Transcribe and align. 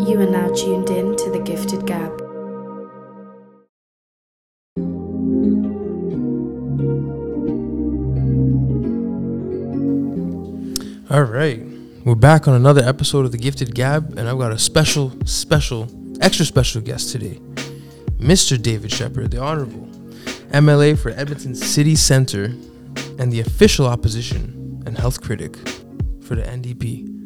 You 0.00 0.18
are 0.18 0.26
now 0.26 0.48
tuned 0.54 0.88
in 0.88 1.14
to 1.14 1.30
the 1.30 1.38
Gifted 1.38 1.86
Gab. 1.86 2.10
All 11.10 11.24
right. 11.24 11.62
We're 12.06 12.14
back 12.14 12.48
on 12.48 12.54
another 12.54 12.82
episode 12.82 13.26
of 13.26 13.32
The 13.32 13.36
Gifted 13.36 13.74
Gab, 13.74 14.16
and 14.16 14.26
I've 14.26 14.38
got 14.38 14.52
a 14.52 14.58
special, 14.58 15.12
special, 15.26 15.86
extra 16.22 16.46
special 16.46 16.80
guest 16.80 17.12
today 17.12 17.38
Mr. 18.16 18.60
David 18.60 18.90
Shepherd, 18.90 19.30
the 19.30 19.42
Honorable 19.42 19.86
MLA 20.52 20.98
for 20.98 21.10
Edmonton 21.10 21.54
City 21.54 21.94
Centre 21.94 22.54
and 23.18 23.30
the 23.30 23.40
official 23.40 23.86
opposition 23.86 24.82
and 24.86 24.96
health 24.96 25.20
critic 25.20 25.56
for 26.22 26.36
the 26.36 26.42
NDP. 26.42 27.19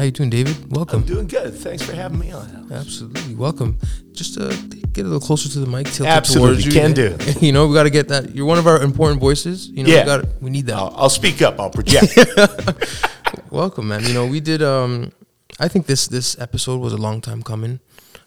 How 0.00 0.04
you 0.04 0.12
doing, 0.12 0.30
David? 0.30 0.74
Welcome. 0.74 1.02
I'm 1.02 1.06
doing 1.06 1.26
good. 1.26 1.52
Thanks 1.52 1.82
for 1.82 1.92
having 1.94 2.18
me 2.18 2.32
on. 2.32 2.68
Absolutely. 2.72 3.34
Welcome. 3.34 3.78
Just 4.12 4.40
uh, 4.40 4.48
get 4.94 5.04
a 5.04 5.08
little 5.08 5.20
closer 5.20 5.46
to 5.50 5.60
the 5.60 5.66
mic. 5.66 5.88
Tilt 5.88 6.08
Absolutely, 6.08 6.62
you. 6.62 6.72
can 6.72 6.94
do. 6.94 7.18
You 7.42 7.52
know, 7.52 7.66
we 7.66 7.74
got 7.74 7.82
to 7.82 7.90
get 7.90 8.08
that. 8.08 8.34
You're 8.34 8.46
one 8.46 8.56
of 8.56 8.66
our 8.66 8.80
important 8.80 9.20
voices. 9.20 9.68
You 9.68 9.84
know, 9.84 9.90
Yeah. 9.90 10.00
we, 10.00 10.06
got 10.06 10.40
we 10.40 10.48
need 10.48 10.64
that. 10.68 10.76
I'll, 10.76 10.94
I'll 10.96 11.10
speak 11.10 11.42
up. 11.42 11.60
I'll 11.60 11.68
project. 11.68 12.16
Welcome, 13.50 13.88
man. 13.88 14.02
You 14.04 14.14
know, 14.14 14.26
we 14.26 14.40
did. 14.40 14.62
Um, 14.62 15.12
I 15.58 15.68
think 15.68 15.84
this 15.84 16.08
this 16.08 16.34
episode 16.40 16.80
was 16.80 16.94
a 16.94 16.96
long 16.96 17.20
time 17.20 17.42
coming. 17.42 17.78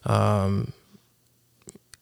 Um, 0.05 0.73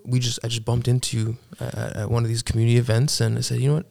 we 0.03 0.19
just 0.19 0.37
I 0.43 0.49
just 0.49 0.65
bumped 0.65 0.89
into 0.89 1.17
you 1.17 1.37
at, 1.61 1.95
at 1.95 2.11
one 2.11 2.23
of 2.23 2.27
these 2.27 2.41
community 2.43 2.75
events, 2.77 3.21
and 3.21 3.37
I 3.37 3.41
said, 3.41 3.61
you 3.61 3.69
know 3.69 3.75
what, 3.75 3.85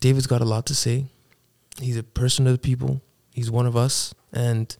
David's 0.00 0.26
got 0.26 0.40
a 0.40 0.44
lot 0.44 0.66
to 0.66 0.74
say. 0.74 1.04
He's 1.80 1.96
a 1.96 2.02
person 2.02 2.48
of 2.48 2.54
the 2.54 2.58
people. 2.58 3.00
He's 3.32 3.52
one 3.52 3.66
of 3.66 3.76
us, 3.76 4.12
and 4.32 4.76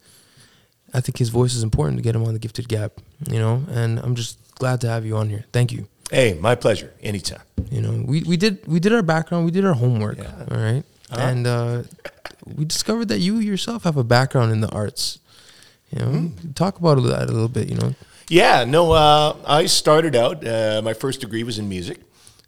I 0.95 1.01
think 1.01 1.19
his 1.19 1.29
voice 1.31 1.55
is 1.55 1.63
important 1.63 1.99
to 1.99 2.03
get 2.03 2.15
him 2.15 2.25
on 2.25 2.33
the 2.33 2.39
Gifted 2.39 2.69
Gab. 2.69 2.93
You 3.31 3.39
know, 3.39 3.65
and 3.71 3.99
I'm 3.99 4.15
just 4.15 4.39
glad 4.57 4.81
to 4.83 4.89
have 4.89 5.05
you 5.05 5.17
on 5.17 5.29
here. 5.29 5.45
Thank 5.53 5.73
you. 5.73 5.87
hey, 6.11 6.35
my 6.41 6.55
pleasure. 6.55 6.93
Anytime. 7.03 7.41
You 7.71 7.81
know, 7.83 8.05
we, 8.07 8.23
we 8.23 8.37
did 8.37 8.65
we 8.67 8.79
did 8.81 8.93
our 8.93 9.03
background, 9.03 9.45
we 9.45 9.51
did 9.51 9.65
our 9.65 9.75
homework, 9.75 10.19
Yeah. 10.19 10.45
all 10.51 10.57
right, 10.59 10.85
Uh-huh. 11.11 11.21
and 11.29 11.47
uh, 11.47 11.83
we 12.57 12.65
discovered 12.65 13.09
that 13.09 13.19
you 13.19 13.39
yourself 13.39 13.83
have 13.85 13.97
a 13.97 14.05
background 14.05 14.53
in 14.53 14.61
the 14.61 14.69
arts. 14.71 15.19
You 15.91 15.99
know, 16.01 16.07
Mm-hmm. 16.13 16.53
talk 16.53 16.79
about 16.79 16.97
that 17.03 17.29
a 17.29 17.33
little 17.33 17.49
bit. 17.49 17.69
You 17.69 17.77
know, 17.77 17.95
Yeah, 18.29 18.65
no, 18.65 18.93
uh, 18.93 19.37
I 19.47 19.67
started 19.67 20.15
out, 20.15 20.47
uh, 20.47 20.81
my 20.83 20.95
first 20.95 21.21
degree 21.21 21.43
was 21.45 21.59
in 21.59 21.69
music. 21.69 21.99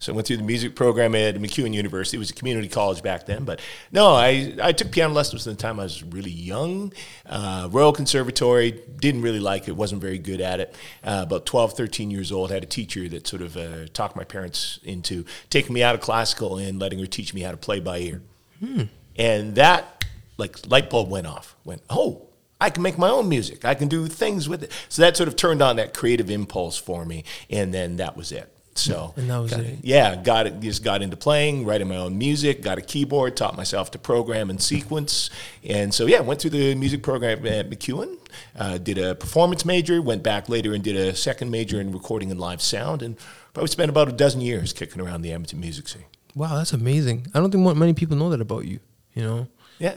So 0.00 0.12
I 0.12 0.14
went 0.14 0.28
through 0.28 0.36
the 0.36 0.44
music 0.44 0.76
program 0.76 1.16
at 1.16 1.34
MacEwan 1.36 1.74
University. 1.74 2.16
It 2.16 2.20
was 2.20 2.30
a 2.30 2.34
community 2.34 2.68
college 2.68 3.02
back 3.02 3.26
then. 3.26 3.44
But 3.44 3.60
no, 3.90 4.14
I, 4.14 4.54
I 4.62 4.70
took 4.70 4.92
piano 4.92 5.12
lessons 5.12 5.46
at 5.46 5.56
the 5.56 5.60
time 5.60 5.80
I 5.80 5.84
was 5.84 6.04
really 6.04 6.30
young. 6.30 6.92
Uh, 7.26 7.68
Royal 7.72 7.92
Conservatory, 7.92 8.80
didn't 9.00 9.22
really 9.22 9.40
like 9.40 9.66
it, 9.66 9.72
wasn't 9.72 10.00
very 10.00 10.18
good 10.18 10.40
at 10.40 10.60
it. 10.60 10.74
Uh, 11.02 11.24
about 11.26 11.46
12, 11.46 11.72
13 11.72 12.12
years 12.12 12.30
old, 12.30 12.52
had 12.52 12.62
a 12.62 12.66
teacher 12.66 13.08
that 13.08 13.26
sort 13.26 13.42
of 13.42 13.56
uh, 13.56 13.86
talked 13.92 14.14
my 14.14 14.22
parents 14.22 14.78
into 14.84 15.24
taking 15.50 15.74
me 15.74 15.82
out 15.82 15.96
of 15.96 16.00
classical 16.00 16.58
and 16.58 16.78
letting 16.78 17.00
her 17.00 17.06
teach 17.06 17.34
me 17.34 17.40
how 17.40 17.50
to 17.50 17.56
play 17.56 17.80
by 17.80 17.98
ear. 17.98 18.22
And 19.16 19.56
that, 19.56 20.04
like, 20.36 20.58
light 20.70 20.90
bulb 20.90 21.10
went 21.10 21.26
off. 21.26 21.56
Went, 21.64 21.82
oh, 21.90 22.28
I 22.60 22.70
can 22.70 22.84
make 22.84 22.98
my 22.98 23.08
own 23.08 23.28
music. 23.28 23.64
I 23.64 23.74
can 23.74 23.88
do 23.88 24.06
things 24.06 24.48
with 24.48 24.62
it. 24.62 24.72
So 24.88 25.02
that 25.02 25.16
sort 25.16 25.28
of 25.28 25.34
turned 25.34 25.60
on 25.60 25.74
that 25.76 25.92
creative 25.92 26.30
impulse 26.30 26.76
for 26.76 27.04
me, 27.04 27.24
and 27.50 27.74
then 27.74 27.96
that 27.96 28.16
was 28.16 28.30
it. 28.30 28.52
So 28.78 29.12
And 29.16 29.28
that 29.30 29.38
was 29.38 29.50
got- 29.50 29.60
it. 29.60 29.78
Yeah, 29.82 30.16
got 30.16 30.46
it. 30.46 30.60
Just 30.60 30.82
got 30.84 31.02
into 31.02 31.16
playing, 31.16 31.64
writing 31.66 31.88
my 31.88 31.96
own 31.96 32.16
music. 32.18 32.62
Got 32.62 32.78
a 32.78 32.80
keyboard. 32.80 33.36
Taught 33.36 33.56
myself 33.56 33.90
to 33.92 33.98
program 33.98 34.50
and 34.50 34.62
sequence. 34.62 35.30
And 35.64 35.92
so 35.92 36.06
yeah, 36.06 36.20
went 36.20 36.40
through 36.40 36.50
the 36.50 36.74
music 36.74 37.02
program 37.02 37.46
at 37.46 37.68
MacEwan. 37.70 38.16
Uh, 38.58 38.78
did 38.78 38.98
a 38.98 39.14
performance 39.14 39.64
major. 39.64 40.00
Went 40.00 40.22
back 40.22 40.48
later 40.48 40.74
and 40.74 40.82
did 40.84 40.96
a 40.96 41.14
second 41.14 41.50
major 41.50 41.80
in 41.80 41.92
recording 41.92 42.30
and 42.30 42.38
live 42.40 42.62
sound. 42.62 43.02
And 43.02 43.16
probably 43.52 43.68
spent 43.68 43.90
about 43.90 44.08
a 44.08 44.12
dozen 44.12 44.40
years 44.40 44.72
kicking 44.72 45.00
around 45.00 45.22
the 45.22 45.32
Edmonton 45.32 45.60
music 45.60 45.88
scene. 45.88 46.04
wow, 46.34 46.56
that's 46.56 46.72
amazing. 46.72 47.26
I 47.34 47.40
don't 47.40 47.50
think 47.50 47.76
many 47.76 47.94
people 47.94 48.16
know 48.16 48.30
that 48.30 48.40
about 48.40 48.64
you. 48.64 48.78
You 49.14 49.22
know, 49.22 49.46
Yeah. 49.80 49.96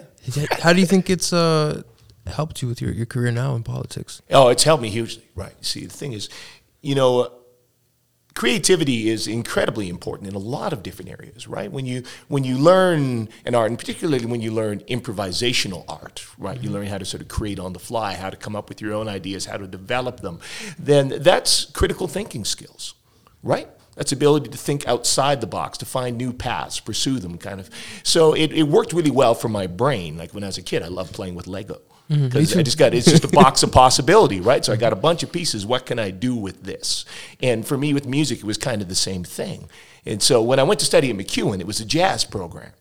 how 0.64 0.74
do 0.74 0.80
you 0.80 0.88
think 0.88 1.08
it's 1.10 1.32
uh, 1.32 1.84
helped 2.26 2.62
you 2.64 2.68
with 2.68 2.82
your, 2.82 2.92
your 2.92 3.06
career 3.06 3.32
now 3.32 3.54
in 3.56 3.62
politics? 3.62 4.22
Oh, 4.32 4.48
it's 4.48 4.64
helped 4.64 4.82
me 4.82 4.90
hugely. 4.90 5.24
Right. 5.36 5.54
See, 5.64 5.86
the 5.86 5.94
thing 5.94 6.14
is, 6.14 6.30
you 6.82 6.96
know, 6.96 7.32
creativity 8.34 9.10
is 9.10 9.28
incredibly 9.28 9.90
important 9.90 10.30
in 10.30 10.36
a 10.36 10.40
lot 10.40 10.74
of 10.74 10.84
different 10.84 11.12
areas, 11.12 11.48
right? 11.48 11.72
When 11.72 11.86
you 11.86 12.04
when 12.28 12.44
you 12.44 12.58
learn 12.58 13.30
an 13.46 13.56
art, 13.56 13.70
and 13.70 13.80
particularly 13.80 14.26
when 14.26 14.42
you 14.42 14.52
learn 14.52 14.80
improvisational 14.82 15.84
art, 15.88 16.26
right? 16.38 16.58
You 16.58 16.70
mm-hmm. 16.70 16.74
learn 16.74 16.88
how 16.88 16.98
to 16.98 17.06
sort 17.06 17.22
of 17.22 17.28
create 17.28 17.60
on 17.60 17.74
the 17.74 17.80
fly, 17.80 18.16
how 18.16 18.30
to 18.30 18.38
come 18.38 18.56
up 18.56 18.70
with 18.70 18.82
your 18.82 18.94
own 18.94 19.08
ideas, 19.08 19.46
how 19.46 19.58
to 19.58 19.68
develop 19.68 20.22
them. 20.22 20.40
Then 20.78 21.10
that's 21.22 21.66
critical 21.66 22.08
thinking 22.08 22.46
skills, 22.46 22.94
right? 23.44 23.68
That's 23.96 24.14
ability 24.14 24.50
to 24.50 24.58
think 24.58 24.88
outside 24.88 25.42
the 25.42 25.48
box, 25.48 25.78
to 25.80 25.86
find 25.86 26.18
new 26.18 26.32
paths, 26.32 26.80
pursue 26.80 27.20
them, 27.20 27.38
kind 27.38 27.60
of. 27.60 27.70
So 28.04 28.34
it, 28.34 28.54
it 28.54 28.64
worked 28.64 28.94
really 28.94 29.12
well 29.12 29.36
for 29.36 29.50
my 29.50 29.68
brain. 29.68 30.18
Like 30.18 30.34
when 30.34 30.44
I 30.44 30.48
was 30.48 30.58
a 30.58 30.62
kid, 30.62 30.82
I 30.82 30.88
loved 30.88 31.14
playing 31.14 31.36
with 31.36 31.46
Lego. 31.46 31.82
Mm-hmm. 32.12 32.28
Because 32.28 32.58
I 32.58 32.64
just 32.64 32.78
got 32.78 32.94
it's 32.94 33.10
just 33.10 33.24
a 33.24 33.30
box 33.30 33.64
of 33.64 33.72
possibility, 33.72 34.42
right? 34.42 34.66
So 34.66 34.74
I 34.74 34.76
got 34.76 34.92
a 34.92 34.98
bunch 34.98 35.24
of 35.24 35.32
pieces. 35.32 35.66
What 35.66 35.86
can 35.86 35.98
I 35.98 36.12
do 36.12 36.36
with 36.36 36.64
this? 36.64 37.06
And 37.42 37.66
for 37.66 37.78
me, 37.78 37.94
with 37.94 38.06
music, 38.06 38.40
it 38.40 38.44
was 38.44 38.58
kind 38.58 38.82
of 38.82 38.90
the 38.90 38.96
same 38.96 39.24
thing. 39.24 39.70
And 40.06 40.22
so 40.22 40.42
when 40.42 40.60
I 40.60 40.64
went 40.64 40.82
to 40.82 40.86
study 40.86 41.10
at 41.10 41.16
MacEwan, 41.16 41.62
it 41.62 41.68
was 41.68 41.80
a 41.80 41.86
jazz 41.86 42.26
program, 42.26 42.74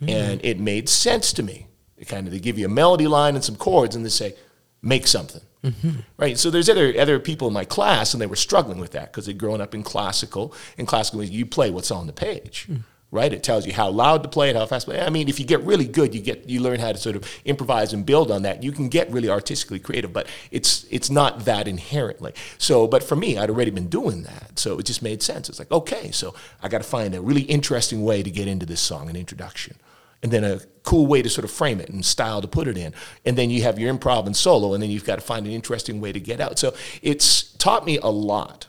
mm-hmm. 0.00 0.08
and 0.08 0.44
it 0.44 0.58
made 0.58 0.88
sense 0.88 1.32
to 1.34 1.44
me. 1.44 1.68
It 1.96 2.08
kind 2.08 2.26
of 2.26 2.32
they 2.32 2.40
give 2.40 2.58
you 2.58 2.66
a 2.66 2.70
melody 2.70 3.06
line 3.06 3.36
and 3.36 3.44
some 3.44 3.54
chords, 3.54 3.94
and 3.94 4.04
they 4.04 4.10
say, 4.10 4.34
make 4.82 5.06
something. 5.06 5.42
Mm-hmm. 5.62 6.00
Right. 6.16 6.36
So 6.36 6.50
there's 6.50 6.68
other 6.68 6.92
other 6.98 7.20
people 7.20 7.46
in 7.46 7.54
my 7.54 7.64
class, 7.64 8.14
and 8.14 8.20
they 8.20 8.26
were 8.26 8.34
struggling 8.34 8.80
with 8.80 8.90
that 8.92 9.12
because 9.12 9.26
they'd 9.26 9.38
grown 9.38 9.60
up 9.60 9.76
in 9.76 9.84
classical. 9.84 10.52
In 10.76 10.86
classical, 10.86 11.22
you 11.22 11.46
play 11.46 11.70
what's 11.70 11.92
on 11.92 12.08
the 12.08 12.12
page. 12.12 12.66
Mm. 12.68 12.82
Right. 13.12 13.30
It 13.30 13.42
tells 13.42 13.66
you 13.66 13.74
how 13.74 13.90
loud 13.90 14.22
to 14.22 14.28
play 14.30 14.48
it, 14.48 14.56
how 14.56 14.64
fast. 14.64 14.86
Play. 14.86 14.98
I 14.98 15.10
mean, 15.10 15.28
if 15.28 15.38
you 15.38 15.44
get 15.44 15.60
really 15.64 15.84
good, 15.84 16.14
you 16.14 16.22
get 16.22 16.48
you 16.48 16.60
learn 16.60 16.80
how 16.80 16.92
to 16.92 16.98
sort 16.98 17.14
of 17.14 17.30
improvise 17.44 17.92
and 17.92 18.06
build 18.06 18.30
on 18.30 18.40
that. 18.42 18.62
You 18.62 18.72
can 18.72 18.88
get 18.88 19.10
really 19.10 19.28
artistically 19.28 19.80
creative, 19.80 20.14
but 20.14 20.26
it's 20.50 20.86
it's 20.90 21.10
not 21.10 21.44
that 21.44 21.68
inherently. 21.68 22.32
So, 22.56 22.86
but 22.86 23.02
for 23.02 23.14
me, 23.14 23.36
I'd 23.36 23.50
already 23.50 23.70
been 23.70 23.90
doing 23.90 24.22
that, 24.22 24.58
so 24.58 24.78
it 24.78 24.86
just 24.86 25.02
made 25.02 25.22
sense. 25.22 25.50
It's 25.50 25.58
like 25.58 25.70
okay, 25.70 26.10
so 26.10 26.34
I 26.62 26.68
got 26.68 26.78
to 26.78 26.88
find 26.88 27.14
a 27.14 27.20
really 27.20 27.42
interesting 27.42 28.02
way 28.02 28.22
to 28.22 28.30
get 28.30 28.48
into 28.48 28.64
this 28.64 28.80
song, 28.80 29.10
an 29.10 29.16
introduction 29.16 29.76
and 30.22 30.30
then 30.30 30.44
a 30.44 30.60
cool 30.84 31.06
way 31.06 31.20
to 31.20 31.28
sort 31.28 31.44
of 31.44 31.50
frame 31.50 31.80
it 31.80 31.88
and 31.88 32.04
style 32.04 32.40
to 32.40 32.46
put 32.46 32.68
it 32.68 32.78
in. 32.78 32.94
And 33.24 33.36
then 33.36 33.50
you 33.50 33.62
have 33.62 33.78
your 33.78 33.92
improv 33.92 34.26
and 34.26 34.36
solo, 34.36 34.72
and 34.72 34.82
then 34.82 34.88
you've 34.88 35.04
got 35.04 35.16
to 35.16 35.20
find 35.20 35.46
an 35.46 35.52
interesting 35.52 36.00
way 36.00 36.12
to 36.12 36.20
get 36.20 36.40
out. 36.40 36.58
So 36.58 36.74
it's 37.02 37.52
taught 37.54 37.84
me 37.84 37.98
a 37.98 38.06
lot 38.06 38.68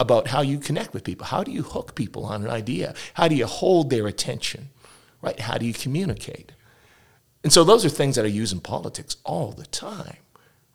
about 0.00 0.28
how 0.28 0.40
you 0.40 0.58
connect 0.58 0.94
with 0.94 1.04
people. 1.04 1.26
How 1.26 1.42
do 1.42 1.50
you 1.50 1.62
hook 1.62 1.94
people 1.94 2.24
on 2.24 2.44
an 2.44 2.50
idea? 2.50 2.94
How 3.14 3.28
do 3.28 3.34
you 3.34 3.46
hold 3.46 3.90
their 3.90 4.06
attention? 4.06 4.68
Right? 5.20 5.40
How 5.40 5.58
do 5.58 5.66
you 5.66 5.74
communicate? 5.74 6.52
And 7.42 7.52
so 7.52 7.64
those 7.64 7.84
are 7.84 7.88
things 7.88 8.16
that 8.16 8.24
I 8.24 8.28
use 8.28 8.52
in 8.52 8.60
politics 8.60 9.16
all 9.24 9.52
the 9.52 9.66
time. 9.66 10.18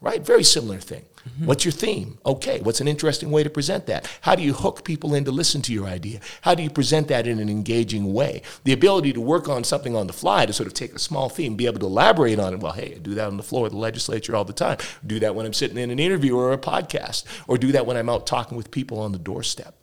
Right? 0.03 0.21
Very 0.21 0.43
similar 0.43 0.79
thing. 0.79 1.05
Mm-hmm. 1.25 1.45
What's 1.45 1.63
your 1.63 1.71
theme? 1.71 2.17
Okay, 2.25 2.59
what's 2.59 2.81
an 2.81 2.89
interesting 2.89 3.31
way 3.31 3.41
to 3.41 3.49
present 3.49 3.85
that? 3.85 4.05
How 4.19 4.35
do 4.35 4.43
you 4.43 4.51
hook 4.51 4.83
people 4.83 5.13
in 5.13 5.23
to 5.23 5.31
listen 5.31 5.61
to 5.61 5.71
your 5.71 5.87
idea? 5.87 6.19
How 6.41 6.55
do 6.55 6.61
you 6.61 6.69
present 6.69 7.07
that 7.07 7.25
in 7.25 7.39
an 7.39 7.47
engaging 7.49 8.13
way? 8.13 8.41
The 8.65 8.73
ability 8.73 9.13
to 9.13 9.21
work 9.21 9.47
on 9.47 9.63
something 9.63 9.95
on 9.95 10.07
the 10.07 10.13
fly, 10.13 10.45
to 10.45 10.51
sort 10.51 10.67
of 10.67 10.73
take 10.73 10.93
a 10.93 10.99
small 10.99 11.29
theme, 11.29 11.55
be 11.55 11.67
able 11.67 11.79
to 11.79 11.85
elaborate 11.85 12.37
on 12.37 12.53
it. 12.53 12.59
Well, 12.59 12.73
hey, 12.73 12.95
I 12.95 12.99
do 12.99 13.13
that 13.13 13.27
on 13.27 13.37
the 13.37 13.43
floor 13.43 13.67
of 13.67 13.71
the 13.71 13.77
legislature 13.77 14.35
all 14.35 14.43
the 14.43 14.51
time. 14.51 14.77
Do 15.07 15.21
that 15.21 15.35
when 15.35 15.45
I'm 15.45 15.53
sitting 15.53 15.77
in 15.77 15.89
an 15.89 15.99
interview 15.99 16.35
or 16.35 16.51
a 16.51 16.57
podcast, 16.57 17.23
or 17.47 17.57
do 17.57 17.71
that 17.71 17.85
when 17.85 17.95
I'm 17.95 18.09
out 18.09 18.27
talking 18.27 18.57
with 18.57 18.71
people 18.71 18.99
on 18.99 19.13
the 19.13 19.19
doorstep. 19.19 19.81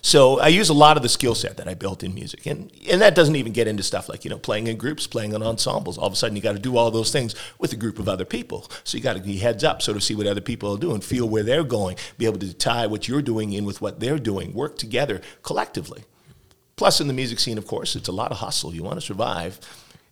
So 0.00 0.40
I 0.40 0.48
use 0.48 0.70
a 0.70 0.74
lot 0.74 0.96
of 0.96 1.02
the 1.02 1.08
skill 1.08 1.34
set 1.34 1.58
that 1.58 1.68
I 1.68 1.74
built 1.74 2.02
in 2.02 2.14
music, 2.14 2.46
and 2.46 2.72
and 2.90 3.00
that 3.02 3.14
doesn't 3.14 3.36
even 3.36 3.52
get 3.52 3.68
into 3.68 3.82
stuff 3.82 4.08
like 4.08 4.24
you 4.24 4.30
know 4.30 4.38
playing 4.38 4.66
in 4.66 4.76
groups, 4.76 5.06
playing 5.06 5.32
in 5.32 5.42
ensembles. 5.42 5.98
All 5.98 6.06
of 6.06 6.12
a 6.12 6.16
sudden, 6.16 6.36
you 6.36 6.42
got 6.42 6.52
to 6.52 6.58
do 6.58 6.76
all 6.76 6.90
those 6.90 7.12
things 7.12 7.34
with 7.58 7.72
a 7.72 7.76
group 7.76 7.98
of 7.98 8.08
other 8.08 8.24
people. 8.24 8.70
So 8.84 8.96
you 8.96 9.02
got 9.02 9.16
to 9.16 9.22
be 9.22 9.38
heads 9.38 9.62
up, 9.62 9.82
sort 9.82 9.96
of 9.96 10.02
see 10.02 10.14
what 10.14 10.26
other 10.26 10.40
people 10.40 10.74
are 10.74 10.78
doing, 10.78 11.00
feel 11.00 11.28
where 11.28 11.42
they're 11.42 11.64
going, 11.64 11.96
be 12.16 12.26
able 12.26 12.38
to 12.38 12.54
tie 12.54 12.86
what 12.86 13.08
you're 13.08 13.22
doing 13.22 13.52
in 13.52 13.64
with 13.64 13.80
what 13.80 14.00
they're 14.00 14.18
doing, 14.18 14.54
work 14.54 14.78
together 14.78 15.20
collectively. 15.42 16.04
Plus, 16.76 17.00
in 17.00 17.06
the 17.06 17.12
music 17.12 17.38
scene, 17.38 17.58
of 17.58 17.66
course, 17.66 17.94
it's 17.94 18.08
a 18.08 18.12
lot 18.12 18.32
of 18.32 18.38
hustle. 18.38 18.74
You 18.74 18.82
want 18.82 18.96
to 18.96 19.06
survive. 19.06 19.60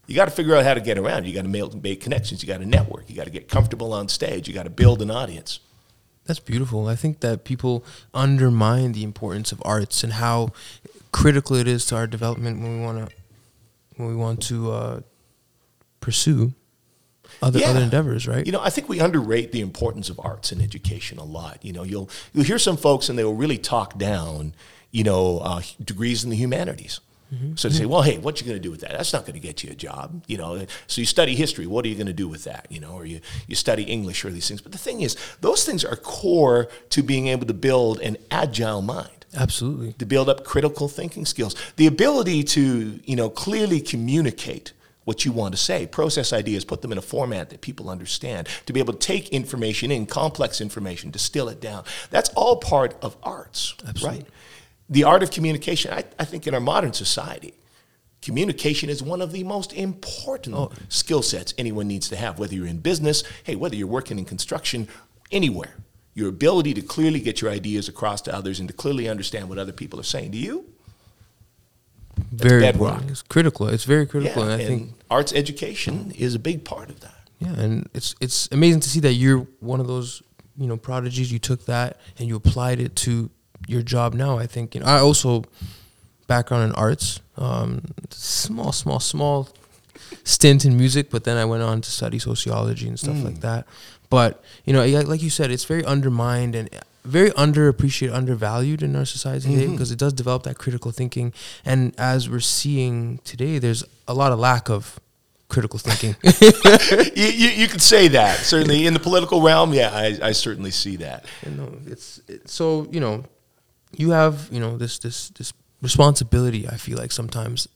You 0.06 0.14
got 0.14 0.26
to 0.26 0.30
figure 0.30 0.54
out 0.54 0.64
how 0.64 0.74
to 0.74 0.80
get 0.80 0.98
around. 0.98 1.26
You 1.26 1.34
got 1.34 1.42
to 1.42 1.78
make, 1.78 2.00
connections. 2.00 2.42
You 2.42 2.46
got 2.46 2.58
to 2.58 2.66
network. 2.66 3.08
You 3.08 3.16
got 3.16 3.24
to 3.24 3.30
get 3.30 3.48
comfortable 3.48 3.92
on 3.92 4.08
stage. 4.08 4.48
You 4.48 4.54
got 4.54 4.64
to 4.64 4.70
build 4.70 5.00
an 5.02 5.10
audience. 5.10 5.60
That's 6.26 6.38
beautiful. 6.40 6.86
I 6.86 6.94
think 6.96 7.20
that 7.20 7.44
people 7.44 7.84
undermine 8.14 8.92
the 8.92 9.02
importance 9.02 9.50
of 9.52 9.60
arts 9.64 10.04
and 10.04 10.14
how 10.14 10.50
critical 11.10 11.56
it 11.56 11.66
is 11.68 11.84
to 11.86 11.96
our 11.96 12.06
development 12.06 12.60
when 12.62 12.78
we 12.78 12.84
want 12.84 13.08
to 13.08 13.14
when 13.96 14.08
we 14.08 14.16
want 14.16 14.42
to 14.44 14.70
uh, 14.72 15.00
pursue 16.00 16.52
other 17.42 17.58
Yeah. 17.58 17.70
other 17.70 17.80
endeavors, 17.80 18.26
right? 18.28 18.44
You 18.46 18.52
know, 18.52 18.60
I 18.60 18.70
think 18.70 18.88
we 18.88 19.00
underrate 19.00 19.52
the 19.52 19.60
importance 19.60 20.08
of 20.10 20.20
arts 20.22 20.52
in 20.52 20.60
education 20.60 21.18
a 21.18 21.24
lot. 21.24 21.58
You 21.62 21.72
know, 21.72 21.82
you'll 21.82 22.08
you'll 22.32 22.44
hear 22.44 22.58
some 22.58 22.76
folks 22.76 23.08
and 23.08 23.18
they 23.18 23.24
will 23.24 23.34
really 23.36 23.58
talk 23.58 23.98
down, 23.98 24.54
you 24.90 25.04
know, 25.04 25.38
uh, 25.38 25.62
degrees 25.84 26.24
in 26.24 26.30
the 26.30 26.36
humanities. 26.36 27.00
Mm-hmm. 27.32 27.56
So 27.56 27.68
they 27.68 27.74
say, 27.74 27.86
well, 27.86 28.02
hey, 28.02 28.18
what 28.18 28.40
you 28.40 28.46
going 28.46 28.58
to 28.58 28.62
do 28.62 28.70
with 28.70 28.82
that? 28.82 28.90
That's 28.90 29.12
not 29.12 29.22
going 29.22 29.34
to 29.34 29.40
get 29.40 29.64
you 29.64 29.70
a 29.70 29.74
job, 29.74 30.22
you 30.26 30.36
know. 30.36 30.66
So 30.86 31.00
you 31.00 31.06
study 31.06 31.34
history. 31.34 31.66
What 31.66 31.84
are 31.84 31.88
you 31.88 31.94
going 31.94 32.06
to 32.06 32.12
do 32.12 32.28
with 32.28 32.44
that, 32.44 32.66
you 32.70 32.80
know? 32.80 32.92
Or 32.92 33.06
you 33.06 33.20
you 33.46 33.54
study 33.54 33.84
English 33.84 34.24
or 34.24 34.30
these 34.30 34.46
things. 34.46 34.60
But 34.60 34.72
the 34.72 34.78
thing 34.78 35.00
is, 35.00 35.16
those 35.40 35.64
things 35.64 35.84
are 35.84 35.96
core 35.96 36.68
to 36.90 37.02
being 37.02 37.28
able 37.28 37.46
to 37.46 37.54
build 37.54 38.00
an 38.00 38.18
agile 38.30 38.82
mind 38.82 39.22
Absolutely. 39.34 39.94
to 39.94 40.04
build 40.04 40.28
up 40.28 40.44
critical 40.44 40.88
thinking 40.88 41.24
skills, 41.24 41.56
the 41.76 41.86
ability 41.86 42.42
to 42.44 43.00
you 43.04 43.16
know 43.16 43.30
clearly 43.30 43.80
communicate 43.80 44.72
what 45.04 45.24
you 45.24 45.32
want 45.32 45.52
to 45.52 45.60
say, 45.60 45.86
process 45.86 46.32
ideas, 46.32 46.64
put 46.64 46.80
them 46.82 46.92
in 46.92 46.98
a 46.98 47.02
format 47.02 47.50
that 47.50 47.60
people 47.60 47.90
understand, 47.90 48.46
to 48.66 48.72
be 48.72 48.78
able 48.78 48.92
to 48.92 48.98
take 48.98 49.30
information 49.30 49.90
in, 49.90 50.06
complex 50.06 50.60
information, 50.60 51.10
distill 51.10 51.48
it 51.48 51.60
down. 51.60 51.84
That's 52.10 52.28
all 52.30 52.58
part 52.58 52.94
of 53.02 53.16
arts, 53.22 53.74
right? 54.04 54.24
The 54.88 55.04
art 55.04 55.22
of 55.22 55.30
communication. 55.30 55.92
I, 55.92 56.04
I 56.18 56.24
think 56.24 56.46
in 56.46 56.54
our 56.54 56.60
modern 56.60 56.92
society, 56.92 57.54
communication 58.20 58.88
is 58.90 59.02
one 59.02 59.20
of 59.20 59.32
the 59.32 59.44
most 59.44 59.72
important 59.72 60.56
oh. 60.56 60.70
skill 60.88 61.22
sets 61.22 61.54
anyone 61.58 61.88
needs 61.88 62.08
to 62.10 62.16
have, 62.16 62.38
whether 62.38 62.54
you're 62.54 62.66
in 62.66 62.78
business, 62.78 63.24
hey, 63.44 63.56
whether 63.56 63.76
you're 63.76 63.86
working 63.86 64.18
in 64.18 64.24
construction, 64.24 64.88
anywhere. 65.30 65.76
Your 66.14 66.28
ability 66.28 66.74
to 66.74 66.82
clearly 66.82 67.20
get 67.20 67.40
your 67.40 67.50
ideas 67.50 67.88
across 67.88 68.20
to 68.22 68.34
others 68.34 68.60
and 68.60 68.68
to 68.68 68.74
clearly 68.74 69.08
understand 69.08 69.48
what 69.48 69.58
other 69.58 69.72
people 69.72 69.98
are 69.98 70.04
saying. 70.04 70.32
to 70.32 70.38
you? 70.38 70.66
very 72.30 72.60
bedrock. 72.60 72.74
important. 72.74 73.10
It's 73.10 73.22
critical. 73.22 73.68
It's 73.68 73.84
very 73.84 74.06
critical, 74.06 74.44
yeah, 74.44 74.52
and 74.52 74.62
I 74.62 74.64
think 74.64 74.92
arts 75.10 75.32
education 75.32 76.12
is 76.16 76.34
a 76.34 76.38
big 76.38 76.64
part 76.64 76.90
of 76.90 77.00
that. 77.00 77.28
yeah, 77.38 77.52
and 77.52 77.88
it's 77.94 78.14
it's 78.20 78.48
amazing 78.52 78.80
to 78.80 78.88
see 78.88 79.00
that 79.00 79.14
you're 79.14 79.46
one 79.60 79.80
of 79.80 79.86
those 79.86 80.22
you 80.56 80.66
know 80.66 80.76
prodigies. 80.76 81.32
You 81.32 81.38
took 81.38 81.66
that 81.66 82.00
and 82.18 82.28
you 82.28 82.36
applied 82.36 82.80
it 82.80 82.96
to 82.96 83.30
your 83.66 83.82
job 83.82 84.14
now. 84.14 84.38
I 84.38 84.46
think 84.46 84.74
you 84.74 84.80
know. 84.80 84.86
I 84.86 84.98
also 84.98 85.44
background 86.26 86.64
in 86.64 86.72
arts, 86.72 87.20
um, 87.36 87.82
small, 88.10 88.72
small, 88.72 89.00
small 89.00 89.48
stint 90.24 90.64
in 90.64 90.76
music, 90.76 91.10
but 91.10 91.24
then 91.24 91.36
I 91.36 91.44
went 91.44 91.62
on 91.62 91.80
to 91.80 91.90
study 91.90 92.18
sociology 92.18 92.88
and 92.88 92.98
stuff 92.98 93.22
like 93.22 93.40
that. 93.40 93.66
But 94.08 94.42
you 94.64 94.72
know, 94.72 94.84
like 94.84 95.22
you 95.22 95.30
said, 95.30 95.50
it's 95.50 95.64
very 95.64 95.84
undermined 95.84 96.54
and 96.54 96.68
very 97.04 97.30
underappreciated, 97.30 98.14
undervalued 98.14 98.82
in 98.82 98.94
our 98.94 99.04
society 99.04 99.48
today 99.48 99.66
because 99.66 99.90
it 99.90 99.98
does 99.98 100.12
develop 100.12 100.44
that 100.44 100.58
critical 100.58 100.90
thinking. 100.90 101.32
And 101.64 101.94
as 101.98 102.28
we're 102.30 102.40
seeing 102.40 103.18
today, 103.24 103.58
there's 103.58 103.84
a 104.06 104.14
lot 104.14 104.32
of 104.32 104.38
lack 104.38 104.68
of 104.68 105.00
critical 105.48 105.78
thinking. 105.78 106.16
you, 107.16 107.26
you, 107.26 107.48
you 107.50 107.68
could 107.68 107.82
say 107.82 108.08
that 108.08 108.38
certainly 108.38 108.86
in 108.86 108.94
the 108.94 109.00
political 109.00 109.42
realm. 109.42 109.72
Yeah, 109.72 109.90
I, 109.92 110.18
I 110.22 110.32
certainly 110.32 110.70
see 110.70 110.96
that. 110.96 111.24
you 111.44 111.52
know, 111.52 111.72
it's 111.86 112.20
it, 112.28 112.48
so 112.48 112.86
you 112.90 113.00
know, 113.00 113.24
you 113.96 114.10
have 114.10 114.48
you 114.50 114.60
know 114.60 114.76
this 114.76 114.98
this 114.98 115.30
this 115.30 115.52
responsibility. 115.80 116.68
I 116.68 116.76
feel 116.76 116.98
like 116.98 117.12
sometimes, 117.12 117.68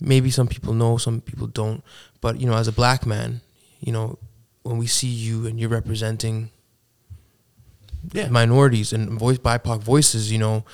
maybe 0.00 0.30
some 0.30 0.48
people 0.48 0.74
know, 0.74 0.96
some 0.98 1.20
people 1.20 1.46
don't. 1.46 1.82
But 2.20 2.40
you 2.40 2.46
know, 2.46 2.56
as 2.56 2.68
a 2.68 2.72
black 2.72 3.06
man, 3.06 3.40
you 3.80 3.92
know, 3.92 4.18
when 4.62 4.78
we 4.78 4.86
see 4.86 5.08
you 5.08 5.46
and 5.46 5.58
you're 5.60 5.68
representing 5.70 6.50
Yeah. 8.12 8.28
minorities 8.28 8.92
and 8.92 9.18
voice 9.18 9.38
BIPOC 9.38 9.82
voices, 9.82 10.30
you 10.32 10.38
know, 10.38 10.64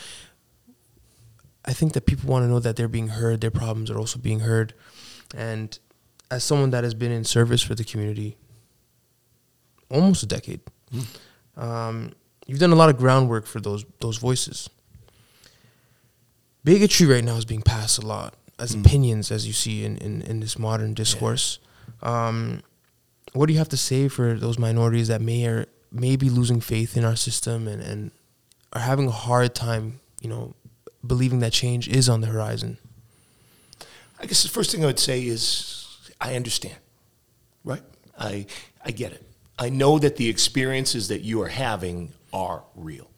I 1.65 1.73
think 1.73 1.93
that 1.95 2.07
people 2.07 2.29
want 2.31 2.45
to 2.45 2.49
know 2.49 2.61
that 2.61 2.77
they're 2.77 2.89
being 2.89 3.09
heard, 3.09 3.41
their 3.41 3.51
problems 3.51 3.91
are 3.91 3.99
also 3.99 4.19
being 4.19 4.41
heard. 4.41 4.75
And 5.35 5.79
as 6.31 6.45
someone 6.45 6.71
that 6.71 6.85
has 6.85 6.95
been 6.95 7.13
in 7.13 7.25
service 7.25 7.63
for 7.63 7.75
the 7.75 7.85
community 7.85 8.37
almost 9.91 10.23
a 10.23 10.27
decade, 10.27 10.61
um, 11.57 12.13
you've 12.47 12.59
done 12.59 12.73
a 12.73 12.77
lot 12.77 12.91
of 12.91 12.99
groundwork 12.99 13.47
for 13.47 13.61
those 13.61 13.85
those 14.01 14.19
voices. 14.19 14.69
Bigotry 16.65 17.07
right 17.07 17.25
now 17.25 17.37
is 17.37 17.45
being 17.45 17.63
passed 17.63 17.99
a 17.99 18.07
lot 18.07 18.35
as 18.59 18.75
opinions, 18.75 19.31
as 19.31 19.47
you 19.47 19.53
see 19.53 19.85
in, 19.85 19.97
in, 19.99 20.23
in 20.23 20.41
this 20.41 20.59
modern 20.59 20.95
discourse. 20.95 21.59
Um, 22.03 22.63
what 23.33 23.47
do 23.47 23.53
you 23.53 23.59
have 23.59 23.69
to 23.71 23.77
say 23.77 24.09
for 24.09 24.35
those 24.35 24.59
minorities 24.59 25.09
that 25.09 25.21
may 25.21 25.45
or 25.47 25.67
may 25.91 26.17
be 26.17 26.31
losing 26.31 26.61
faith 26.61 26.97
in 26.97 27.05
our 27.05 27.17
system 27.17 27.69
and, 27.69 27.83
and 27.83 28.11
are 28.73 28.81
having 28.81 29.09
a 29.09 29.13
hard 29.13 29.55
time, 29.55 30.01
you 30.23 30.29
know, 30.29 30.55
believing 31.07 31.41
that 31.41 31.53
change 31.53 31.89
is 31.89 32.09
on 32.09 32.21
the 32.21 32.29
horizon? 32.29 32.79
I 34.21 34.27
guess 34.27 34.43
the 34.43 34.49
first 34.49 34.71
thing 34.71 34.85
I 34.85 34.87
would 34.87 35.01
say 35.01 35.27
is 35.27 36.11
I 36.21 36.37
understand, 36.37 36.79
right? 37.65 37.83
I, 38.19 38.47
I 38.85 38.93
get 38.93 39.13
it. 39.13 39.23
I 39.59 39.69
know 39.69 39.99
that 39.99 40.17
the 40.17 40.29
experiences 40.29 41.09
that 41.09 41.23
you 41.23 41.43
are 41.43 41.49
having 41.49 42.13
are 42.35 42.65
real. 42.75 43.11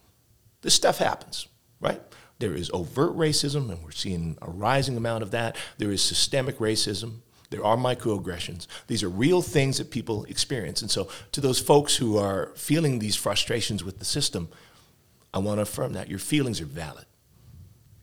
This 0.60 0.74
stuff 0.74 0.98
happens, 0.98 1.48
right? 1.80 2.00
There 2.38 2.54
is 2.54 2.70
overt 2.72 3.16
racism, 3.16 3.70
and 3.70 3.82
we're 3.82 3.90
seeing 3.90 4.36
a 4.42 4.50
rising 4.50 4.96
amount 4.96 5.22
of 5.22 5.30
that. 5.32 5.56
There 5.78 5.90
is 5.90 6.02
systemic 6.02 6.58
racism. 6.58 7.20
There 7.50 7.64
are 7.64 7.76
microaggressions. 7.76 8.66
These 8.86 9.02
are 9.02 9.08
real 9.08 9.40
things 9.40 9.78
that 9.78 9.90
people 9.90 10.24
experience. 10.24 10.82
And 10.82 10.90
so, 10.90 11.08
to 11.32 11.40
those 11.40 11.60
folks 11.60 11.96
who 11.96 12.18
are 12.18 12.52
feeling 12.56 12.98
these 12.98 13.16
frustrations 13.16 13.82
with 13.82 13.98
the 13.98 14.04
system, 14.04 14.48
I 15.32 15.38
want 15.38 15.58
to 15.58 15.62
affirm 15.62 15.94
that 15.94 16.10
your 16.10 16.18
feelings 16.18 16.60
are 16.60 16.66
valid. 16.66 17.06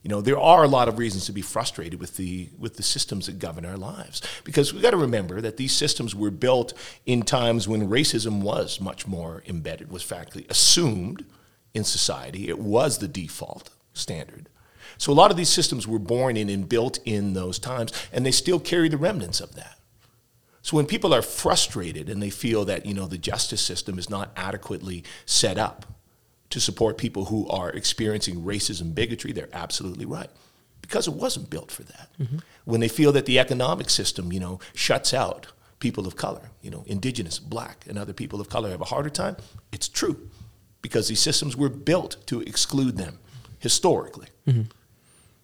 You 0.03 0.09
know, 0.09 0.19
there 0.19 0.39
are 0.39 0.65
a 0.65 0.67
lot 0.67 0.89
of 0.89 0.99
reasons 0.99 1.25
to 1.25 1.31
be 1.31 1.41
frustrated 1.41 1.99
with 1.99 2.17
the 2.17 2.49
with 2.59 2.75
the 2.75 2.83
systems 2.83 3.25
that 3.27 3.39
govern 3.39 3.65
our 3.65 3.77
lives 3.77 4.21
because 4.43 4.73
we've 4.73 4.81
got 4.81 4.91
to 4.91 4.97
remember 4.97 5.39
that 5.39 5.55
these 5.55 5.71
systems 5.71 6.13
were 6.13 6.29
built 6.29 6.73
in 7.05 7.21
times 7.23 7.69
when 7.69 7.87
racism 7.87 8.41
was 8.41 8.81
much 8.81 9.07
more 9.07 9.43
embedded, 9.47 9.89
was 9.89 10.03
factually 10.03 10.47
assumed 10.49 11.25
in 11.73 11.85
society. 11.85 12.49
It 12.49 12.59
was 12.59 12.97
the 12.97 13.07
default 13.07 13.69
standard. 13.93 14.49
So 14.97 15.11
a 15.11 15.15
lot 15.15 15.31
of 15.31 15.37
these 15.37 15.49
systems 15.49 15.87
were 15.87 15.99
born 15.99 16.35
in 16.35 16.49
and 16.49 16.67
built 16.67 16.99
in 17.05 17.33
those 17.33 17.57
times, 17.57 17.93
and 18.11 18.25
they 18.25 18.31
still 18.31 18.59
carry 18.59 18.89
the 18.89 18.97
remnants 18.97 19.39
of 19.39 19.55
that. 19.55 19.79
So 20.61 20.75
when 20.75 20.85
people 20.85 21.13
are 21.13 21.21
frustrated 21.21 22.09
and 22.09 22.21
they 22.21 22.29
feel 22.29 22.65
that 22.65 22.85
you 22.85 22.93
know 22.93 23.07
the 23.07 23.17
justice 23.17 23.61
system 23.61 23.97
is 23.97 24.09
not 24.09 24.33
adequately 24.35 25.05
set 25.25 25.57
up 25.57 25.85
to 26.53 26.59
support 26.59 26.99
people 26.99 27.25
who 27.25 27.47
are 27.49 27.71
experiencing 27.71 28.43
racism, 28.43 28.93
bigotry, 28.93 29.31
they're 29.31 29.49
absolutely 29.53 30.05
right. 30.05 30.29
Because 30.81 31.07
it 31.07 31.15
wasn't 31.15 31.49
built 31.49 31.71
for 31.71 31.81
that. 31.81 32.09
Mm-hmm. 32.21 32.37
When 32.65 32.79
they 32.79 32.87
feel 32.87 33.11
that 33.13 33.25
the 33.25 33.39
economic 33.39 33.89
system, 33.89 34.31
you 34.31 34.39
know, 34.39 34.59
shuts 34.75 35.15
out 35.15 35.47
people 35.79 36.05
of 36.05 36.15
color, 36.15 36.51
you 36.61 36.69
know, 36.69 36.83
indigenous, 36.85 37.39
black, 37.39 37.85
and 37.89 37.97
other 37.97 38.13
people 38.13 38.39
of 38.39 38.49
color 38.49 38.69
have 38.69 38.81
a 38.81 38.85
harder 38.85 39.09
time, 39.09 39.35
it's 39.71 39.87
true. 39.87 40.29
Because 40.83 41.07
these 41.07 41.21
systems 41.21 41.57
were 41.57 41.69
built 41.69 42.17
to 42.27 42.41
exclude 42.41 42.97
them 42.97 43.17
historically. 43.57 44.27
Mm-hmm. 44.47 44.69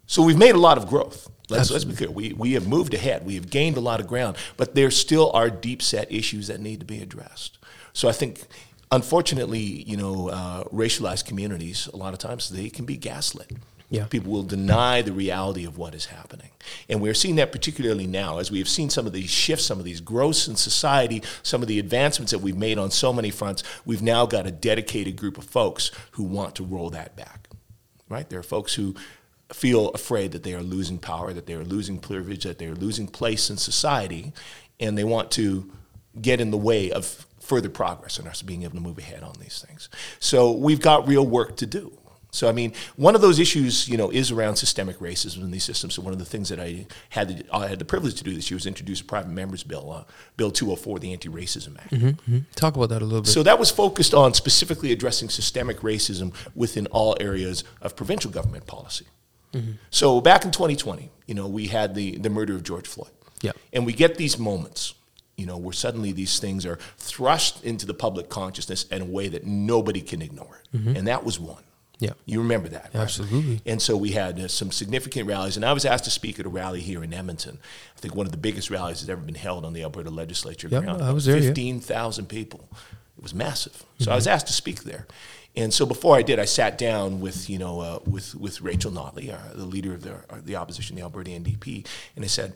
So 0.05 0.21
we've 0.21 0.37
made 0.37 0.53
a 0.53 0.59
lot 0.59 0.77
of 0.77 0.87
growth. 0.87 1.27
Let's, 1.49 1.71
let's 1.71 1.85
be 1.85 1.95
clear. 1.95 2.11
We, 2.11 2.33
we 2.33 2.53
have 2.53 2.67
moved 2.67 2.93
ahead. 2.93 3.25
We 3.25 3.33
have 3.33 3.49
gained 3.49 3.77
a 3.77 3.79
lot 3.79 3.99
of 3.99 4.05
ground, 4.05 4.37
but 4.57 4.75
there 4.75 4.91
still 4.91 5.31
are 5.31 5.49
deep 5.49 5.81
set 5.81 6.11
issues 6.11 6.45
that 6.45 6.59
need 6.59 6.79
to 6.81 6.85
be 6.85 7.01
addressed. 7.01 7.57
So 7.93 8.07
I 8.07 8.11
think, 8.11 8.45
unfortunately, 8.91 9.59
you 9.59 9.97
know, 9.97 10.29
uh, 10.29 10.63
racialized 10.65 11.25
communities, 11.25 11.87
a 11.93 11.97
lot 11.97 12.13
of 12.13 12.19
times 12.19 12.49
they 12.49 12.69
can 12.69 12.85
be 12.85 12.97
gaslit. 12.97 13.51
Yeah. 13.91 14.05
People 14.05 14.31
will 14.31 14.43
deny 14.43 15.01
the 15.01 15.11
reality 15.11 15.65
of 15.65 15.79
what 15.79 15.95
is 15.95 16.05
happening. 16.05 16.51
And 16.87 17.01
we're 17.01 17.15
seeing 17.15 17.37
that 17.37 17.51
particularly 17.51 18.05
now 18.05 18.37
as 18.37 18.51
we 18.51 18.59
have 18.59 18.69
seen 18.69 18.91
some 18.91 19.07
of 19.07 19.13
these 19.13 19.31
shifts, 19.31 19.65
some 19.65 19.79
of 19.79 19.85
these 19.85 19.99
growths 19.99 20.47
in 20.47 20.55
society, 20.55 21.23
some 21.41 21.63
of 21.63 21.67
the 21.67 21.79
advancements 21.79 22.31
that 22.31 22.39
we've 22.39 22.57
made 22.57 22.77
on 22.77 22.91
so 22.91 23.11
many 23.11 23.31
fronts. 23.31 23.63
We've 23.85 24.03
now 24.03 24.27
got 24.27 24.45
a 24.45 24.51
dedicated 24.51 25.15
group 25.15 25.39
of 25.39 25.43
folks 25.43 25.89
who 26.11 26.23
want 26.23 26.55
to 26.55 26.63
roll 26.63 26.91
that 26.91 27.15
back. 27.15 27.49
Right? 28.07 28.29
There 28.29 28.39
are 28.39 28.43
folks 28.43 28.75
who 28.75 28.93
feel 29.51 29.89
afraid 29.89 30.33
that 30.33 30.43
they 30.43 30.53
are 30.53 30.61
losing 30.61 30.99
power, 30.99 31.33
that 31.33 31.47
they 31.47 31.53
are 31.53 31.63
losing 31.63 31.97
privilege, 31.97 32.43
that 32.43 32.59
they 32.59 32.67
are 32.67 32.75
losing 32.75 33.07
place 33.07 33.49
in 33.49 33.57
society, 33.57 34.33
and 34.79 34.95
they 34.97 35.03
want 35.03 35.31
to 35.31 35.71
get 36.21 36.39
in 36.39 36.51
the 36.51 36.57
way 36.57 36.91
of 36.91 37.25
further 37.49 37.69
progress 37.69 38.19
and 38.19 38.27
us 38.27 38.41
being 38.41 38.63
able 38.63 38.75
to 38.75 38.81
move 38.81 38.99
ahead 38.99 39.23
on 39.23 39.33
these 39.41 39.65
things. 39.67 39.89
So 40.19 40.51
we've 40.51 40.79
got 40.79 41.07
real 41.07 41.25
work 41.25 41.57
to 41.57 41.65
do. 41.65 41.91
So 42.31 42.47
I 42.47 42.51
mean, 42.51 42.73
one 42.95 43.15
of 43.15 43.21
those 43.21 43.39
issues, 43.39 43.89
you 43.89 43.97
know, 43.97 44.11
is 44.11 44.29
around 44.29 44.55
systemic 44.55 44.99
racism 44.99 45.41
in 45.41 45.49
these 45.49 45.63
systems. 45.63 45.95
So 45.95 46.03
one 46.03 46.13
of 46.13 46.19
the 46.19 46.25
things 46.25 46.49
that 46.49 46.59
I 46.59 46.85
had 47.09 47.29
the, 47.29 47.45
I 47.51 47.67
had 47.67 47.79
the 47.79 47.85
privilege 47.85 48.15
to 48.15 48.23
do 48.23 48.33
this 48.33 48.51
year 48.51 48.55
was 48.55 48.67
introduce 48.67 49.01
a 49.01 49.03
private 49.03 49.31
members 49.31 49.63
bill, 49.63 49.91
uh, 49.91 50.03
Bill 50.37 50.51
204, 50.51 50.99
the 50.99 51.11
Anti-Racism 51.11 51.79
Act. 51.79 51.91
Mm-hmm, 51.91 52.07
mm-hmm. 52.07 52.39
Talk 52.53 52.75
about 52.75 52.89
that 52.89 53.01
a 53.01 53.05
little 53.05 53.21
bit. 53.21 53.31
So 53.31 53.41
that 53.41 53.57
was 53.57 53.71
focused 53.71 54.13
on 54.13 54.35
specifically 54.35 54.91
addressing 54.91 55.29
systemic 55.29 55.79
racism 55.79 56.33
within 56.53 56.85
all 56.87 57.17
areas 57.19 57.63
of 57.81 57.95
provincial 57.95 58.29
government 58.29 58.67
policy. 58.67 59.07
Mm-hmm. 59.53 59.71
So 59.89 60.21
back 60.21 60.45
in 60.45 60.51
2020, 60.51 61.09
you 61.25 61.33
know, 61.33 61.47
we 61.47 61.67
had 61.67 61.95
the, 61.95 62.17
the 62.17 62.29
murder 62.29 62.55
of 62.55 62.61
George 62.63 62.87
Floyd. 62.87 63.09
Yeah. 63.41 63.53
And 63.73 63.85
we 63.85 63.93
get 63.93 64.15
these 64.15 64.37
moments, 64.37 64.93
you 65.39 65.45
know, 65.45 65.57
where 65.57 65.73
suddenly 65.73 66.11
these 66.11 66.39
things 66.39 66.65
are 66.65 66.77
thrust 66.97 67.63
into 67.63 67.85
the 67.85 67.93
public 67.93 68.29
consciousness 68.29 68.83
in 68.83 69.01
a 69.01 69.05
way 69.05 69.27
that 69.29 69.45
nobody 69.45 70.01
can 70.01 70.21
ignore 70.21 70.59
it. 70.63 70.97
And 70.97 71.07
that 71.07 71.23
was 71.23 71.39
one. 71.39 71.63
Yeah. 71.99 72.11
You 72.25 72.39
remember 72.39 72.69
that, 72.69 72.91
right? 72.93 73.01
Absolutely. 73.01 73.61
And 73.65 73.81
so 73.81 73.97
we 73.97 74.11
had 74.11 74.39
uh, 74.39 74.47
some 74.47 74.71
significant 74.71 75.27
rallies, 75.27 75.57
and 75.57 75.65
I 75.65 75.73
was 75.73 75.83
asked 75.83 76.05
to 76.05 76.09
speak 76.11 76.39
at 76.39 76.45
a 76.45 76.49
rally 76.49 76.79
here 76.79 77.03
in 77.03 77.13
Edmonton. 77.13 77.59
I 77.97 77.99
think 77.99 78.15
one 78.15 78.25
of 78.25 78.31
the 78.31 78.37
biggest 78.37 78.69
rallies 78.69 79.01
that's 79.01 79.09
ever 79.09 79.21
been 79.21 79.35
held 79.35 79.65
on 79.65 79.73
the 79.73 79.83
Alberta 79.83 80.09
legislature 80.09 80.69
Yep, 80.69 80.83
ground. 80.83 81.01
I 81.01 81.11
was 81.11 81.25
there, 81.25 81.37
yeah. 81.37 81.47
15,000 81.47 82.27
people. 82.27 82.69
It 83.17 83.23
was 83.23 83.33
massive. 83.33 83.83
So 83.99 84.13
I 84.13 84.15
was 84.15 84.27
asked 84.27 84.47
to 84.47 84.53
speak 84.53 84.83
there. 84.83 85.07
And 85.57 85.73
so 85.73 85.85
before 85.85 86.15
I 86.15 86.21
did, 86.21 86.39
I 86.39 86.45
sat 86.45 86.77
down 86.77 87.19
with, 87.19 87.49
you 87.49 87.57
know, 87.59 87.81
uh, 87.81 87.99
with, 88.05 88.33
with 88.35 88.61
Rachel 88.61 88.91
Notley, 88.91 89.33
uh, 89.33 89.53
the 89.53 89.65
leader 89.65 89.93
of 89.93 90.01
the, 90.03 90.13
uh, 90.29 90.39
the 90.41 90.55
opposition, 90.55 90.95
the 90.95 91.01
Alberta 91.01 91.31
NDP, 91.31 91.85
and 92.15 92.23
I 92.23 92.29
said, 92.29 92.53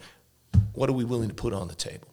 what 0.74 0.90
are 0.90 0.94
we 0.94 1.04
willing 1.04 1.28
to 1.28 1.36
put 1.36 1.52
on 1.54 1.68
the 1.68 1.76
table? 1.76 2.08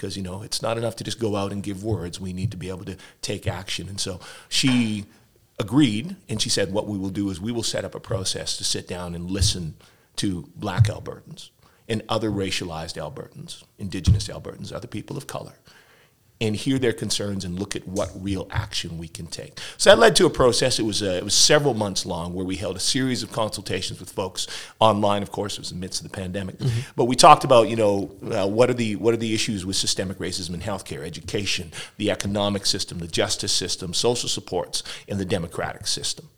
Because, 0.00 0.16
you 0.16 0.22
know, 0.22 0.40
it's 0.40 0.62
not 0.62 0.78
enough 0.78 0.96
to 0.96 1.04
just 1.04 1.20
go 1.20 1.36
out 1.36 1.52
and 1.52 1.62
give 1.62 1.84
words. 1.84 2.18
We 2.18 2.32
need 2.32 2.50
to 2.52 2.56
be 2.56 2.70
able 2.70 2.86
to 2.86 2.96
take 3.20 3.46
action. 3.46 3.86
And 3.86 4.00
so 4.00 4.18
she 4.48 5.04
agreed, 5.58 6.16
and 6.26 6.40
she 6.40 6.48
said, 6.48 6.72
what 6.72 6.86
we 6.86 6.96
will 6.96 7.10
do 7.10 7.28
is 7.28 7.38
we 7.38 7.52
will 7.52 7.62
set 7.62 7.84
up 7.84 7.94
a 7.94 8.00
process 8.00 8.56
to 8.56 8.64
sit 8.64 8.88
down 8.88 9.14
and 9.14 9.30
listen 9.30 9.74
to 10.16 10.48
black 10.56 10.84
Albertans 10.84 11.50
and 11.86 12.02
other 12.08 12.30
racialized 12.30 12.96
Albertans, 12.96 13.62
indigenous 13.78 14.28
Albertans, 14.28 14.72
other 14.72 14.88
people 14.88 15.18
of 15.18 15.26
color, 15.26 15.58
and 16.40 16.56
hear 16.56 16.78
their 16.78 16.92
concerns 16.92 17.44
and 17.44 17.58
look 17.58 17.76
at 17.76 17.86
what 17.86 18.10
real 18.14 18.48
action 18.50 18.96
we 18.96 19.08
can 19.08 19.26
take. 19.26 19.58
So 19.76 19.90
that 19.90 19.98
led 19.98 20.16
to 20.16 20.26
a 20.26 20.30
process. 20.30 20.78
It 20.78 20.84
was, 20.84 21.02
uh, 21.02 21.06
it 21.06 21.24
was 21.24 21.34
several 21.34 21.74
months 21.74 22.06
long 22.06 22.32
where 22.32 22.46
we 22.46 22.56
held 22.56 22.76
a 22.76 22.80
series 22.80 23.22
of 23.22 23.30
consultations 23.30 24.00
with 24.00 24.10
folks 24.10 24.46
online. 24.78 25.22
Of 25.22 25.30
course, 25.30 25.54
it 25.54 25.60
was 25.60 25.70
in 25.70 25.78
the 25.78 25.80
midst 25.82 26.04
of 26.04 26.10
the 26.10 26.16
pandemic, 26.16 26.56
but 26.96 27.04
we 27.04 27.16
talked 27.16 27.44
about 27.44 27.68
you 27.68 27.76
know 27.76 28.10
uh, 28.30 28.46
what 28.46 28.70
are 28.70 28.74
the 28.74 28.96
what 28.96 29.12
are 29.12 29.18
the 29.18 29.34
issues 29.34 29.66
with 29.66 29.76
systemic 29.76 30.18
racism 30.18 30.54
in 30.54 30.60
healthcare, 30.60 31.04
education, 31.04 31.72
the 31.98 32.10
economic 32.10 32.66
system, 32.66 32.98
the 32.98 33.06
justice 33.06 33.52
system, 33.52 33.92
social 33.92 34.28
supports, 34.28 34.82
and 35.08 35.20
the 35.20 35.24
democratic 35.24 35.86
system. 35.86 36.28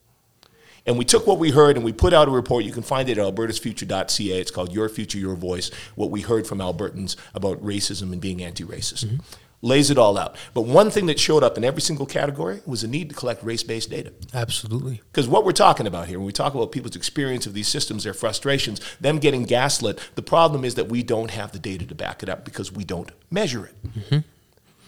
And 0.85 0.99
we 0.99 1.05
took 1.05 1.27
what 1.27 1.39
we 1.39 1.51
heard 1.51 1.77
and 1.77 1.85
we 1.85 1.93
put 1.93 2.13
out 2.13 2.27
a 2.27 2.31
report. 2.33 2.65
You 2.65 2.73
can 2.73 2.83
find 2.83 3.09
it 3.09 3.17
at 3.17 3.25
albertasfuture.ca. 3.35 4.41
It's 4.41 4.51
called 4.51 4.73
Your 4.73 4.89
Future, 4.89 5.19
Your 5.19 5.37
Voice 5.37 5.71
What 5.95 6.11
We 6.11 6.23
Heard 6.23 6.45
from 6.47 6.59
Albertans 6.59 7.15
About 7.35 7.63
Racism 7.63 8.13
and 8.13 8.21
Being 8.21 8.43
Anti 8.43 8.65
Racist. 8.65 9.21
Lays 9.65 9.91
it 9.91 9.99
all 9.99 10.19
out. 10.19 10.37
But 10.55 10.63
one 10.63 10.91
thing 10.91 11.07
that 11.07 11.21
showed 11.21 11.45
up 11.45 11.57
in 11.57 11.65
every 11.65 11.81
single 11.81 12.05
category 12.05 12.63
was 12.67 12.83
a 12.83 12.89
need 12.89 13.09
to 13.11 13.15
collect 13.15 13.45
race 13.45 13.63
based 13.63 13.91
data. 13.91 14.13
Absolutely. 14.35 15.01
Because 15.13 15.29
what 15.29 15.45
we're 15.45 15.53
talking 15.53 15.87
about 15.87 16.09
here, 16.09 16.19
when 16.19 16.27
we 16.27 16.33
talk 16.33 16.55
about 16.55 16.73
people's 16.73 16.97
experience 16.97 17.47
of 17.47 17.55
these 17.55 17.69
systems, 17.69 18.03
their 18.03 18.13
frustrations, 18.13 18.81
them 19.01 19.19
getting 19.19 19.45
gaslit, 19.45 20.01
the 20.17 20.23
problem 20.23 20.65
is 20.65 20.75
that 20.75 20.89
we 20.89 21.05
don't 21.05 21.31
have 21.31 21.53
the 21.53 21.61
data 21.61 21.87
to 21.87 21.95
back 21.95 22.25
it 22.25 22.29
up 22.29 22.45
because 22.45 22.73
we 22.73 22.83
don't 22.83 23.13
measure 23.31 23.67
it. 23.67 23.75
Mm-hmm. 23.87 24.19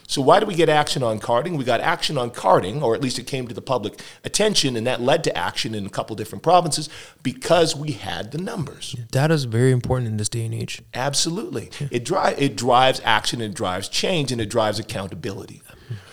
So 0.06 0.20
why 0.20 0.40
do 0.40 0.46
we 0.46 0.54
get 0.54 0.68
action 0.68 1.02
on 1.02 1.18
carding? 1.18 1.56
We 1.56 1.64
got 1.64 1.80
action 1.80 2.18
on 2.18 2.30
carding, 2.30 2.82
or 2.82 2.94
at 2.94 3.00
least 3.00 3.18
it 3.18 3.26
came 3.26 3.48
to 3.48 3.54
the 3.54 3.62
public 3.62 4.00
attention, 4.22 4.76
and 4.76 4.86
that 4.86 5.00
led 5.00 5.24
to 5.24 5.36
action 5.36 5.74
in 5.74 5.86
a 5.86 5.90
couple 5.90 6.14
different 6.14 6.42
provinces 6.42 6.88
because 7.22 7.74
we 7.74 7.92
had 7.92 8.32
the 8.32 8.38
numbers. 8.38 8.94
Data 9.10 9.34
is 9.34 9.44
very 9.44 9.72
important 9.72 10.08
in 10.08 10.16
this 10.16 10.28
day 10.28 10.44
and 10.44 10.54
age. 10.54 10.82
Absolutely. 10.92 11.70
It, 11.90 12.04
dri- 12.04 12.34
it 12.36 12.56
drives 12.56 13.00
action, 13.04 13.40
it 13.40 13.54
drives 13.54 13.88
change, 13.88 14.30
and 14.30 14.40
it 14.40 14.50
drives 14.50 14.78
accountability. 14.78 15.62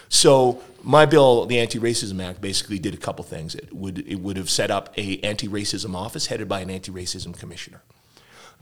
So 0.10 0.62
my 0.83 1.05
bill, 1.05 1.45
the 1.45 1.60
Anti-Racism 1.60 2.21
Act, 2.21 2.41
basically 2.41 2.79
did 2.79 2.93
a 2.93 2.98
couple 2.98 3.24
things. 3.24 3.55
It 3.55 3.71
would, 3.74 4.00
it 4.00 4.15
would 4.15 4.36
have 4.36 4.50
set 4.50 4.71
up 4.71 4.93
a 4.98 5.19
anti-racism 5.19 5.95
office 5.95 6.27
headed 6.27 6.50
by 6.50 6.62
an 6.62 6.69
anti-racism 6.69 7.38
commissioner. 7.38 7.81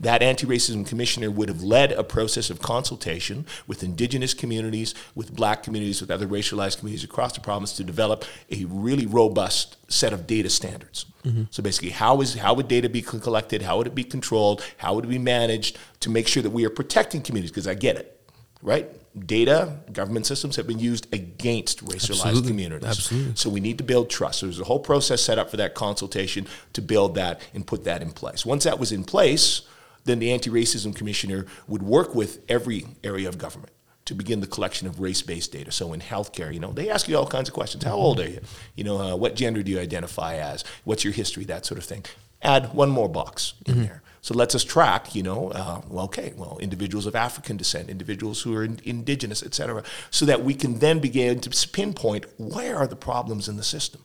That 0.00 0.22
anti-racism 0.22 0.86
commissioner 0.86 1.30
would 1.30 1.50
have 1.50 1.62
led 1.62 1.92
a 1.92 2.02
process 2.02 2.48
of 2.48 2.62
consultation 2.62 3.44
with 3.66 3.82
indigenous 3.82 4.32
communities, 4.32 4.94
with 5.14 5.36
black 5.36 5.62
communities, 5.62 6.00
with 6.00 6.10
other 6.10 6.26
racialized 6.26 6.78
communities 6.78 7.04
across 7.04 7.34
the 7.34 7.40
province 7.40 7.74
to 7.74 7.84
develop 7.84 8.24
a 8.50 8.64
really 8.64 9.04
robust 9.04 9.76
set 9.88 10.14
of 10.14 10.26
data 10.26 10.48
standards. 10.48 11.04
Mm-hmm. 11.24 11.44
So 11.50 11.62
basically, 11.62 11.90
how 11.90 12.22
is 12.22 12.34
how 12.34 12.54
would 12.54 12.66
data 12.66 12.88
be 12.88 13.02
collected? 13.02 13.60
How 13.60 13.76
would 13.76 13.86
it 13.86 13.94
be 13.94 14.04
controlled? 14.04 14.64
How 14.78 14.94
would 14.94 15.04
it 15.04 15.08
be 15.08 15.18
managed 15.18 15.78
to 16.00 16.08
make 16.08 16.26
sure 16.26 16.42
that 16.42 16.50
we 16.50 16.64
are 16.64 16.70
protecting 16.70 17.20
communities? 17.20 17.50
Because 17.50 17.68
I 17.68 17.74
get 17.74 17.96
it, 17.96 18.18
right? 18.62 18.88
Data, 19.26 19.80
government 19.92 20.24
systems 20.24 20.56
have 20.56 20.66
been 20.66 20.78
used 20.78 21.12
against 21.12 21.84
racialized 21.84 22.24
Absolutely. 22.24 22.48
communities. 22.48 22.88
Absolutely. 22.88 23.32
So 23.34 23.50
we 23.50 23.60
need 23.60 23.76
to 23.78 23.84
build 23.84 24.08
trust. 24.08 24.38
So 24.38 24.46
there's 24.46 24.60
a 24.60 24.64
whole 24.64 24.78
process 24.78 25.20
set 25.20 25.38
up 25.38 25.50
for 25.50 25.58
that 25.58 25.74
consultation 25.74 26.46
to 26.72 26.80
build 26.80 27.16
that 27.16 27.42
and 27.52 27.66
put 27.66 27.84
that 27.84 28.00
in 28.00 28.12
place. 28.12 28.46
Once 28.46 28.64
that 28.64 28.78
was 28.78 28.92
in 28.92 29.04
place, 29.04 29.62
then 30.10 30.18
the 30.18 30.32
anti-racism 30.32 30.94
commissioner 30.94 31.46
would 31.68 31.82
work 31.82 32.14
with 32.14 32.44
every 32.48 32.86
area 33.02 33.28
of 33.28 33.38
government 33.38 33.72
to 34.06 34.14
begin 34.14 34.40
the 34.40 34.46
collection 34.46 34.88
of 34.88 34.98
race-based 34.98 35.52
data. 35.52 35.70
So 35.70 35.92
in 35.92 36.00
healthcare, 36.00 36.52
you 36.52 36.58
know, 36.58 36.72
they 36.72 36.90
ask 36.90 37.08
you 37.08 37.16
all 37.16 37.26
kinds 37.26 37.48
of 37.48 37.54
questions. 37.54 37.84
How 37.84 37.94
old 37.94 38.18
are 38.18 38.28
you? 38.28 38.40
You 38.74 38.84
know, 38.84 38.98
uh, 38.98 39.16
what 39.16 39.36
gender 39.36 39.62
do 39.62 39.70
you 39.70 39.78
identify 39.78 40.34
as? 40.34 40.64
What's 40.84 41.04
your 41.04 41.12
history? 41.12 41.44
That 41.44 41.64
sort 41.64 41.78
of 41.78 41.84
thing. 41.84 42.04
Add 42.42 42.74
one 42.74 42.90
more 42.90 43.08
box 43.08 43.54
in 43.66 43.82
there. 43.82 44.02
So 44.22 44.32
it 44.32 44.36
lets 44.36 44.54
us 44.54 44.64
track, 44.64 45.14
you 45.14 45.22
know, 45.22 45.50
uh, 45.52 45.80
well, 45.88 46.04
okay, 46.06 46.32
well, 46.36 46.58
individuals 46.60 47.06
of 47.06 47.14
African 47.14 47.56
descent, 47.56 47.88
individuals 47.88 48.42
who 48.42 48.54
are 48.56 48.64
in, 48.64 48.80
indigenous, 48.84 49.42
et 49.42 49.54
cetera, 49.54 49.82
so 50.10 50.26
that 50.26 50.42
we 50.42 50.54
can 50.54 50.78
then 50.78 50.98
begin 50.98 51.40
to 51.40 51.68
pinpoint 51.68 52.26
where 52.36 52.76
are 52.76 52.86
the 52.86 52.96
problems 52.96 53.48
in 53.48 53.56
the 53.56 53.62
system. 53.62 54.02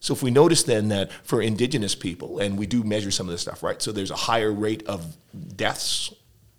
So 0.00 0.14
if 0.14 0.22
we 0.22 0.30
notice 0.30 0.62
then 0.62 0.88
that 0.88 1.12
for 1.24 1.40
indigenous 1.42 1.94
people, 1.94 2.38
and 2.38 2.58
we 2.58 2.66
do 2.66 2.82
measure 2.82 3.10
some 3.10 3.28
of 3.28 3.32
this 3.32 3.42
stuff, 3.42 3.62
right? 3.62 3.80
So 3.80 3.92
there's 3.92 4.10
a 4.10 4.16
higher 4.16 4.52
rate 4.52 4.82
of 4.86 5.16
deaths 5.56 6.12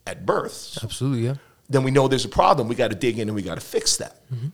at 0.08 0.26
birth, 0.26 0.78
Absolutely, 0.84 1.26
yeah. 1.26 1.36
then 1.70 1.84
we 1.84 1.92
know 1.92 2.08
there's 2.08 2.26
a 2.26 2.30
problem. 2.30 2.68
We 2.68 2.76
got 2.76 2.92
to 2.92 2.96
dig 2.96 3.20
in 3.20 3.28
and 3.30 3.36
we 3.36 3.42
got 3.42 3.56
to 3.56 3.62
fix 3.62 3.98
that. 3.98 4.22
Mm-hmm. 4.32 4.48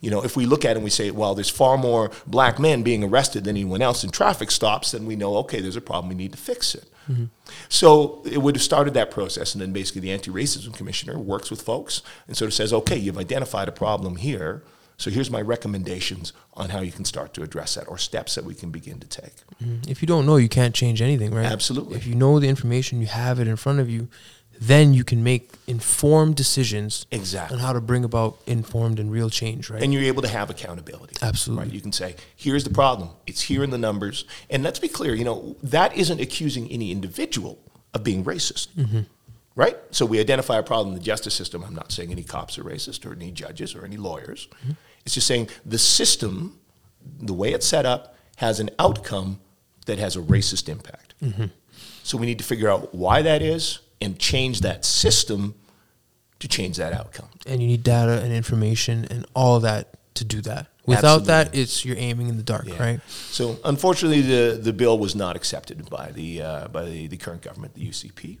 You 0.00 0.10
know, 0.10 0.24
if 0.24 0.34
we 0.34 0.46
look 0.46 0.64
at 0.64 0.70
it 0.70 0.76
and 0.76 0.84
we 0.84 0.90
say, 0.90 1.10
well, 1.10 1.34
there's 1.34 1.50
far 1.50 1.76
more 1.76 2.10
black 2.26 2.58
men 2.58 2.82
being 2.82 3.04
arrested 3.04 3.44
than 3.44 3.56
anyone 3.56 3.82
else 3.82 4.02
in 4.02 4.10
traffic 4.10 4.50
stops, 4.50 4.92
then 4.92 5.04
we 5.04 5.14
know, 5.14 5.36
okay, 5.38 5.60
there's 5.60 5.76
a 5.76 5.80
problem. 5.80 6.08
We 6.08 6.14
need 6.14 6.32
to 6.32 6.38
fix 6.38 6.74
it. 6.74 6.90
Mm-hmm. 7.10 7.24
So 7.68 8.22
it 8.24 8.38
would 8.38 8.56
have 8.56 8.62
started 8.62 8.94
that 8.94 9.10
process, 9.10 9.54
and 9.54 9.60
then 9.60 9.72
basically 9.72 10.00
the 10.00 10.12
anti-racism 10.12 10.74
commissioner 10.74 11.18
works 11.18 11.50
with 11.50 11.60
folks 11.60 12.00
and 12.26 12.36
sort 12.36 12.48
of 12.48 12.54
says, 12.54 12.72
okay, 12.72 12.96
you've 12.96 13.18
identified 13.18 13.68
a 13.68 13.72
problem 13.72 14.16
here. 14.16 14.62
So 15.00 15.10
here's 15.10 15.30
my 15.30 15.40
recommendations 15.40 16.34
on 16.52 16.68
how 16.68 16.80
you 16.80 16.92
can 16.92 17.06
start 17.06 17.32
to 17.34 17.42
address 17.42 17.74
that, 17.76 17.88
or 17.88 17.96
steps 17.96 18.34
that 18.34 18.44
we 18.44 18.54
can 18.54 18.70
begin 18.70 19.00
to 19.00 19.08
take. 19.08 19.34
Mm-hmm. 19.62 19.90
If 19.90 20.02
you 20.02 20.06
don't 20.06 20.26
know, 20.26 20.36
you 20.36 20.50
can't 20.50 20.74
change 20.74 21.00
anything, 21.00 21.32
right? 21.34 21.46
Absolutely. 21.46 21.96
If 21.96 22.06
you 22.06 22.14
know 22.14 22.38
the 22.38 22.48
information, 22.48 23.00
you 23.00 23.06
have 23.06 23.40
it 23.40 23.48
in 23.48 23.56
front 23.56 23.80
of 23.80 23.88
you, 23.88 24.08
then 24.60 24.92
you 24.92 25.02
can 25.02 25.24
make 25.24 25.52
informed 25.66 26.36
decisions 26.36 27.06
Exactly. 27.10 27.56
on 27.56 27.62
how 27.62 27.72
to 27.72 27.80
bring 27.80 28.04
about 28.04 28.38
informed 28.46 29.00
and 29.00 29.10
real 29.10 29.30
change, 29.30 29.70
right? 29.70 29.82
and 29.82 29.90
you're 29.94 30.02
able 30.02 30.20
to 30.20 30.28
have 30.28 30.50
accountability. 30.50 31.16
Absolutely. 31.22 31.64
Right? 31.64 31.72
You 31.72 31.80
can 31.80 31.92
say, 31.92 32.16
here's 32.36 32.64
the 32.64 32.70
problem. 32.70 33.08
It's 33.26 33.40
here 33.40 33.64
in 33.64 33.70
the 33.70 33.78
numbers. 33.78 34.26
And 34.50 34.62
let's 34.62 34.78
be 34.78 34.88
clear, 34.88 35.14
you 35.14 35.24
know, 35.24 35.56
that 35.62 35.96
isn't 35.96 36.20
accusing 36.20 36.70
any 36.70 36.92
individual 36.92 37.58
of 37.94 38.04
being 38.04 38.22
racist. 38.22 38.68
Mm-hmm. 38.76 39.00
Right? 39.56 39.78
So 39.92 40.04
we 40.04 40.20
identify 40.20 40.58
a 40.58 40.62
problem 40.62 40.88
in 40.88 40.94
the 40.94 41.04
justice 41.04 41.34
system. 41.34 41.64
I'm 41.64 41.74
not 41.74 41.90
saying 41.90 42.12
any 42.12 42.22
cops 42.22 42.58
are 42.58 42.64
racist 42.64 43.06
or 43.06 43.12
any 43.14 43.30
judges 43.30 43.74
or 43.74 43.86
any 43.86 43.96
lawyers. 43.96 44.46
Mm-hmm. 44.62 44.72
It's 45.04 45.14
just 45.14 45.26
saying 45.26 45.48
the 45.64 45.78
system, 45.78 46.58
the 47.20 47.32
way 47.32 47.52
it's 47.52 47.66
set 47.66 47.86
up, 47.86 48.14
has 48.36 48.60
an 48.60 48.70
outcome 48.78 49.40
that 49.86 49.98
has 49.98 50.16
a 50.16 50.20
racist 50.20 50.68
impact. 50.68 51.14
So 52.02 52.16
we 52.18 52.26
need 52.26 52.38
to 52.38 52.44
figure 52.44 52.68
out 52.68 52.94
why 52.94 53.22
that 53.22 53.42
is 53.42 53.80
and 54.00 54.18
change 54.18 54.60
that 54.60 54.84
system 54.84 55.54
to 56.38 56.48
change 56.48 56.78
that 56.78 56.92
outcome. 56.94 57.28
and 57.46 57.60
you 57.60 57.68
need 57.68 57.82
data 57.82 58.22
and 58.22 58.32
information 58.32 59.06
and 59.10 59.26
all 59.34 59.60
that 59.60 59.94
to 60.14 60.24
do 60.24 60.40
that. 60.42 60.66
Without 60.86 61.26
that, 61.26 61.54
it's 61.54 61.84
you're 61.84 61.98
aiming 61.98 62.28
in 62.28 62.36
the 62.36 62.42
dark, 62.42 62.66
Yeah. 62.66 62.82
right? 62.82 63.00
So 63.30 63.58
unfortunately, 63.64 64.22
the, 64.22 64.58
the 64.60 64.72
bill 64.72 64.98
was 64.98 65.14
not 65.14 65.36
accepted 65.36 65.88
by 65.90 66.10
the 66.12 66.42
uh, 66.42 66.68
by 66.68 66.84
the, 66.86 67.06
the 67.06 67.16
current 67.16 67.42
government, 67.42 67.74
the 67.74 67.86
UCP. 67.86 68.38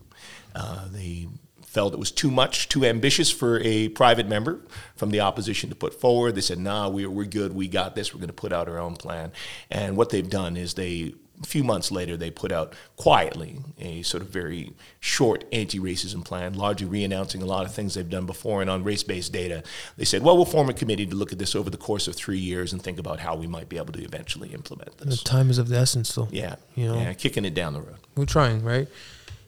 Uh, 0.54 0.88
they 0.90 1.28
felt 1.70 1.92
it 1.92 1.98
was 2.00 2.10
too 2.10 2.30
much, 2.32 2.68
too 2.68 2.84
ambitious 2.84 3.30
for 3.30 3.60
a 3.60 3.88
private 3.90 4.26
member 4.26 4.58
from 4.96 5.10
the 5.10 5.20
opposition 5.20 5.70
to 5.70 5.76
put 5.76 5.94
forward. 5.94 6.34
They 6.34 6.40
said, 6.40 6.58
"Nah, 6.58 6.88
we're 6.88 7.08
we're 7.08 7.26
good. 7.26 7.52
We 7.54 7.68
got 7.68 7.94
this. 7.94 8.12
We're 8.12 8.18
going 8.18 8.26
to 8.28 8.32
put 8.34 8.52
out 8.52 8.68
our 8.68 8.78
own 8.78 8.96
plan." 8.96 9.30
And 9.70 9.96
what 9.96 10.10
they've 10.10 10.28
done 10.28 10.56
is 10.56 10.74
they. 10.74 11.14
A 11.42 11.46
few 11.46 11.64
months 11.64 11.90
later, 11.90 12.18
they 12.18 12.30
put 12.30 12.52
out 12.52 12.74
quietly 12.96 13.60
a 13.78 14.02
sort 14.02 14.22
of 14.22 14.28
very 14.28 14.74
short 14.98 15.42
anti-racism 15.52 16.22
plan, 16.22 16.52
largely 16.52 16.86
re-announcing 16.86 17.40
a 17.40 17.46
lot 17.46 17.64
of 17.64 17.72
things 17.72 17.94
they've 17.94 18.10
done 18.10 18.26
before. 18.26 18.60
And 18.60 18.68
on 18.68 18.84
race-based 18.84 19.32
data, 19.32 19.62
they 19.96 20.04
said, 20.04 20.22
"Well, 20.22 20.36
we'll 20.36 20.44
form 20.44 20.68
a 20.68 20.74
committee 20.74 21.06
to 21.06 21.16
look 21.16 21.32
at 21.32 21.38
this 21.38 21.54
over 21.54 21.70
the 21.70 21.78
course 21.78 22.06
of 22.08 22.14
three 22.14 22.38
years 22.38 22.74
and 22.74 22.82
think 22.82 22.98
about 22.98 23.20
how 23.20 23.36
we 23.36 23.46
might 23.46 23.70
be 23.70 23.78
able 23.78 23.94
to 23.94 24.02
eventually 24.04 24.50
implement 24.50 24.98
this. 24.98 25.04
The 25.06 25.10
this." 25.12 25.22
time 25.22 25.48
is 25.48 25.56
of 25.56 25.68
the 25.68 25.78
essence, 25.78 26.14
though. 26.14 26.28
Yeah, 26.30 26.56
You 26.74 26.88
know? 26.88 26.96
yeah, 26.96 27.14
kicking 27.14 27.46
it 27.46 27.54
down 27.54 27.72
the 27.72 27.80
road. 27.80 27.96
We're 28.16 28.26
trying, 28.26 28.62
right? 28.62 28.86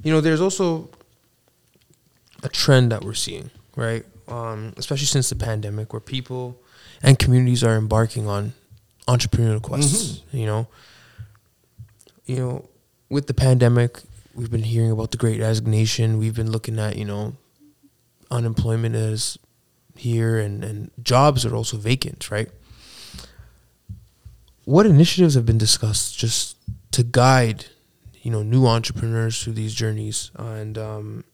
You 0.03 0.13
know, 0.15 0.23
there's 0.23 0.41
also 0.41 0.89
a 2.43 2.49
trend 2.49 2.93
that 2.93 3.05
we're 3.05 3.15
seeing, 3.15 3.51
right? 3.77 4.05
Um, 4.29 4.73
especially 4.77 5.07
since 5.07 5.29
the 5.29 5.37
pandemic, 5.37 5.93
where 5.93 6.01
people 6.01 6.59
and 7.03 7.19
communities 7.19 7.65
are 7.65 7.77
embarking 7.77 8.29
on 8.29 8.53
entrepreneurial 9.09 9.63
quests. 9.63 10.23
You 10.33 10.47
know, 10.47 10.69
you 12.25 12.37
know, 12.37 12.69
with 13.09 13.27
the 13.27 13.35
pandemic, 13.35 14.01
we've 14.35 14.51
been 14.51 14.63
hearing 14.63 14.91
about 14.91 15.11
the 15.11 15.17
Great 15.17 15.41
Resignation. 15.41 16.19
We've 16.19 16.35
been 16.35 16.51
looking 16.51 16.79
at 16.79 16.97
you 16.97 17.05
know, 17.05 17.35
unemployment 18.31 18.95
is 18.95 19.39
here, 19.97 20.39
and 20.39 20.65
and 20.65 20.91
jobs 21.03 21.45
are 21.45 21.55
also 21.55 21.77
vacant, 21.77 22.31
right? 22.31 22.49
What 24.65 24.87
initiatives 24.87 25.35
have 25.35 25.45
been 25.45 25.59
discussed 25.59 26.17
just 26.17 26.57
to 26.93 27.03
guide 27.03 27.67
you 28.23 28.31
know 28.31 28.43
new 28.43 28.67
entrepreneurs 28.67 29.43
through 29.43 29.55
these 29.55 29.75
journeys 29.75 30.31
and 30.37 30.79
um, 30.79 31.25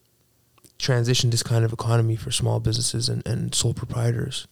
transition 0.78 1.30
this 1.30 1.42
kind 1.42 1.64
of 1.64 1.72
economy 1.72 2.16
for 2.16 2.30
small 2.30 2.60
businesses 2.60 3.08
and, 3.08 3.26
and 3.26 3.54
sole 3.54 3.74
proprietors? 3.74 4.46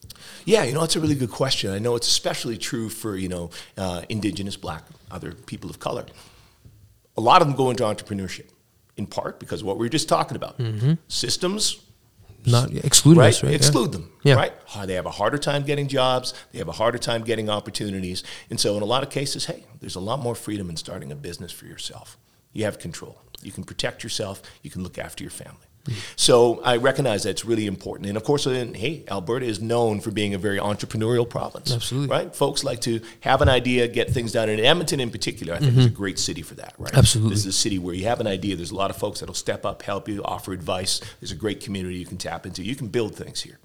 Yeah, 0.44 0.64
you 0.64 0.72
know, 0.74 0.80
that's 0.80 0.96
a 0.96 1.00
really 1.00 1.14
good 1.14 1.30
question. 1.30 1.70
I 1.70 1.78
know 1.78 1.94
it's 1.96 2.08
especially 2.08 2.58
true 2.58 2.88
for, 2.88 3.16
you 3.16 3.28
know, 3.28 3.50
uh, 3.78 4.02
indigenous, 4.08 4.56
black, 4.56 4.84
other 5.10 5.32
people 5.32 5.70
of 5.70 5.78
color. 5.78 6.06
A 7.16 7.20
lot 7.20 7.40
of 7.42 7.48
them 7.48 7.56
go 7.56 7.70
into 7.70 7.84
entrepreneurship, 7.84 8.48
in 8.96 9.06
part 9.06 9.38
because 9.40 9.60
of 9.60 9.66
what 9.66 9.78
we 9.78 9.86
were 9.86 9.90
just 9.90 10.08
talking 10.08 10.36
about. 10.36 10.60
Systems, 11.08 11.80
Not 12.44 12.72
excluding 12.74 13.20
right? 13.20 13.28
us, 13.28 13.42
right? 13.42 13.50
Yeah. 13.50 13.56
Exclude 13.56 13.92
them, 13.92 14.10
Yeah. 14.22 14.34
right? 14.34 14.52
They 14.86 14.94
have 14.94 15.06
a 15.06 15.10
harder 15.12 15.38
time 15.38 15.62
getting 15.64 15.88
jobs. 15.88 16.34
They 16.52 16.58
have 16.58 16.68
a 16.68 16.72
harder 16.72 16.98
time 16.98 17.22
getting 17.22 17.48
opportunities. 17.48 18.22
And 18.50 18.58
so, 18.60 18.76
in 18.76 18.82
a 18.82 18.86
lot 18.86 19.02
of 19.02 19.10
cases, 19.10 19.46
hey, 19.46 19.64
there's 19.80 19.94
a 19.96 20.00
lot 20.00 20.18
more 20.20 20.34
freedom 20.34 20.68
in 20.70 20.76
starting 20.76 21.10
a 21.12 21.16
business 21.16 21.52
for 21.52 21.66
yourself. 21.66 22.18
You 22.52 22.64
have 22.64 22.78
control. 22.78 23.22
You 23.42 23.52
can 23.52 23.64
protect 23.64 24.02
yourself. 24.02 24.42
You 24.62 24.70
can 24.70 24.82
look 24.82 24.98
after 24.98 25.22
your 25.22 25.30
family. 25.30 25.65
So 26.16 26.60
I 26.62 26.76
recognize 26.76 27.22
that's 27.22 27.44
really 27.44 27.66
important. 27.66 28.08
And 28.08 28.16
of 28.16 28.24
course, 28.24 28.44
then, 28.44 28.74
hey, 28.74 29.04
Alberta 29.10 29.46
is 29.46 29.60
known 29.60 30.00
for 30.00 30.10
being 30.10 30.34
a 30.34 30.38
very 30.38 30.58
entrepreneurial 30.58 31.28
province. 31.28 31.72
Absolutely. 31.72 32.08
Right? 32.08 32.34
Folks 32.34 32.64
like 32.64 32.80
to 32.82 33.00
have 33.20 33.42
an 33.42 33.48
idea, 33.48 33.88
get 33.88 34.10
things 34.10 34.32
done. 34.32 34.48
And 34.48 34.60
Edmonton, 34.60 35.00
in 35.00 35.10
particular, 35.10 35.54
I 35.54 35.58
think 35.58 35.76
is 35.76 35.86
a 35.86 35.88
mm-hmm. 35.88 35.96
great 35.96 36.18
city 36.18 36.42
for 36.42 36.54
that, 36.54 36.74
right? 36.78 36.94
Absolutely. 36.94 37.34
This 37.34 37.40
is 37.40 37.46
a 37.46 37.52
city 37.52 37.78
where 37.78 37.94
you 37.94 38.04
have 38.04 38.20
an 38.20 38.26
idea. 38.26 38.56
There's 38.56 38.70
a 38.70 38.76
lot 38.76 38.90
of 38.90 38.96
folks 38.96 39.20
that'll 39.20 39.34
step 39.34 39.64
up, 39.64 39.82
help 39.82 40.08
you, 40.08 40.22
offer 40.24 40.52
advice. 40.52 41.00
There's 41.20 41.32
a 41.32 41.36
great 41.36 41.60
community 41.60 41.96
you 41.96 42.06
can 42.06 42.18
tap 42.18 42.46
into. 42.46 42.62
You 42.62 42.76
can 42.76 42.88
build 42.88 43.14
things 43.14 43.42
here. 43.42 43.58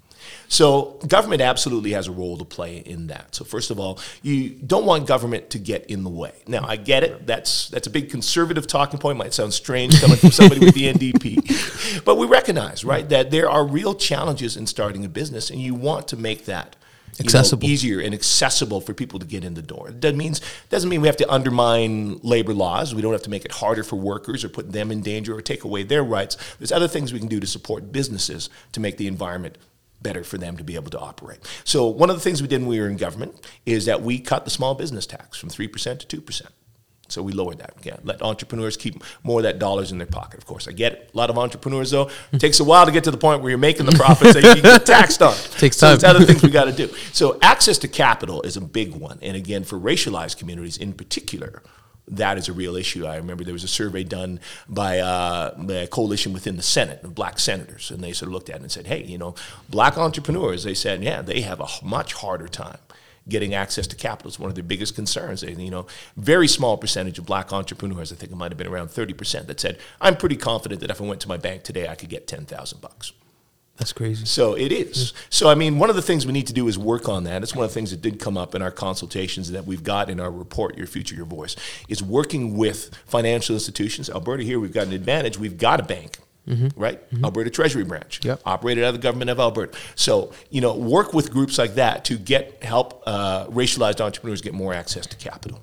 So 0.48 0.98
government 1.06 1.40
absolutely 1.40 1.92
has 1.92 2.08
a 2.08 2.12
role 2.12 2.36
to 2.38 2.44
play 2.44 2.78
in 2.78 3.06
that. 3.06 3.34
So 3.34 3.44
first 3.44 3.70
of 3.70 3.80
all, 3.80 3.98
you 4.22 4.50
don't 4.50 4.84
want 4.84 5.06
government 5.06 5.50
to 5.50 5.58
get 5.58 5.86
in 5.86 6.04
the 6.04 6.10
way. 6.10 6.32
Now 6.46 6.64
I 6.66 6.76
get 6.76 7.04
it. 7.04 7.26
That's 7.26 7.68
that's 7.68 7.86
a 7.86 7.90
big 7.90 8.10
conservative 8.10 8.66
talking 8.66 8.98
point. 8.98 9.18
Might 9.18 9.34
sound 9.34 9.54
strange 9.54 10.00
coming 10.00 10.16
from 10.16 10.30
somebody 10.30 10.60
with 10.60 10.74
the 10.74 10.92
NDP, 10.92 12.04
but 12.04 12.16
we 12.16 12.26
recognize 12.26 12.84
right 12.84 13.08
that 13.08 13.30
there 13.30 13.48
are 13.48 13.64
real 13.66 13.94
challenges 13.94 14.56
in 14.56 14.66
starting 14.66 15.04
a 15.04 15.08
business, 15.08 15.50
and 15.50 15.60
you 15.60 15.74
want 15.74 16.08
to 16.08 16.16
make 16.16 16.44
that 16.46 16.76
you 17.18 17.24
know, 17.24 17.28
Accessible. 17.28 17.68
easier 17.68 18.00
and 18.00 18.14
accessible 18.14 18.80
for 18.80 18.94
people 18.94 19.18
to 19.18 19.26
get 19.26 19.44
in 19.44 19.52
the 19.52 19.62
door. 19.62 19.90
That 19.90 20.14
means 20.14 20.40
doesn't 20.70 20.88
mean 20.88 21.02
we 21.02 21.08
have 21.08 21.16
to 21.18 21.30
undermine 21.30 22.18
labor 22.22 22.54
laws. 22.54 22.94
We 22.94 23.02
don't 23.02 23.12
have 23.12 23.22
to 23.22 23.30
make 23.30 23.44
it 23.44 23.52
harder 23.52 23.82
for 23.82 23.96
workers 23.96 24.44
or 24.44 24.48
put 24.48 24.72
them 24.72 24.90
in 24.90 25.02
danger 25.02 25.36
or 25.36 25.42
take 25.42 25.64
away 25.64 25.82
their 25.82 26.02
rights. 26.02 26.36
There's 26.58 26.72
other 26.72 26.88
things 26.88 27.12
we 27.12 27.18
can 27.18 27.28
do 27.28 27.38
to 27.38 27.46
support 27.46 27.92
businesses 27.92 28.48
to 28.72 28.80
make 28.80 28.96
the 28.96 29.08
environment 29.08 29.58
better 30.02 30.24
for 30.24 30.38
them 30.38 30.56
to 30.56 30.64
be 30.64 30.74
able 30.74 30.90
to 30.90 30.98
operate. 30.98 31.38
So 31.64 31.86
one 31.86 32.10
of 32.10 32.16
the 32.16 32.22
things 32.22 32.42
we 32.42 32.48
did 32.48 32.60
when 32.60 32.68
we 32.68 32.80
were 32.80 32.88
in 32.88 32.96
government 32.96 33.34
is 33.66 33.84
that 33.86 34.02
we 34.02 34.18
cut 34.18 34.44
the 34.44 34.50
small 34.50 34.74
business 34.74 35.06
tax 35.06 35.38
from 35.38 35.48
3% 35.50 36.06
to 36.06 36.20
2%. 36.20 36.42
So 37.08 37.22
we 37.22 37.32
lowered 37.32 37.58
that. 37.58 37.74
Yeah, 37.82 37.96
let 38.04 38.22
entrepreneurs 38.22 38.78
keep 38.78 39.02
more 39.22 39.40
of 39.40 39.42
that 39.42 39.58
dollars 39.58 39.92
in 39.92 39.98
their 39.98 40.06
pocket. 40.06 40.38
Of 40.38 40.46
course, 40.46 40.66
I 40.66 40.72
get 40.72 40.92
it. 40.94 41.10
A 41.12 41.16
lot 41.16 41.28
of 41.28 41.36
entrepreneurs, 41.36 41.90
though, 41.90 42.08
it 42.32 42.38
takes 42.38 42.58
a 42.58 42.64
while 42.64 42.86
to 42.86 42.92
get 42.92 43.04
to 43.04 43.10
the 43.10 43.18
point 43.18 43.42
where 43.42 43.50
you're 43.50 43.58
making 43.58 43.84
the 43.84 43.92
profits 43.92 44.32
that 44.32 44.56
you 44.56 44.62
get 44.62 44.86
taxed 44.86 45.20
on. 45.20 45.34
Takes 45.58 45.76
So 45.76 45.88
time. 45.88 45.94
it's 45.96 46.04
other 46.04 46.24
things 46.24 46.42
we 46.42 46.48
got 46.60 46.64
to 46.64 46.72
do. 46.72 46.88
So 47.12 47.38
access 47.42 47.76
to 47.78 47.88
capital 47.88 48.40
is 48.42 48.56
a 48.56 48.62
big 48.62 48.94
one, 48.94 49.18
and 49.20 49.36
again, 49.36 49.62
for 49.64 49.78
racialized 49.78 50.38
communities 50.38 50.78
in 50.78 50.94
particular. 50.94 51.62
That 52.08 52.36
is 52.36 52.48
a 52.48 52.52
real 52.52 52.76
issue. 52.76 53.06
I 53.06 53.16
remember 53.16 53.44
there 53.44 53.52
was 53.52 53.64
a 53.64 53.68
survey 53.68 54.02
done 54.02 54.40
by, 54.68 54.98
uh, 54.98 55.54
a 55.68 55.86
coalition 55.86 56.32
within 56.32 56.56
the 56.56 56.62
Senate 56.62 57.02
of 57.04 57.14
black 57.14 57.38
senators, 57.38 57.90
and 57.90 58.02
they 58.02 58.12
sort 58.12 58.28
of 58.28 58.34
looked 58.34 58.50
at 58.50 58.56
it 58.56 58.62
and 58.62 58.72
said, 58.72 58.86
"Hey, 58.86 59.04
you 59.04 59.18
know, 59.18 59.34
black 59.68 59.96
entrepreneurs." 59.96 60.64
They 60.64 60.74
said, 60.74 61.02
"Yeah, 61.04 61.22
they 61.22 61.42
have 61.42 61.60
a 61.60 61.68
much 61.82 62.14
harder 62.14 62.48
time 62.48 62.78
getting 63.28 63.54
access 63.54 63.86
to 63.86 63.96
capital 63.96 64.28
is 64.28 64.38
one 64.38 64.48
of 64.48 64.54
their 64.54 64.64
biggest 64.64 64.94
concerns. 64.94 65.42
They, 65.42 65.52
you 65.52 65.70
know, 65.70 65.86
very 66.16 66.48
small 66.48 66.76
percentage 66.76 67.18
of 67.18 67.26
black 67.26 67.52
entrepreneurs, 67.52 68.12
I 68.12 68.16
think 68.16 68.32
it 68.32 68.36
might 68.36 68.50
have 68.50 68.58
been 68.58 68.66
around 68.66 68.88
30%, 68.88 69.46
that 69.46 69.60
said, 69.60 69.78
I'm 70.00 70.16
pretty 70.16 70.36
confident 70.36 70.80
that 70.80 70.90
if 70.90 71.00
I 71.00 71.04
went 71.04 71.20
to 71.20 71.28
my 71.28 71.36
bank 71.36 71.62
today, 71.62 71.88
I 71.88 71.94
could 71.94 72.08
get 72.08 72.26
10,000 72.26 72.80
bucks. 72.80 73.12
That's 73.82 73.92
crazy. 73.92 74.24
So 74.26 74.54
it 74.54 74.70
is. 74.70 75.12
So 75.28 75.48
I 75.48 75.56
mean, 75.56 75.80
one 75.80 75.90
of 75.90 75.96
the 75.96 76.02
things 76.02 76.24
we 76.24 76.32
need 76.32 76.46
to 76.46 76.52
do 76.52 76.68
is 76.68 76.78
work 76.78 77.08
on 77.08 77.24
that. 77.24 77.42
It's 77.42 77.52
one 77.52 77.64
of 77.64 77.70
the 77.70 77.74
things 77.74 77.90
that 77.90 78.00
did 78.00 78.20
come 78.20 78.36
up 78.38 78.54
in 78.54 78.62
our 78.62 78.70
consultations 78.70 79.50
that 79.50 79.66
we've 79.66 79.82
got 79.82 80.08
in 80.08 80.20
our 80.20 80.30
report, 80.30 80.78
Your 80.78 80.86
Future, 80.86 81.16
Your 81.16 81.26
Voice, 81.26 81.56
is 81.88 82.00
working 82.00 82.56
with 82.56 82.94
financial 83.06 83.54
institutions. 83.56 84.08
Alberta 84.08 84.44
here, 84.44 84.60
we've 84.60 84.72
got 84.72 84.86
an 84.86 84.92
advantage. 84.92 85.36
We've 85.36 85.58
got 85.58 85.80
a 85.80 85.82
bank. 85.82 86.18
Right, 86.76 87.00
Alberta 87.22 87.50
Treasury 87.50 87.84
Branch, 87.84 88.20
Yep. 88.24 88.42
operated 88.44 88.82
out 88.84 88.88
of 88.88 88.94
the 88.94 89.00
government 89.00 89.30
of 89.30 89.38
Alberta. 89.38 89.78
So 89.94 90.32
you 90.50 90.60
know, 90.60 90.74
work 90.76 91.12
with 91.14 91.30
groups 91.30 91.56
like 91.56 91.74
that 91.76 92.04
to 92.06 92.18
get 92.18 92.62
help 92.64 93.02
uh, 93.06 93.46
racialized 93.46 94.00
entrepreneurs 94.00 94.40
get 94.42 94.52
more 94.52 94.74
access 94.74 95.06
to 95.06 95.16
capital. 95.16 95.60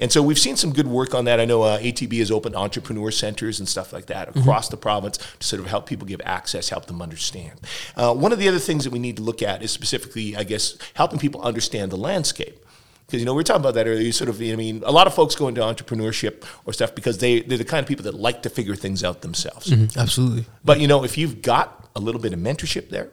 And 0.00 0.12
so 0.12 0.22
we've 0.22 0.38
seen 0.38 0.56
some 0.56 0.72
good 0.72 0.86
work 0.86 1.14
on 1.14 1.24
that. 1.24 1.40
I 1.40 1.44
know 1.44 1.62
uh, 1.62 1.78
ATB 1.78 2.18
has 2.18 2.30
opened 2.30 2.54
entrepreneur 2.54 3.10
centers 3.10 3.58
and 3.58 3.68
stuff 3.68 3.92
like 3.92 4.06
that 4.06 4.36
across 4.36 4.68
the 4.68 4.76
province 4.76 5.18
to 5.18 5.46
sort 5.46 5.60
of 5.60 5.68
help 5.68 5.86
people 5.86 6.06
give 6.06 6.20
access, 6.24 6.68
help 6.68 6.86
them 6.86 7.00
understand. 7.00 7.60
Uh, 7.96 8.14
one 8.14 8.32
of 8.32 8.38
the 8.38 8.48
other 8.48 8.58
things 8.58 8.84
that 8.84 8.92
we 8.92 8.98
need 8.98 9.16
to 9.16 9.22
look 9.22 9.42
at 9.42 9.62
is 9.62 9.70
specifically, 9.70 10.36
I 10.36 10.44
guess, 10.44 10.76
helping 10.94 11.18
people 11.18 11.40
understand 11.42 11.90
the 11.92 11.96
landscape. 11.96 12.62
Because 13.06 13.20
you 13.20 13.26
know 13.26 13.34
we 13.34 13.36
were 13.36 13.44
talking 13.44 13.60
about 13.60 13.74
that 13.74 13.86
earlier. 13.86 14.02
You 14.02 14.10
sort 14.10 14.28
of, 14.28 14.40
I 14.40 14.56
mean, 14.56 14.82
a 14.84 14.90
lot 14.90 15.06
of 15.06 15.14
folks 15.14 15.36
go 15.36 15.46
into 15.46 15.60
entrepreneurship 15.60 16.44
or 16.64 16.72
stuff 16.72 16.92
because 16.92 17.18
they 17.18 17.40
they're 17.40 17.56
the 17.56 17.64
kind 17.64 17.80
of 17.80 17.86
people 17.86 18.02
that 18.02 18.14
like 18.14 18.42
to 18.42 18.50
figure 18.50 18.74
things 18.74 19.04
out 19.04 19.22
themselves. 19.22 19.68
Mm, 19.68 19.96
Absolutely. 19.96 20.44
But 20.64 20.80
you 20.80 20.88
know, 20.88 21.04
if 21.04 21.16
you've 21.16 21.40
got 21.40 21.88
a 21.94 22.00
little 22.00 22.20
bit 22.20 22.32
of 22.32 22.40
mentorship 22.40 22.90
there, 22.90 23.12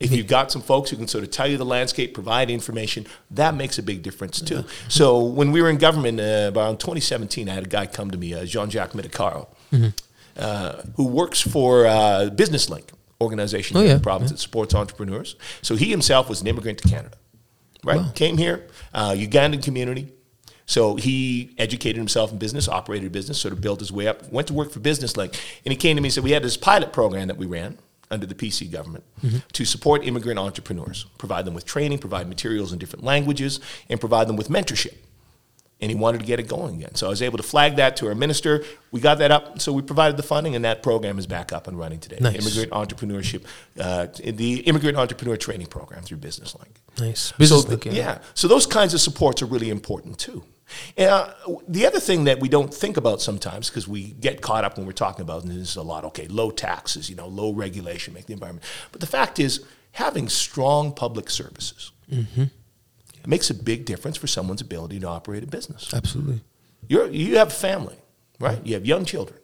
if 0.00 0.12
you've 0.12 0.26
got 0.26 0.52
some 0.52 0.62
folks 0.62 0.90
who 0.90 0.96
can 0.96 1.08
sort 1.08 1.24
of 1.24 1.30
tell 1.30 1.48
you 1.48 1.56
the 1.56 1.64
landscape, 1.64 2.14
provide 2.14 2.50
information, 2.50 3.06
that 3.30 3.54
makes 3.54 3.78
a 3.78 3.82
big 3.82 4.02
difference 4.02 4.40
too. 4.40 4.64
So 4.88 5.22
when 5.22 5.50
we 5.52 5.60
were 5.60 5.70
in 5.70 5.78
government 5.78 6.20
uh, 6.20 6.52
around 6.54 6.78
2017, 6.78 7.48
I 7.48 7.54
had 7.54 7.64
a 7.64 7.68
guy 7.68 7.86
come 7.86 8.10
to 8.10 8.18
me, 8.18 8.34
uh, 8.34 8.44
Jean-Jacques 8.44 8.92
Medicaro, 8.92 9.48
uh, 10.36 10.82
who 10.96 11.06
works 11.06 11.40
for 11.40 11.86
uh, 11.86 12.30
Business 12.30 12.70
Link 12.70 12.92
organization 13.20 13.76
Oh, 13.76 13.80
here 13.80 13.86
in 13.86 13.90
yeah, 13.90 13.96
the 13.96 14.02
province 14.02 14.30
that 14.30 14.38
supports 14.38 14.74
entrepreneurs. 14.74 15.34
So 15.62 15.74
he 15.74 15.86
himself 15.90 16.28
was 16.28 16.40
an 16.40 16.46
immigrant 16.46 16.78
to 16.78 16.88
Canada, 16.88 17.16
right? 17.84 18.14
Came 18.14 18.38
here, 18.38 18.68
uh, 18.94 19.10
Ugandan 19.10 19.62
community. 19.62 20.12
So 20.66 20.96
he 20.96 21.54
educated 21.56 21.96
himself 21.96 22.30
in 22.30 22.38
business, 22.38 22.68
operated 22.68 23.06
a 23.06 23.10
business, 23.10 23.40
sort 23.40 23.52
of 23.52 23.60
built 23.62 23.80
his 23.80 23.90
way 23.90 24.06
up, 24.06 24.30
went 24.30 24.48
to 24.48 24.54
work 24.54 24.70
for 24.70 24.80
Business 24.80 25.16
Link. 25.16 25.32
And 25.64 25.72
he 25.72 25.76
came 25.76 25.96
to 25.96 26.02
me 26.02 26.08
and 26.08 26.12
said, 26.12 26.24
We 26.24 26.32
had 26.32 26.42
this 26.42 26.58
pilot 26.58 26.92
program 26.92 27.26
that 27.28 27.38
we 27.38 27.46
ran 27.46 27.78
under 28.10 28.26
the 28.26 28.34
PC 28.34 28.70
government 28.70 29.04
to 29.52 29.64
support 29.64 30.04
immigrant 30.04 30.38
entrepreneurs, 30.38 31.06
provide 31.18 31.44
them 31.44 31.54
with 31.54 31.64
training, 31.64 31.98
provide 31.98 32.28
materials 32.28 32.72
in 32.72 32.78
different 32.78 33.04
languages, 33.04 33.60
and 33.88 34.00
provide 34.00 34.28
them 34.28 34.36
with 34.36 34.48
mentorship. 34.48 34.94
And 35.80 35.92
he 35.92 35.96
wanted 35.96 36.18
to 36.18 36.26
get 36.26 36.40
it 36.40 36.48
going 36.48 36.74
again. 36.74 36.96
So 36.96 37.06
I 37.06 37.10
was 37.10 37.22
able 37.22 37.36
to 37.36 37.44
flag 37.44 37.76
that 37.76 37.96
to 37.98 38.08
our 38.08 38.14
minister. 38.16 38.64
We 38.90 39.00
got 39.00 39.18
that 39.18 39.30
up. 39.30 39.60
So 39.60 39.72
we 39.72 39.80
provided 39.82 40.16
the 40.16 40.24
funding, 40.24 40.56
and 40.56 40.64
that 40.64 40.82
program 40.82 41.20
is 41.20 41.26
back 41.28 41.52
up 41.52 41.68
and 41.68 41.78
running 41.78 42.00
today. 42.00 42.18
Nice. 42.20 42.34
Immigrant 42.34 42.72
entrepreneurship, 42.72 43.44
uh, 43.78 44.08
the 44.24 44.60
Immigrant 44.60 44.96
Entrepreneur 44.96 45.36
Training 45.36 45.68
Program 45.68 46.02
through 46.02 46.16
Business 46.16 46.56
Link. 46.56 46.80
Nice. 46.98 47.30
Business 47.32 47.62
so, 47.62 47.68
link, 47.68 47.82
th- 47.82 47.94
yeah. 47.94 48.18
So 48.34 48.48
those 48.48 48.66
kinds 48.66 48.92
of 48.92 49.00
supports 49.00 49.40
are 49.40 49.46
really 49.46 49.70
important 49.70 50.18
too. 50.18 50.42
And, 50.96 51.10
uh, 51.10 51.32
the 51.66 51.86
other 51.86 52.00
thing 52.00 52.24
that 52.24 52.40
we 52.40 52.48
don't 52.48 52.72
think 52.72 52.96
about 52.96 53.20
sometimes, 53.22 53.68
because 53.70 53.88
we 53.88 54.12
get 54.12 54.40
caught 54.42 54.64
up 54.64 54.76
when 54.76 54.86
we're 54.86 54.92
talking 54.92 55.22
about, 55.22 55.42
and 55.44 55.50
this 55.52 55.70
is 55.70 55.76
a 55.76 55.82
lot, 55.82 56.04
okay, 56.04 56.26
low 56.28 56.50
taxes, 56.50 57.08
you 57.08 57.16
know, 57.16 57.26
low 57.28 57.52
regulation, 57.52 58.14
make 58.14 58.26
the 58.26 58.32
environment. 58.32 58.64
But 58.92 59.00
the 59.00 59.06
fact 59.06 59.38
is, 59.38 59.64
having 59.92 60.28
strong 60.28 60.92
public 60.92 61.30
services 61.30 61.92
makes 63.26 63.50
a 63.50 63.54
big 63.54 63.84
difference 63.84 64.16
for 64.16 64.26
someone's 64.26 64.60
ability 64.60 65.00
to 65.00 65.06
operate 65.08 65.42
a 65.42 65.46
business. 65.46 65.92
Absolutely. 65.92 66.40
You're, 66.88 67.08
you 67.08 67.36
have 67.38 67.48
a 67.48 67.50
family, 67.50 67.96
right? 68.40 68.64
You 68.64 68.74
have 68.74 68.86
young 68.86 69.04
children. 69.04 69.38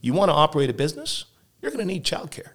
You 0.00 0.12
want 0.12 0.28
to 0.30 0.34
operate 0.34 0.70
a 0.70 0.74
business, 0.74 1.24
you're 1.60 1.70
going 1.70 1.86
to 1.86 1.92
need 1.92 2.04
childcare. 2.04 2.50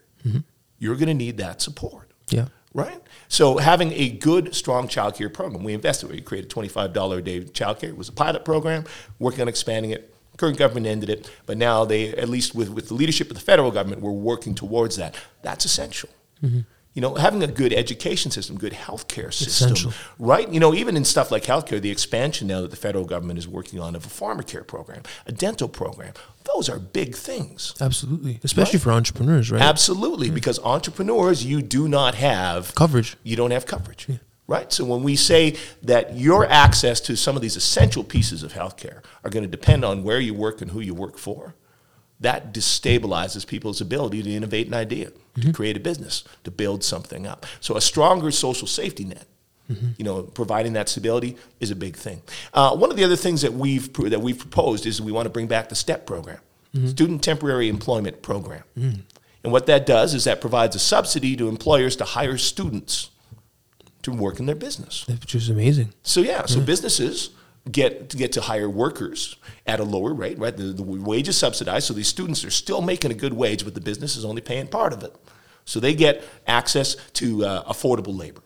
You're 0.79 0.95
going 0.95 1.07
to 1.07 1.13
need 1.13 1.37
that 1.37 1.61
support 1.61 2.09
Yeah. 2.29 2.47
right? 2.73 2.99
So 3.31 3.59
having 3.59 3.93
a 3.93 4.09
good, 4.09 4.53
strong 4.53 4.89
child 4.89 5.15
care 5.15 5.29
program, 5.29 5.63
we 5.63 5.73
invested. 5.73 6.11
We 6.11 6.19
created 6.19 6.51
$25 6.51 7.17
a 7.17 7.21
day 7.21 7.43
child 7.45 7.79
care. 7.79 7.89
It 7.89 7.97
was 7.97 8.09
a 8.09 8.11
pilot 8.11 8.43
program, 8.43 8.83
working 9.19 9.39
on 9.39 9.47
expanding 9.47 9.91
it. 9.91 10.13
Current 10.35 10.57
government 10.57 10.85
ended 10.85 11.09
it, 11.09 11.31
but 11.45 11.57
now 11.57 11.85
they, 11.85 12.09
at 12.09 12.27
least 12.27 12.53
with, 12.53 12.69
with 12.69 12.89
the 12.89 12.93
leadership 12.93 13.29
of 13.29 13.35
the 13.35 13.41
federal 13.41 13.71
government, 13.71 14.01
we're 14.01 14.11
working 14.11 14.53
towards 14.53 14.97
that. 14.97 15.15
That's 15.43 15.63
essential. 15.63 16.09
Mm-hmm. 16.43 16.59
You 16.93 17.01
know, 17.01 17.15
having 17.15 17.41
a 17.41 17.47
good 17.47 17.71
education 17.71 18.31
system, 18.31 18.57
good 18.57 18.73
healthcare 18.73 19.33
system, 19.33 19.71
Essential. 19.71 19.93
right? 20.19 20.51
You 20.51 20.59
know, 20.59 20.73
even 20.73 20.97
in 20.97 21.05
stuff 21.05 21.31
like 21.31 21.43
healthcare, 21.43 21.79
the 21.81 21.89
expansion 21.89 22.47
now 22.47 22.61
that 22.61 22.69
the 22.71 22.75
federal 22.75 23.05
government 23.05 23.39
is 23.39 23.47
working 23.47 23.79
on 23.79 23.95
of 23.95 24.05
a 24.05 24.09
pharmacare 24.09 24.67
program, 24.67 25.03
a 25.25 25.31
dental 25.31 25.69
program, 25.69 26.13
those 26.53 26.67
are 26.67 26.79
big 26.79 27.15
things. 27.15 27.75
Absolutely. 27.79 28.41
Especially 28.43 28.77
for 28.79 28.91
entrepreneurs, 28.91 29.49
right? 29.51 29.61
Absolutely, 29.61 30.29
because 30.29 30.59
entrepreneurs, 30.59 31.45
you 31.45 31.61
do 31.61 31.87
not 31.87 32.15
have 32.15 32.75
Coverage. 32.75 33.15
You 33.23 33.37
don't 33.37 33.51
have 33.51 33.65
coverage, 33.65 34.07
right? 34.47 34.71
So 34.73 34.83
when 34.83 35.01
we 35.01 35.15
say 35.15 35.55
that 35.83 36.17
your 36.17 36.45
access 36.45 36.99
to 37.01 37.15
some 37.15 37.37
of 37.37 37.41
these 37.41 37.55
essential 37.55 38.03
pieces 38.03 38.43
of 38.43 38.51
healthcare 38.51 39.01
are 39.23 39.29
going 39.29 39.43
to 39.43 39.49
depend 39.49 39.85
on 39.85 40.03
where 40.03 40.19
you 40.19 40.33
work 40.33 40.61
and 40.61 40.71
who 40.71 40.81
you 40.81 40.93
work 40.93 41.17
for, 41.17 41.55
that 42.21 42.53
destabilizes 42.53 43.45
people's 43.45 43.81
ability 43.81 44.23
to 44.23 44.29
innovate 44.29 44.67
an 44.67 44.73
idea, 44.73 45.09
to 45.09 45.41
mm-hmm. 45.41 45.51
create 45.51 45.75
a 45.75 45.79
business, 45.79 46.23
to 46.43 46.51
build 46.51 46.83
something 46.83 47.27
up. 47.27 47.45
So 47.59 47.75
a 47.75 47.81
stronger 47.81 48.31
social 48.31 48.67
safety 48.67 49.03
net. 49.03 49.27
Mm-hmm. 49.69 49.87
You 49.97 50.05
know, 50.05 50.23
providing 50.23 50.73
that 50.73 50.89
stability 50.89 51.37
is 51.61 51.71
a 51.71 51.75
big 51.75 51.95
thing. 51.95 52.21
Uh, 52.53 52.75
one 52.75 52.91
of 52.91 52.97
the 52.97 53.05
other 53.05 53.15
things 53.15 53.41
that 53.41 53.53
we've 53.53 53.93
that 53.93 54.19
we've 54.19 54.37
proposed 54.37 54.85
is 54.85 55.01
we 55.01 55.13
want 55.13 55.27
to 55.27 55.29
bring 55.29 55.47
back 55.47 55.69
the 55.69 55.75
STEP 55.75 56.05
program, 56.05 56.39
mm-hmm. 56.75 56.87
Student 56.87 57.23
Temporary 57.23 57.69
Employment 57.69 58.21
Program. 58.21 58.63
And 59.43 59.53
what 59.53 59.67
that 59.67 59.85
does 59.85 60.13
is 60.13 60.25
that 60.25 60.41
provides 60.41 60.75
a 60.75 60.79
subsidy 60.79 61.37
to 61.37 61.47
employers 61.47 61.95
to 61.97 62.03
hire 62.03 62.37
students 62.37 63.11
to 64.01 64.11
work 64.11 64.39
in 64.39 64.45
their 64.45 64.55
business. 64.55 65.05
Which 65.07 65.35
is 65.35 65.49
amazing. 65.49 65.93
So 66.03 66.21
yeah, 66.21 66.45
so 66.45 66.59
businesses 66.59 67.29
get 67.69 68.09
to 68.09 68.17
get 68.17 68.31
to 68.33 68.41
hire 68.41 68.69
workers 68.69 69.35
at 69.67 69.79
a 69.79 69.83
lower 69.83 70.13
rate, 70.13 70.39
right? 70.39 70.55
The, 70.55 70.63
the 70.63 70.83
wage 70.83 71.27
is 71.27 71.37
subsidized, 71.37 71.87
so 71.87 71.93
these 71.93 72.07
students 72.07 72.43
are 72.43 72.51
still 72.51 72.81
making 72.81 73.11
a 73.11 73.13
good 73.13 73.33
wage, 73.33 73.63
but 73.63 73.75
the 73.75 73.81
business 73.81 74.15
is 74.15 74.25
only 74.25 74.41
paying 74.41 74.67
part 74.67 74.93
of 74.93 75.03
it. 75.03 75.15
So 75.65 75.79
they 75.79 75.93
get 75.93 76.23
access 76.47 76.95
to 77.13 77.45
uh, 77.45 77.71
affordable 77.71 78.17
labor. 78.17 78.41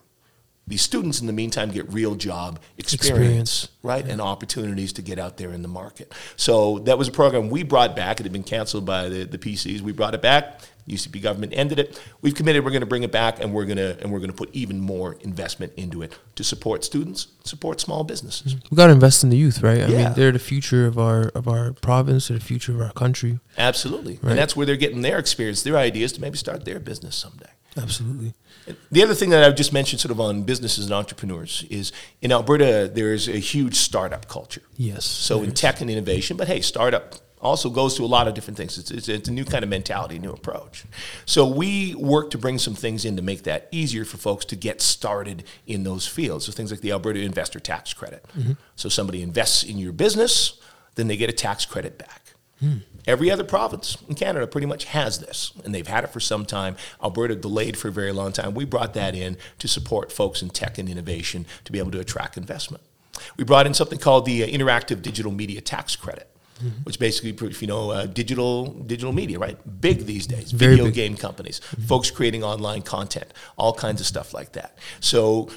These 0.67 0.81
students, 0.81 1.21
in 1.21 1.27
the 1.27 1.33
meantime, 1.33 1.69
get 1.69 1.93
real 1.93 2.15
job 2.15 2.59
experience, 2.77 3.11
Experience. 3.11 3.69
right, 3.83 4.05
and 4.05 4.19
opportunities 4.19 4.93
to 4.93 5.03
get 5.03 5.19
out 5.19 5.37
there 5.37 5.51
in 5.51 5.61
the 5.61 5.67
market. 5.67 6.11
So 6.37 6.79
that 6.79 6.97
was 6.97 7.07
a 7.07 7.11
program 7.11 7.49
we 7.51 7.61
brought 7.61 7.95
back. 7.95 8.19
It 8.19 8.23
had 8.23 8.33
been 8.33 8.43
canceled 8.43 8.83
by 8.83 9.07
the, 9.07 9.25
the 9.25 9.37
PCs. 9.37 9.81
We 9.81 9.91
brought 9.91 10.15
it 10.15 10.23
back. 10.23 10.59
UCP 10.87 11.21
government 11.21 11.51
ended 11.55 11.79
it. 11.79 11.99
We've 12.21 12.35
committed 12.35 12.63
we're 12.63 12.71
going 12.71 12.81
to 12.81 12.85
bring 12.85 13.03
it 13.03 13.11
back, 13.11 13.39
and 13.39 13.53
we're 13.53 13.65
going 13.65 13.77
to 13.77 13.99
and 14.01 14.11
we're 14.11 14.19
going 14.19 14.29
to 14.31 14.35
put 14.35 14.49
even 14.53 14.79
more 14.79 15.13
investment 15.21 15.73
into 15.77 16.01
it 16.03 16.13
to 16.35 16.43
support 16.43 16.83
students, 16.83 17.27
support 17.43 17.81
small 17.81 18.03
businesses. 18.03 18.55
We 18.69 18.75
got 18.75 18.87
to 18.87 18.93
invest 18.93 19.23
in 19.23 19.29
the 19.29 19.37
youth, 19.37 19.61
right? 19.63 19.81
I 19.81 19.87
Yeah. 19.87 20.03
mean, 20.05 20.13
they're 20.15 20.31
the 20.31 20.39
future 20.39 20.85
of 20.85 20.97
our 20.99 21.29
of 21.29 21.47
our 21.47 21.73
province, 21.73 22.27
they're 22.27 22.37
the 22.37 22.43
future 22.45 22.73
of 22.73 22.81
our 22.81 22.91
country. 22.93 23.39
Absolutely, 23.57 24.19
Right. 24.21 24.31
and 24.31 24.39
that's 24.39 24.55
where 24.55 24.65
they're 24.65 24.75
getting 24.75 25.01
their 25.01 25.17
experience, 25.17 25.63
their 25.63 25.77
ideas 25.77 26.11
to 26.13 26.21
maybe 26.21 26.37
start 26.37 26.65
their 26.65 26.79
business 26.79 27.15
someday. 27.15 27.49
Absolutely. 27.77 28.33
The 28.91 29.03
other 29.03 29.13
thing 29.13 29.31
that 29.31 29.43
I've 29.43 29.55
just 29.55 29.73
mentioned, 29.73 29.99
sort 29.99 30.11
of 30.11 30.19
on 30.21 30.43
businesses 30.43 30.85
and 30.85 30.93
entrepreneurs, 30.93 31.65
is 31.69 31.91
in 32.21 32.31
Alberta 32.31 32.89
there 32.93 33.13
is 33.13 33.27
a 33.27 33.37
huge 33.37 33.75
startup 33.75 34.27
culture. 34.29 34.61
Yes. 34.77 35.05
So 35.05 35.43
in 35.43 35.51
tech 35.51 35.81
and 35.81 35.89
innovation, 35.89 36.37
but 36.37 36.47
hey, 36.47 36.61
startup 36.61 37.15
also 37.45 37.69
goes 37.69 37.95
to 37.95 38.03
a 38.03 38.05
lot 38.07 38.27
of 38.27 38.33
different 38.33 38.57
things. 38.57 38.77
It's, 38.77 38.91
it's, 38.91 39.07
it's 39.07 39.29
a 39.29 39.31
new 39.31 39.45
kind 39.45 39.63
of 39.63 39.69
mentality, 39.69 40.19
new 40.19 40.31
approach. 40.31 40.83
So 41.25 41.45
we 41.47 41.95
work 41.95 42.29
to 42.31 42.37
bring 42.37 42.57
some 42.57 42.75
things 42.75 43.05
in 43.05 43.15
to 43.15 43.21
make 43.21 43.43
that 43.43 43.67
easier 43.71 44.03
for 44.03 44.17
folks 44.17 44.45
to 44.45 44.55
get 44.55 44.81
started 44.81 45.43
in 45.65 45.83
those 45.83 46.07
fields. 46.07 46.45
So 46.45 46.51
things 46.51 46.71
like 46.71 46.81
the 46.81 46.91
Alberta 46.91 47.21
Investor 47.21 47.59
Tax 47.59 47.93
Credit. 47.93 48.25
So 48.75 48.89
somebody 48.89 49.21
invests 49.21 49.63
in 49.63 49.77
your 49.77 49.93
business, 49.93 50.59
then 50.95 51.07
they 51.07 51.17
get 51.17 51.29
a 51.29 51.33
tax 51.33 51.65
credit 51.65 51.97
back. 51.97 52.21
Every 53.07 53.29
other 53.29 53.43
province 53.43 53.97
in 54.09 54.15
Canada 54.15 54.47
pretty 54.47 54.65
much 54.65 54.85
has 54.85 55.19
this, 55.19 55.51
and 55.63 55.75
they've 55.75 55.85
had 55.87 56.03
it 56.03 56.09
for 56.09 56.19
some 56.19 56.45
time. 56.45 56.75
Alberta 57.03 57.35
delayed 57.35 57.77
for 57.77 57.89
a 57.89 57.91
very 57.91 58.11
long 58.11 58.31
time. 58.31 58.55
We 58.55 58.65
brought 58.65 58.95
that 58.95 59.13
in 59.13 59.37
to 59.59 59.67
support 59.67 60.11
folks 60.11 60.41
in 60.41 60.49
tech 60.49 60.79
and 60.79 60.89
innovation 60.89 61.45
to 61.65 61.71
be 61.71 61.77
able 61.77 61.91
to 61.91 61.99
attract 61.99 62.37
investment. 62.37 62.83
We 63.37 63.43
brought 63.43 63.67
in 63.67 63.73
something 63.73 63.99
called 63.99 64.25
the 64.25 64.43
uh, 64.43 64.47
Interactive 64.47 65.01
Digital 65.01 65.31
Media 65.31 65.61
Tax 65.61 65.95
Credit, 65.95 66.27
Mm-hmm. 66.55 66.83
which 66.83 66.99
basically, 66.99 67.31
if 67.49 67.61
you 67.61 67.67
know, 67.67 67.89
uh, 67.89 68.05
digital 68.05 68.67
digital 68.67 69.11
media, 69.11 69.37
right? 69.37 69.57
Big 69.81 70.05
these 70.05 70.25
days. 70.25 70.53
Very 70.53 70.75
Video 70.75 70.85
big. 70.85 70.93
game 70.93 71.17
companies, 71.17 71.59
mm-hmm. 71.59 71.81
folks 71.83 72.09
creating 72.09 72.45
online 72.45 72.81
content, 72.81 73.33
all 73.57 73.73
kinds 73.73 73.99
of 73.99 74.07
stuff 74.07 74.33
like 74.33 74.53
that. 74.53 74.77
So. 74.99 75.49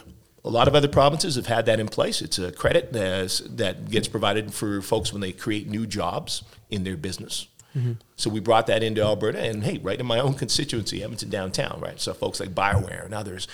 A 0.45 0.51
lot 0.51 0.69
of 0.69 0.75
other 0.75 0.89
provinces 0.89 1.35
have 1.35 1.47
had 1.47 1.67
that 1.67 1.79
in 1.81 1.89
place. 1.89 2.23
It's 2.23 2.39
a 2.39 2.53
credit 2.53 2.93
that 2.93 3.91
gets 3.91 4.09
provided 4.09 4.55
for 4.55 4.81
folks 4.81 5.13
when 5.13 5.21
they 5.21 5.33
create 5.33 5.69
new 5.69 5.85
jobs 5.85 6.43
in 6.71 6.85
their 6.85 6.97
business. 6.97 7.49
Mm-hmm. 7.77 7.95
So 8.17 8.31
we 8.31 8.41
brought 8.41 8.67
that 8.69 8.83
into 8.83 9.03
Alberta, 9.03 9.41
and 9.41 9.65
hey, 9.65 9.79
right 9.79 9.99
in 9.99 10.07
my 10.07 10.21
own 10.21 10.35
constituency, 10.35 11.03
Edmonton 11.03 11.29
downtown, 11.29 11.81
right? 11.81 12.01
So 12.01 12.15
folks 12.15 12.41
like 12.41 12.51
Bioware 12.55 13.05
and 13.05 13.13
others 13.13 13.47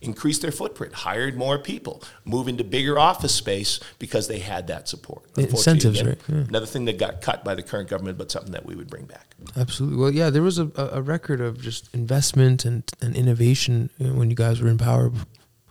increased 0.00 0.42
their 0.42 0.52
footprint, 0.52 0.92
hired 0.92 1.36
more 1.36 1.58
people, 1.58 2.02
moved 2.24 2.48
into 2.48 2.64
bigger 2.64 2.98
office 2.98 3.34
space 3.34 3.80
because 3.98 4.28
they 4.28 4.38
had 4.38 4.66
that 4.66 4.88
support. 4.88 5.24
Incentives, 5.36 6.02
right, 6.04 6.18
yeah. 6.28 6.36
Another 6.36 6.66
thing 6.66 6.84
that 6.84 6.98
got 6.98 7.20
cut 7.20 7.44
by 7.44 7.54
the 7.54 7.62
current 7.62 7.88
government, 7.88 8.18
but 8.18 8.30
something 8.30 8.52
that 8.52 8.66
we 8.66 8.74
would 8.76 8.88
bring 8.88 9.06
back. 9.06 9.34
Absolutely. 9.56 9.98
Well, 9.98 10.10
yeah, 10.10 10.30
there 10.30 10.42
was 10.42 10.58
a, 10.58 10.70
a 10.76 10.98
a 10.98 11.02
record 11.02 11.40
of 11.40 11.60
just 11.60 11.88
investment 11.94 12.64
and, 12.64 12.82
and 13.00 13.16
innovation 13.16 13.90
when 13.98 14.30
you 14.30 14.36
guys 14.36 14.60
were 14.60 14.68
in 14.68 14.78
power. 14.78 15.10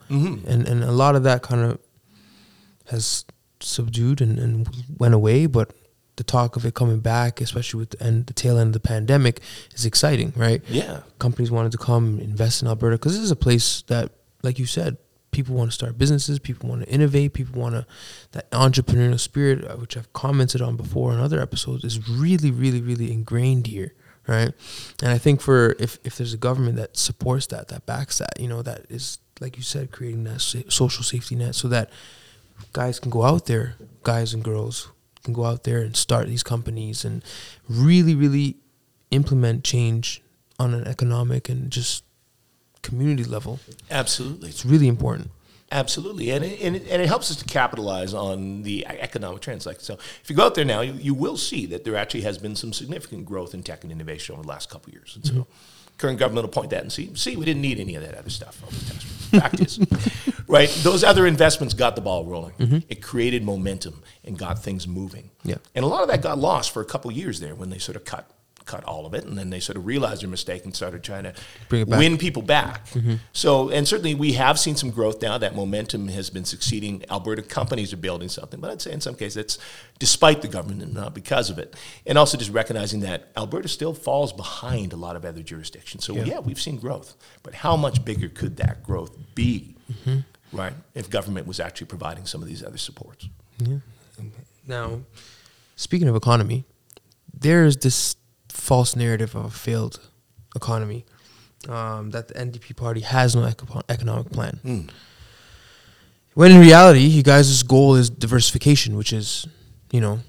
Mm-hmm. 0.10 0.50
And, 0.50 0.68
and 0.68 0.84
a 0.84 0.92
lot 0.92 1.16
of 1.16 1.24
that 1.24 1.42
kind 1.42 1.62
of 1.62 1.80
has 2.90 3.26
subdued 3.60 4.22
and, 4.22 4.40
and 4.40 4.70
went 4.98 5.14
away. 5.14 5.46
But 5.46 5.74
the 6.16 6.24
talk 6.24 6.56
of 6.56 6.66
it 6.66 6.74
coming 6.74 7.00
back, 7.00 7.42
especially 7.42 7.80
with 7.80 7.92
the, 7.92 8.04
end, 8.04 8.28
the 8.28 8.34
tail 8.34 8.58
end 8.58 8.70
of 8.70 8.74
the 8.74 8.80
pandemic, 8.88 9.42
is 9.74 9.86
exciting, 9.86 10.34
right? 10.36 10.64
Yeah. 10.70 11.02
companies 11.20 11.52
wanted 11.52 11.72
to 11.74 11.78
come 11.78 12.20
invest 12.20 12.62
in 12.62 12.68
Alberta 12.68 12.96
because 12.96 13.14
this 13.14 13.24
is 13.24 13.32
a 13.32 13.36
place 13.36 13.84
that, 13.84 14.12
like 14.44 14.60
you 14.60 14.66
said, 14.66 14.98
people 15.32 15.56
want 15.56 15.70
to 15.70 15.76
start 15.76 15.98
businesses, 15.98 16.40
people 16.40 16.70
want 16.70 16.84
to 16.84 16.90
innovate, 16.90 17.34
people 17.34 17.62
want 17.62 17.76
to 17.76 17.86
that 18.32 18.50
entrepreneurial 18.52 19.20
spirit, 19.20 19.66
uh, 19.66 19.76
which 19.76 19.98
I've 19.98 20.12
commented 20.14 20.62
on 20.62 20.76
before 20.76 21.14
in 21.14 21.20
other 21.20 21.42
episodes, 21.42 21.84
is 21.84 22.10
really, 22.10 22.52
really, 22.52 22.82
really 22.82 23.12
ingrained 23.12 23.68
here, 23.68 23.94
right? 24.28 24.52
And 25.02 25.12
I 25.12 25.18
think 25.18 25.42
for 25.42 25.76
if 25.80 26.00
if 26.04 26.18
there's 26.18 26.34
a 26.34 26.38
government 26.38 26.78
that 26.78 26.98
supports 26.98 27.48
that, 27.48 27.68
that 27.70 27.86
backs 27.86 28.18
that, 28.20 28.40
you 28.40 28.48
know, 28.48 28.62
that 28.62 28.86
is 28.90 29.20
like 29.40 29.58
you 29.58 29.64
said, 29.64 29.92
creating 29.92 30.24
that 30.24 30.42
social 30.42 31.04
safety 31.04 31.36
net 31.36 31.56
so 31.56 31.68
that 31.68 31.90
guys 32.74 33.00
can 33.00 33.12
go 33.12 33.24
out 33.24 33.46
there, 33.46 33.76
guys 34.04 34.34
and 34.34 34.44
girls 34.44 34.90
can 35.24 35.34
go 35.34 35.46
out 35.46 35.64
there 35.64 35.82
and 35.82 35.96
start 35.96 36.28
these 36.28 36.44
companies 36.44 37.06
and 37.06 37.24
really, 37.70 38.16
really 38.16 38.58
implement 39.12 39.64
change 39.64 40.22
on 40.60 40.74
an 40.74 40.88
economic 40.88 41.50
and 41.50 41.72
just 41.72 42.04
community 42.88 43.24
level. 43.24 43.60
Absolutely. 43.92 44.50
It's 44.50 44.66
really 44.66 44.88
important. 44.88 45.30
Absolutely, 45.70 46.32
and 46.32 46.46
it, 46.46 46.62
and, 46.62 46.78
it, 46.78 46.88
and 46.90 47.02
it 47.02 47.08
helps 47.08 47.30
us 47.30 47.36
to 47.38 47.46
capitalize 47.46 48.14
on 48.14 48.64
the 48.64 48.88
economic 48.88 49.42
trends. 49.42 49.66
Like 49.66 49.82
so, 49.82 49.96
if 49.96 50.30
you 50.30 50.36
go 50.36 50.46
out 50.46 50.56
there 50.56 50.64
now, 50.64 50.80
you, 50.80 50.94
you 50.94 51.14
will 51.14 51.36
see 51.36 51.66
that 51.66 51.84
there 51.84 51.98
actually 51.98 52.22
has 52.22 52.38
been 52.38 52.56
some 52.56 52.72
significant 52.72 53.26
growth 53.26 53.54
in 53.54 53.64
tech 53.64 53.84
and 53.84 53.92
innovation 53.92 54.34
over 54.34 54.44
the 54.44 54.48
last 54.48 54.70
couple 54.70 54.90
of 54.90 54.94
years. 54.94 55.18
And 55.18 55.26
so, 55.26 55.34
mm-hmm. 55.34 55.98
current 55.98 56.20
government 56.20 56.46
will 56.46 56.54
point 56.54 56.70
that 56.70 56.84
and 56.84 56.92
see, 56.92 57.14
see, 57.16 57.36
we 57.36 57.44
didn't 57.44 57.62
need 57.62 57.82
any 57.82 57.96
of 57.96 58.04
that 58.04 58.16
other 58.16 58.30
stuff. 58.30 58.64
All 58.64 58.70
the 58.70 58.86
tax- 58.86 59.18
Fact 59.28 59.60
is, 59.60 59.78
right? 60.48 60.70
Those 60.84 61.04
other 61.04 61.28
investments 61.28 61.74
got 61.74 61.98
the 61.98 62.02
ball 62.02 62.24
rolling. 62.24 62.54
Mm-hmm. 62.54 62.78
It 62.88 63.02
created 63.02 63.44
momentum 63.44 64.04
and 64.24 64.38
got 64.38 64.64
things 64.64 64.88
moving. 64.88 65.32
Yeah. 65.44 65.58
and 65.76 65.84
a 65.84 65.88
lot 65.90 66.02
of 66.02 66.08
that 66.08 66.22
got 66.22 66.38
lost 66.38 66.72
for 66.72 66.82
a 66.82 66.86
couple 66.86 67.12
of 67.12 67.18
years 67.18 67.42
there 67.42 67.56
when 67.56 67.70
they 67.70 67.78
sort 67.78 67.98
of 67.98 68.06
cut 68.06 68.32
cut 68.68 68.84
all 68.84 69.06
of 69.06 69.14
it, 69.14 69.24
and 69.24 69.38
then 69.38 69.50
they 69.50 69.60
sort 69.60 69.78
of 69.78 69.86
realized 69.86 70.22
their 70.22 70.30
mistake 70.30 70.66
and 70.66 70.76
started 70.76 71.04
trying 71.04 71.24
to 71.24 71.34
Bring 71.70 71.82
it 71.82 71.90
back. 71.90 72.00
win 72.00 72.18
people 72.18 72.42
back. 72.42 72.88
Mm-hmm. 72.90 73.16
So, 73.34 73.70
and 73.70 73.88
certainly 73.88 74.14
we 74.14 74.34
have 74.34 74.60
seen 74.60 74.76
some 74.76 74.92
growth 74.92 75.22
now. 75.22 75.38
That 75.38 75.56
momentum 75.56 76.10
has 76.10 76.30
been 76.30 76.46
succeeding. 76.46 77.04
Alberta 77.10 77.42
companies 77.42 77.94
are 77.94 77.98
building 77.98 78.30
something, 78.30 78.60
but 78.60 78.70
I'd 78.70 78.82
say 78.82 78.92
in 78.92 79.02
some 79.02 79.16
cases 79.16 79.38
it's 79.38 79.58
despite 79.98 80.42
the 80.42 80.48
government 80.48 80.84
and 80.84 80.94
not 80.94 81.16
because 81.16 81.50
of 81.50 81.58
it. 81.58 81.76
And 82.06 82.18
also 82.18 82.38
just 82.38 82.52
recognizing 82.52 83.00
that 83.00 83.30
Alberta 83.36 83.68
still 83.68 83.94
falls 83.94 84.34
behind 84.34 84.94
a 84.94 84.98
lot 84.98 85.16
of 85.16 85.26
other 85.26 85.42
jurisdictions. 85.42 86.06
So, 86.06 86.14
yeah, 86.14 86.40
we've 86.40 86.62
seen 86.62 86.78
growth, 86.78 87.16
but 87.42 87.56
how 87.56 87.78
much 87.78 88.04
bigger 88.04 88.30
could 88.30 88.58
that 88.58 88.84
growth 88.84 89.18
be, 89.34 89.76
mm-hmm. 89.92 90.20
right, 90.56 90.74
if 90.94 91.10
government 91.10 91.48
was 91.48 91.60
actually 91.60 91.88
providing 91.88 92.26
some 92.26 92.42
of 92.42 92.48
these 92.48 92.64
other 92.64 92.78
supports? 92.78 93.30
Yeah. 93.60 93.78
Now, 94.68 95.02
speaking 95.78 96.10
of 96.10 96.16
economy, 96.16 96.66
there 97.34 97.64
is 97.64 97.78
this 97.78 98.17
false 98.58 98.96
narrative 98.96 99.36
of 99.36 99.46
a 99.46 99.50
failed 99.50 100.00
economy 100.56 101.06
um, 101.70 102.12
that 102.12 102.28
the 102.28 102.34
NDP 102.34 102.76
party 102.76 103.02
has 103.02 103.36
no 103.36 103.46
eco- 103.46 103.82
economic 103.90 104.32
plan. 104.32 104.90
When 106.34 106.52
in 106.52 106.60
reality, 106.60 107.00
you 107.02 107.24
guys' 107.24 107.64
goal 107.64 107.96
is 107.96 108.10
diversification, 108.10 108.96
which 108.96 109.12
is, 109.12 109.48
you 109.92 110.02
know, 110.02 110.20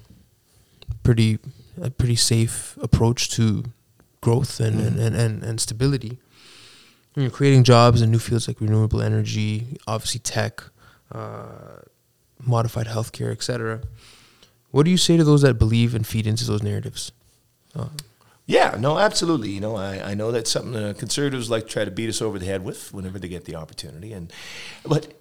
pretty 1.03 1.37
a 1.81 1.89
pretty 1.89 2.15
safe 2.15 2.77
approach 2.81 3.29
to 3.31 3.63
growth 4.21 4.59
and, 4.59 4.79
and, 4.81 4.99
and, 4.99 5.15
and, 5.15 5.43
and 5.43 5.61
stability. 5.61 6.17
You 7.15 7.23
know, 7.23 7.29
creating 7.29 7.63
jobs 7.63 8.01
in 8.01 8.11
new 8.11 8.19
fields 8.19 8.47
like 8.47 8.59
renewable 8.59 9.01
energy, 9.01 9.77
obviously 9.87 10.19
tech, 10.19 10.63
uh, 11.11 11.81
modified 12.45 12.87
healthcare, 12.87 13.31
etc. 13.31 13.81
What 14.71 14.83
do 14.83 14.91
you 14.91 14.97
say 14.97 15.15
to 15.17 15.23
those 15.23 15.41
that 15.41 15.55
believe 15.55 15.95
and 15.95 16.05
feed 16.05 16.27
into 16.27 16.45
those 16.45 16.63
narratives? 16.63 17.11
Uh, 17.75 17.89
Yeah, 18.49 18.77
no, 18.79 18.97
absolutely. 18.97 19.51
You 19.51 19.59
know, 19.59 19.75
I, 19.75 20.01
I 20.09 20.13
know 20.15 20.31
that's 20.31 20.49
something 20.49 20.75
uh, 20.75 20.95
conservatives 20.97 21.51
like 21.51 21.67
to 21.67 21.69
try 21.71 21.85
to 21.85 21.91
beat 21.91 22.09
us 22.09 22.19
over 22.19 22.39
the 22.39 22.47
head 22.47 22.63
with 22.63 22.91
whenever 22.91 23.19
they 23.19 23.27
get 23.27 23.45
the 23.45 23.53
opportunity. 23.53 24.11
And 24.11 24.33
but 24.83 25.18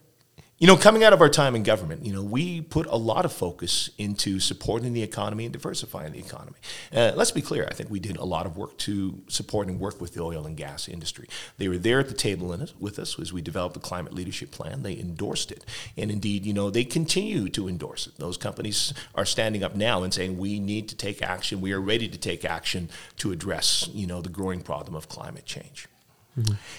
you 0.59 0.67
know, 0.67 0.77
coming 0.77 1.05
out 1.05 1.13
of 1.13 1.21
our 1.21 1.29
time 1.29 1.55
in 1.55 1.63
government, 1.63 2.05
you 2.05 2.13
know, 2.13 2.23
we 2.23 2.61
put 2.61 2.87
a 2.87 2.97
lot 2.97 3.25
of 3.25 3.33
focus 3.33 3.91
into 3.97 4.41
supporting 4.41 4.93
the 4.93 5.05
economy 5.05 5.45
and 5.45 5.53
diversifying 5.53 6.13
the 6.13 6.19
economy. 6.19 6.57
Uh, 6.93 7.13
let's 7.15 7.31
be 7.31 7.41
clear. 7.41 7.65
I 7.71 7.75
think 7.75 7.91
we 7.91 8.01
did 8.01 8.17
a 8.17 8.25
lot 8.25 8.45
of 8.45 8.57
work 8.57 8.77
to 8.79 9.23
support 9.29 9.69
and 9.69 9.79
work 9.79 10.01
with 10.01 10.15
the 10.15 10.23
oil 10.23 10.47
and 10.47 10.57
gas 10.57 10.89
industry. 10.89 11.29
They 11.59 11.69
were 11.69 11.79
there 11.79 12.01
at 12.01 12.09
the 12.09 12.15
table 12.15 12.53
in 12.53 12.61
it 12.61 12.73
with 12.81 12.99
us 12.99 13.17
as 13.21 13.33
we 13.33 13.41
developed 13.41 13.75
the 13.75 13.81
climate 13.81 14.13
leadership 14.13 14.51
plan. 14.51 14.83
They 14.83 14.99
endorsed 14.99 15.53
it, 15.53 15.65
and 15.97 16.11
indeed, 16.11 16.45
you 16.45 16.53
know, 16.53 16.71
they 16.71 16.85
continue 16.85 17.49
to 17.51 17.69
endorse 17.69 18.09
it. 18.09 18.17
Those 18.19 18.37
companies 18.37 18.93
are 19.15 19.25
standing 19.25 19.63
up 19.63 19.77
now 19.77 20.03
and 20.03 20.13
saying 20.13 20.39
we 20.39 20.59
need 20.59 20.89
to 20.89 20.97
take 20.97 21.23
action. 21.23 21.61
We 21.61 21.73
are 21.73 21.81
ready 21.81 22.09
to 22.09 22.19
take 22.19 22.45
action 22.45 22.91
to 23.19 23.31
address, 23.31 23.89
you 23.93 24.09
know, 24.09 24.21
the 24.21 24.29
growing 24.29 24.63
problem 24.63 24.97
of 24.97 25.09
climate 25.09 25.47
change. 25.47 25.87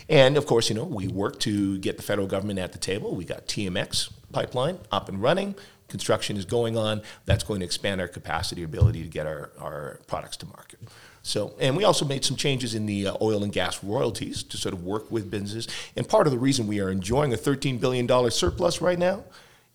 And 0.07 0.37
of 0.37 0.45
course, 0.45 0.69
you 0.69 0.75
know, 0.75 0.83
we 0.83 1.07
work 1.07 1.39
to 1.41 1.77
get 1.79 1.97
the 1.97 2.03
federal 2.03 2.27
government 2.27 2.59
at 2.59 2.71
the 2.71 2.79
table. 2.79 3.15
We 3.15 3.25
got 3.25 3.47
TMX 3.47 4.11
pipeline 4.31 4.79
up 4.91 5.09
and 5.09 5.21
running. 5.21 5.55
Construction 5.87 6.37
is 6.37 6.45
going 6.45 6.77
on. 6.77 7.01
That's 7.25 7.43
going 7.43 7.61
to 7.61 7.65
expand 7.65 7.99
our 7.99 8.07
capacity, 8.07 8.63
ability 8.63 9.03
to 9.03 9.09
get 9.09 9.25
our, 9.25 9.51
our 9.59 9.99
products 10.07 10.37
to 10.37 10.45
market. 10.45 10.79
So, 11.23 11.53
and 11.59 11.75
we 11.75 11.83
also 11.83 12.05
made 12.05 12.23
some 12.23 12.37
changes 12.37 12.75
in 12.75 12.85
the 12.85 13.07
uh, 13.07 13.15
oil 13.21 13.43
and 13.43 13.51
gas 13.51 13.83
royalties 13.83 14.43
to 14.43 14.57
sort 14.57 14.73
of 14.73 14.83
work 14.83 15.11
with 15.11 15.29
businesses. 15.29 15.67
And 15.95 16.07
part 16.07 16.27
of 16.27 16.31
the 16.31 16.39
reason 16.39 16.67
we 16.67 16.79
are 16.79 16.89
enjoying 16.89 17.33
a 17.33 17.37
$13 17.37 17.79
billion 17.79 18.07
surplus 18.31 18.81
right 18.81 18.99
now 18.99 19.23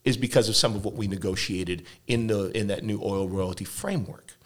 is 0.04 0.16
because 0.16 0.48
of 0.48 0.56
some 0.56 0.74
of 0.74 0.84
what 0.84 0.94
we 0.94 1.06
negotiated 1.06 1.84
in 2.06 2.26
the 2.26 2.56
in 2.56 2.66
that 2.68 2.84
new 2.84 3.00
oil 3.02 3.28
royalty 3.28 3.64
framework. 3.64 4.36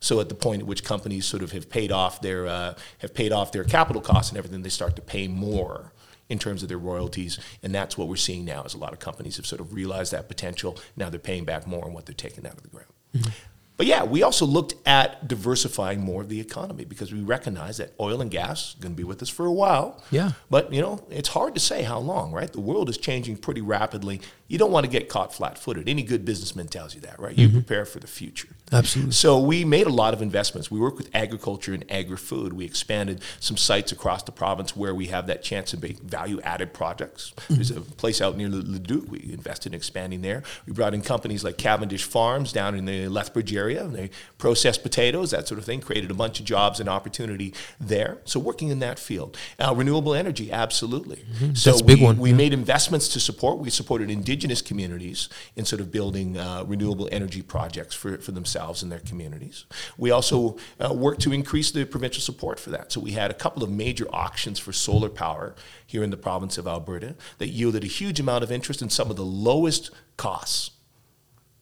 So, 0.00 0.20
at 0.20 0.28
the 0.28 0.34
point 0.34 0.62
at 0.62 0.66
which 0.66 0.84
companies 0.84 1.24
sort 1.24 1.42
of 1.42 1.52
have 1.52 1.70
paid 1.70 1.90
off 1.90 2.20
their 2.20 2.46
uh, 2.46 2.74
have 2.98 3.14
paid 3.14 3.32
off 3.32 3.52
their 3.52 3.64
capital 3.64 4.02
costs 4.02 4.30
and 4.30 4.38
everything, 4.38 4.62
they 4.62 4.68
start 4.68 4.96
to 4.96 5.02
pay 5.02 5.28
more 5.28 5.92
in 6.28 6.38
terms 6.38 6.62
of 6.62 6.68
their 6.68 6.78
royalties, 6.78 7.38
and 7.62 7.74
that's 7.74 7.96
what 7.96 8.08
we're 8.08 8.16
seeing 8.16 8.44
now. 8.44 8.64
Is 8.64 8.74
a 8.74 8.78
lot 8.78 8.92
of 8.92 8.98
companies 8.98 9.36
have 9.36 9.46
sort 9.46 9.60
of 9.60 9.72
realized 9.72 10.12
that 10.12 10.28
potential. 10.28 10.78
Now 10.96 11.08
they're 11.08 11.18
paying 11.18 11.44
back 11.44 11.66
more 11.66 11.84
on 11.84 11.94
what 11.94 12.04
they're 12.06 12.14
taking 12.14 12.46
out 12.46 12.54
of 12.54 12.62
the 12.62 12.68
ground. 12.68 12.92
But 13.76 13.86
yeah, 13.86 14.04
we 14.04 14.22
also 14.22 14.46
looked 14.46 14.74
at 14.86 15.28
diversifying 15.28 16.00
more 16.00 16.22
of 16.22 16.30
the 16.30 16.40
economy 16.40 16.86
because 16.86 17.12
we 17.12 17.20
recognize 17.20 17.76
that 17.76 17.92
oil 18.00 18.22
and 18.22 18.30
gas 18.30 18.70
is 18.70 18.76
going 18.80 18.94
to 18.94 18.96
be 18.96 19.04
with 19.04 19.20
us 19.20 19.28
for 19.28 19.44
a 19.44 19.52
while. 19.52 20.02
Yeah. 20.10 20.32
But 20.48 20.72
you 20.72 20.80
know, 20.80 21.04
it's 21.10 21.28
hard 21.28 21.54
to 21.54 21.60
say 21.60 21.82
how 21.82 21.98
long, 21.98 22.32
right? 22.32 22.50
The 22.50 22.60
world 22.60 22.88
is 22.88 22.96
changing 22.96 23.36
pretty 23.36 23.60
rapidly. 23.60 24.22
You 24.48 24.58
don't 24.58 24.70
want 24.70 24.84
to 24.84 24.90
get 24.90 25.08
caught 25.08 25.34
flat-footed. 25.34 25.88
Any 25.88 26.02
good 26.02 26.24
businessman 26.24 26.68
tells 26.68 26.94
you 26.94 27.00
that, 27.02 27.18
right? 27.18 27.36
You 27.36 27.48
mm-hmm. 27.48 27.58
prepare 27.58 27.84
for 27.84 27.98
the 27.98 28.06
future. 28.06 28.48
Absolutely. 28.72 29.12
So 29.12 29.40
we 29.40 29.64
made 29.64 29.86
a 29.86 29.92
lot 29.92 30.14
of 30.14 30.22
investments. 30.22 30.70
We 30.70 30.80
work 30.80 30.96
with 30.98 31.08
agriculture 31.14 31.72
and 31.72 31.84
agri-food. 31.90 32.52
We 32.52 32.64
expanded 32.64 33.22
some 33.40 33.56
sites 33.56 33.92
across 33.92 34.22
the 34.22 34.32
province 34.32 34.76
where 34.76 34.94
we 34.94 35.06
have 35.06 35.26
that 35.28 35.42
chance 35.42 35.70
to 35.72 35.80
make 35.80 35.98
value-added 35.98 36.72
projects. 36.72 37.32
Mm-hmm. 37.36 37.54
There's 37.54 37.70
a 37.70 37.80
place 37.80 38.20
out 38.20 38.36
near 38.36 38.48
Leduc. 38.48 39.08
We 39.08 39.30
invested 39.32 39.72
in 39.72 39.76
expanding 39.76 40.22
there. 40.22 40.42
We 40.66 40.72
brought 40.72 40.94
in 40.94 41.02
companies 41.02 41.42
like 41.42 41.58
Cavendish 41.58 42.04
Farms 42.04 42.52
down 42.52 42.74
in 42.76 42.84
the 42.84 43.08
Lethbridge 43.08 43.54
area. 43.54 43.84
They 43.86 44.10
process 44.38 44.78
potatoes, 44.78 45.32
that 45.32 45.48
sort 45.48 45.58
of 45.58 45.64
thing. 45.64 45.80
Created 45.80 46.10
a 46.10 46.14
bunch 46.14 46.40
of 46.40 46.46
jobs 46.46 46.78
and 46.80 46.88
opportunity 46.88 47.54
there. 47.80 48.18
So 48.24 48.38
working 48.38 48.68
in 48.68 48.78
that 48.80 48.98
field. 48.98 49.36
Uh, 49.58 49.74
renewable 49.76 50.14
energy, 50.14 50.52
absolutely. 50.52 51.16
Mm-hmm. 51.16 51.54
So 51.54 51.70
That's 51.70 51.82
a 51.82 51.84
big 51.84 51.98
we, 51.98 52.04
one, 52.04 52.18
we 52.18 52.30
yeah. 52.30 52.36
made 52.36 52.52
investments 52.52 53.08
to 53.08 53.20
support. 53.20 53.58
We 53.58 53.70
supported 53.70 54.10
indigenous 54.10 54.35
communities 54.62 55.28
in 55.56 55.64
sort 55.64 55.80
of 55.80 55.90
building 55.90 56.36
uh, 56.36 56.64
renewable 56.66 57.08
energy 57.10 57.42
projects 57.42 57.94
for, 57.94 58.18
for 58.18 58.32
themselves 58.32 58.82
and 58.82 58.90
their 58.90 59.00
communities. 59.00 59.64
We 59.96 60.10
also 60.10 60.56
uh, 60.78 60.92
worked 60.92 61.22
to 61.22 61.32
increase 61.32 61.70
the 61.70 61.84
provincial 61.84 62.22
support 62.22 62.60
for 62.60 62.70
that. 62.70 62.92
So 62.92 63.00
we 63.00 63.12
had 63.12 63.30
a 63.30 63.34
couple 63.34 63.62
of 63.62 63.70
major 63.70 64.06
auctions 64.12 64.58
for 64.58 64.72
solar 64.72 65.08
power 65.08 65.54
here 65.86 66.02
in 66.02 66.10
the 66.10 66.16
province 66.16 66.58
of 66.58 66.66
Alberta 66.66 67.14
that 67.38 67.48
yielded 67.48 67.84
a 67.84 67.88
huge 67.88 68.20
amount 68.20 68.44
of 68.44 68.52
interest 68.52 68.82
in 68.82 68.90
some 68.90 69.10
of 69.10 69.16
the 69.16 69.24
lowest 69.24 69.90
costs 70.16 70.72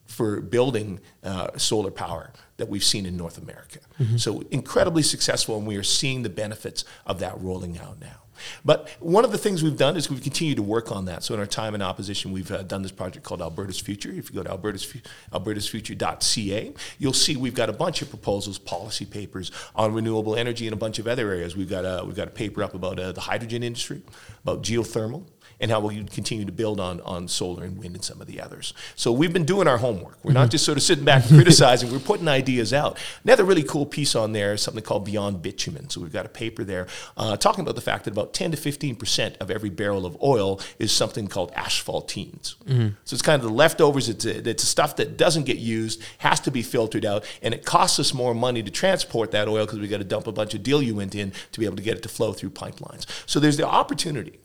for 0.06 0.40
building 0.40 1.00
uh, 1.22 1.48
solar 1.56 1.90
power 1.90 2.32
that 2.56 2.68
we've 2.68 2.84
seen 2.84 3.04
in 3.06 3.16
North 3.16 3.36
America. 3.36 3.80
So 4.16 4.44
incredibly 4.50 5.02
successful, 5.02 5.56
and 5.58 5.66
we 5.66 5.76
are 5.76 5.82
seeing 5.82 6.22
the 6.22 6.30
benefits 6.30 6.84
of 7.04 7.18
that 7.18 7.40
rolling 7.40 7.78
out 7.78 8.00
now. 8.00 8.23
But 8.64 8.88
one 9.00 9.24
of 9.24 9.32
the 9.32 9.38
things 9.38 9.62
we've 9.62 9.76
done 9.76 9.96
is 9.96 10.10
we've 10.10 10.22
continued 10.22 10.56
to 10.56 10.62
work 10.62 10.92
on 10.92 11.04
that. 11.06 11.22
So 11.22 11.34
in 11.34 11.40
our 11.40 11.46
time 11.46 11.74
in 11.74 11.82
opposition, 11.82 12.32
we've 12.32 12.50
uh, 12.50 12.62
done 12.62 12.82
this 12.82 12.92
project 12.92 13.24
called 13.24 13.42
Alberta's 13.42 13.80
Future. 13.80 14.10
If 14.10 14.30
you 14.30 14.36
go 14.36 14.42
to 14.42 14.50
Alberta's, 14.50 14.84
Fu- 14.84 15.00
albertasfuture.ca, 15.32 16.72
you'll 16.98 17.12
see 17.12 17.36
we've 17.36 17.54
got 17.54 17.68
a 17.68 17.72
bunch 17.72 18.02
of 18.02 18.10
proposals, 18.10 18.58
policy 18.58 19.04
papers 19.04 19.50
on 19.74 19.92
renewable 19.92 20.36
energy 20.36 20.66
and 20.66 20.74
a 20.74 20.78
bunch 20.78 20.98
of 20.98 21.06
other 21.06 21.30
areas. 21.30 21.56
We've 21.56 21.70
got 21.70 21.84
a, 21.84 22.04
we've 22.04 22.16
got 22.16 22.28
a 22.28 22.32
paper 22.32 22.62
up 22.62 22.74
about 22.74 22.98
uh, 22.98 23.12
the 23.12 23.20
hydrogen 23.20 23.62
industry, 23.62 24.02
about 24.42 24.62
geothermal, 24.62 25.24
and 25.60 25.70
how 25.70 25.80
we 25.80 26.02
continue 26.04 26.44
to 26.44 26.52
build 26.52 26.80
on, 26.80 27.00
on 27.02 27.28
solar 27.28 27.64
and 27.64 27.78
wind 27.78 27.94
and 27.94 28.04
some 28.04 28.20
of 28.20 28.26
the 28.26 28.40
others. 28.40 28.74
So 28.96 29.12
we've 29.12 29.32
been 29.32 29.44
doing 29.44 29.68
our 29.68 29.78
homework. 29.78 30.18
We're 30.22 30.32
not 30.32 30.50
just 30.50 30.64
sort 30.64 30.76
of 30.76 30.82
sitting 30.82 31.04
back 31.04 31.28
and 31.28 31.34
criticizing, 31.40 31.90
we're 31.92 31.98
putting 31.98 32.28
ideas 32.28 32.72
out. 32.72 32.98
Another 33.24 33.44
really 33.44 33.62
cool 33.62 33.86
piece 33.86 34.14
on 34.14 34.32
there 34.32 34.54
is 34.54 34.62
something 34.62 34.82
called 34.82 35.04
Beyond 35.04 35.42
Bitumen. 35.42 35.90
So 35.90 36.00
we've 36.00 36.12
got 36.12 36.26
a 36.26 36.30
paper 36.30 36.64
there 36.64 36.86
uh, 37.16 37.36
talking 37.36 37.62
about 37.62 37.74
the 37.74 37.80
fact 37.80 38.04
that 38.04 38.12
about 38.12 38.34
10 38.34 38.52
to 38.52 38.56
15% 38.56 39.36
of 39.38 39.50
every 39.50 39.70
barrel 39.70 40.06
of 40.06 40.16
oil 40.22 40.60
is 40.78 40.92
something 40.92 41.26
called 41.28 41.52
asphaltenes. 41.52 42.56
So 43.04 43.14
it's 43.14 43.22
kind 43.22 43.42
of 43.42 43.48
the 43.48 43.54
leftovers, 43.54 44.08
it's, 44.08 44.24
a, 44.24 44.48
it's 44.48 44.64
stuff 44.64 44.96
that 44.96 45.16
doesn't 45.16 45.44
get 45.44 45.58
used, 45.58 46.02
has 46.18 46.40
to 46.40 46.50
be 46.50 46.62
filtered 46.62 47.04
out, 47.04 47.24
and 47.42 47.54
it 47.54 47.64
costs 47.64 47.98
us 47.98 48.12
more 48.12 48.34
money 48.34 48.62
to 48.62 48.70
transport 48.70 49.30
that 49.32 49.48
oil 49.48 49.66
because 49.66 49.78
we've 49.78 49.90
got 49.90 49.98
to 49.98 50.04
dump 50.04 50.26
a 50.26 50.32
bunch 50.32 50.54
of 50.54 50.62
diluent 50.62 51.14
in 51.14 51.32
to 51.52 51.60
be 51.60 51.66
able 51.66 51.76
to 51.76 51.82
get 51.82 51.96
it 51.96 52.02
to 52.02 52.08
flow 52.08 52.32
through 52.32 52.50
pipelines. 52.50 53.06
So 53.26 53.40
there's 53.40 53.56
the 53.56 53.66
opportunity 53.66 54.38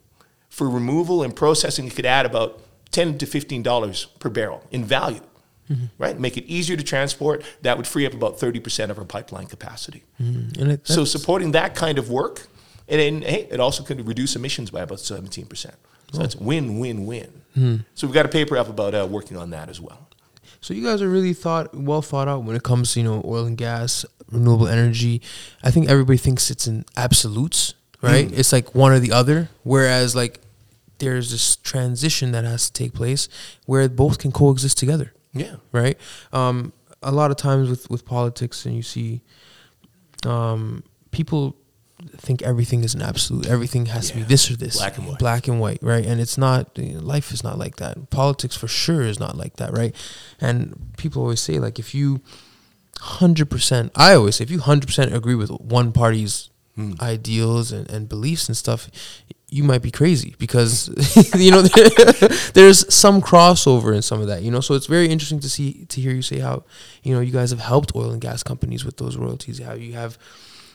for 0.50 0.70
removal 0.70 1.24
and 1.24 1.36
processing, 1.36 1.88
it 1.88 1.96
could 1.96 2.06
add 2.06 2.26
about 2.26 2.62
ten 2.92 3.18
to 3.18 3.26
fifteen 3.26 3.64
dollars 3.64 4.06
per 4.20 4.30
barrel 4.30 4.66
in 4.72 4.84
value. 4.84 5.22
Mm-hmm. 5.72 5.86
Right, 6.00 6.20
make 6.20 6.36
it 6.36 6.46
easier 6.46 6.76
to 6.76 6.84
transport. 6.84 7.44
That 7.62 7.78
would 7.78 7.86
free 7.86 8.06
up 8.06 8.14
about 8.14 8.40
thirty 8.40 8.60
percent 8.60 8.92
of 8.92 8.98
our 8.98 9.06
pipeline 9.06 9.46
capacity. 9.46 10.04
Mm-hmm. 10.20 10.62
And 10.62 10.72
it, 10.72 10.88
So 10.88 11.06
supporting 11.06 11.52
that 11.52 11.76
kind 11.76 12.00
of 12.00 12.10
work, 12.10 12.48
and 12.88 13.00
then 13.00 13.22
hey, 13.22 13.48
it 13.52 13.60
also 13.60 13.84
could 13.84 14.08
reduce 14.08 14.36
emissions 14.36 14.72
by 14.72 14.82
about 14.82 15.00
seventeen 15.00 15.46
percent. 15.46 15.76
So 16.12 16.18
that's 16.18 16.36
win, 16.36 16.80
win, 16.80 17.06
win. 17.06 17.42
Hmm. 17.54 17.76
So 17.94 18.08
we've 18.08 18.14
got 18.14 18.26
a 18.26 18.30
paper 18.30 18.58
up 18.58 18.68
about 18.68 18.96
uh, 18.96 19.08
working 19.10 19.38
on 19.38 19.52
that 19.52 19.70
as 19.70 19.80
well. 19.80 20.10
So 20.62 20.74
you 20.74 20.84
guys 20.84 21.02
are 21.02 21.10
really 21.10 21.34
thought 21.34 21.74
well 21.74 22.02
thought 22.02 22.28
out 22.28 22.44
when 22.44 22.56
it 22.56 22.64
comes 22.64 22.94
to 22.94 23.00
you 23.00 23.06
know 23.06 23.22
oil 23.24 23.46
and 23.46 23.58
gas, 23.58 24.06
renewable 24.32 24.68
energy. 24.68 25.22
I 25.64 25.72
think 25.72 25.88
everybody 25.88 26.18
thinks 26.18 26.50
it's 26.50 26.68
in 26.68 26.86
absolutes, 26.98 27.76
right? 28.02 28.28
Mm. 28.28 28.38
It's 28.38 28.52
like 28.52 28.74
one 28.76 28.92
or 28.92 29.00
the 29.00 29.12
other. 29.12 29.50
Whereas 29.64 30.16
like 30.16 30.40
there's 31.00 31.32
this 31.32 31.56
transition 31.58 32.32
that 32.34 32.44
has 32.44 32.70
to 32.70 32.74
take 32.84 32.94
place 32.94 33.30
where 33.66 33.88
both 33.90 34.18
can 34.20 34.32
coexist 34.32 34.78
together, 34.78 35.14
Yeah, 35.34 35.56
right? 35.72 35.98
Um, 36.34 36.74
a 37.02 37.12
lot 37.12 37.32
of 37.32 37.38
times 37.38 37.70
with 37.70 37.90
with 37.90 38.06
politics, 38.06 38.66
and 38.66 38.76
you 38.76 38.82
see 38.84 39.22
um, 40.26 40.84
people 41.12 41.56
think 42.18 42.42
everything 42.42 42.84
is 42.84 42.94
an 42.96 43.02
absolute. 43.02 43.48
Everything 43.48 43.86
has 43.88 44.10
to 44.10 44.18
be 44.18 44.24
this 44.24 44.50
or 44.52 44.56
this, 44.58 44.78
Black 44.78 44.98
and 44.98 45.08
white. 45.08 45.20
black 45.20 45.48
and 45.48 45.60
white, 45.60 45.80
right? 45.82 46.06
And 46.06 46.20
it's 46.20 46.38
not. 46.38 46.78
you 46.78 46.94
know, 46.96 47.00
life 47.00 47.32
is 47.32 47.44
not 47.44 47.58
like 47.58 47.78
that. 47.78 48.10
Politics 48.10 48.56
for 48.58 48.68
sure 48.68 49.02
is 49.02 49.20
not 49.20 49.38
like 49.38 49.56
that, 49.58 49.72
right? 49.72 49.96
And 50.42 50.92
people 50.98 51.22
always 51.22 51.40
say 51.40 51.60
like 51.60 51.80
if 51.80 51.96
you 51.96 52.22
hundred 53.00 53.50
percent, 53.50 53.92
I 53.96 54.14
always 54.16 54.36
say 54.38 54.44
if 54.44 54.52
you 54.52 54.60
hundred 54.60 54.88
percent 54.88 55.14
agree 55.14 55.36
with 55.36 55.50
one 55.52 55.92
party's 55.94 56.49
Hmm. 56.80 56.94
ideals 57.02 57.74
and, 57.74 57.90
and 57.90 58.08
beliefs 58.08 58.48
and 58.48 58.56
stuff, 58.56 58.90
you 59.50 59.66
might 59.66 59.82
be 59.82 59.92
crazy 59.92 60.34
because 60.40 60.88
you 61.38 61.52
know 61.52 61.62
there's 62.54 62.94
some 62.94 63.22
crossover 63.22 63.94
in 63.94 64.02
some 64.02 64.22
of 64.22 64.28
that. 64.28 64.44
You 64.44 64.52
know, 64.52 64.62
so 64.62 64.76
it's 64.76 64.86
very 64.86 65.10
interesting 65.10 65.42
to 65.42 65.50
see 65.50 65.84
to 65.90 66.00
hear 66.00 66.14
you 66.14 66.22
say 66.22 66.40
how 66.40 66.64
you 67.04 67.14
know 67.14 67.20
you 67.20 67.34
guys 67.34 67.50
have 67.50 67.60
helped 67.60 67.94
oil 67.98 68.12
and 68.12 68.22
gas 68.22 68.44
companies 68.44 68.86
with 68.86 68.96
those 68.96 69.18
royalties. 69.18 69.60
How 69.60 69.74
you 69.74 69.92
have 69.92 70.18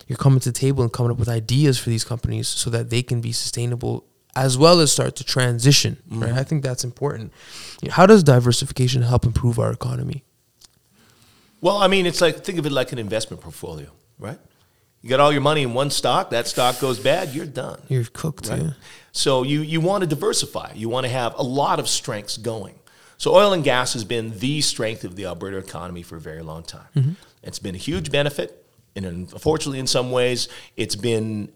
you're 0.06 0.18
coming 0.18 0.40
to 0.40 0.50
the 0.50 0.58
table 0.58 0.82
and 0.82 0.92
coming 0.92 1.10
up 1.10 1.18
with 1.18 1.30
ideas 1.30 1.78
for 1.78 1.88
these 1.88 2.04
companies 2.04 2.48
so 2.48 2.68
that 2.68 2.90
they 2.90 3.02
can 3.02 3.22
be 3.22 3.32
sustainable 3.32 4.04
as 4.36 4.58
well 4.58 4.80
as 4.80 4.92
start 4.92 5.16
to 5.16 5.24
transition. 5.24 6.02
Right, 6.10 6.32
I 6.32 6.42
think 6.42 6.62
that's 6.62 6.84
important. 6.84 7.32
You 7.80 7.88
know, 7.88 7.94
how 7.94 8.04
does 8.04 8.22
diversification 8.22 9.00
help 9.00 9.24
improve 9.24 9.58
our 9.58 9.72
economy? 9.72 10.22
Well, 11.62 11.78
I 11.78 11.88
mean, 11.88 12.04
it's 12.04 12.20
like 12.20 12.44
think 12.44 12.58
of 12.58 12.66
it 12.66 12.72
like 12.72 12.92
an 12.92 12.98
investment 12.98 13.40
portfolio, 13.40 13.88
right? 14.18 14.38
You 15.04 15.10
got 15.10 15.20
all 15.20 15.30
your 15.30 15.42
money 15.42 15.62
in 15.62 15.74
one 15.74 15.90
stock. 15.90 16.30
That 16.30 16.46
stock 16.46 16.80
goes 16.80 16.98
bad, 16.98 17.34
you're 17.34 17.44
done. 17.44 17.78
You're 17.88 18.06
cooked. 18.10 18.48
right? 18.48 18.62
Yeah. 18.62 18.70
So 19.12 19.42
you, 19.42 19.60
you 19.60 19.82
want 19.82 20.00
to 20.00 20.06
diversify. 20.06 20.72
You 20.74 20.88
want 20.88 21.04
to 21.04 21.12
have 21.12 21.34
a 21.38 21.42
lot 21.42 21.78
of 21.78 21.90
strengths 21.90 22.38
going. 22.38 22.74
So 23.18 23.34
oil 23.34 23.52
and 23.52 23.62
gas 23.62 23.92
has 23.92 24.02
been 24.02 24.38
the 24.38 24.62
strength 24.62 25.04
of 25.04 25.14
the 25.14 25.26
Alberta 25.26 25.58
economy 25.58 26.02
for 26.02 26.16
a 26.16 26.20
very 26.20 26.40
long 26.42 26.62
time. 26.62 26.86
Mm-hmm. 26.96 27.12
It's 27.42 27.58
been 27.58 27.74
a 27.74 27.78
huge 27.78 28.10
benefit, 28.10 28.64
and 28.96 29.04
unfortunately, 29.04 29.78
in 29.78 29.86
some 29.86 30.10
ways, 30.10 30.48
it's 30.74 30.96
been 30.96 31.52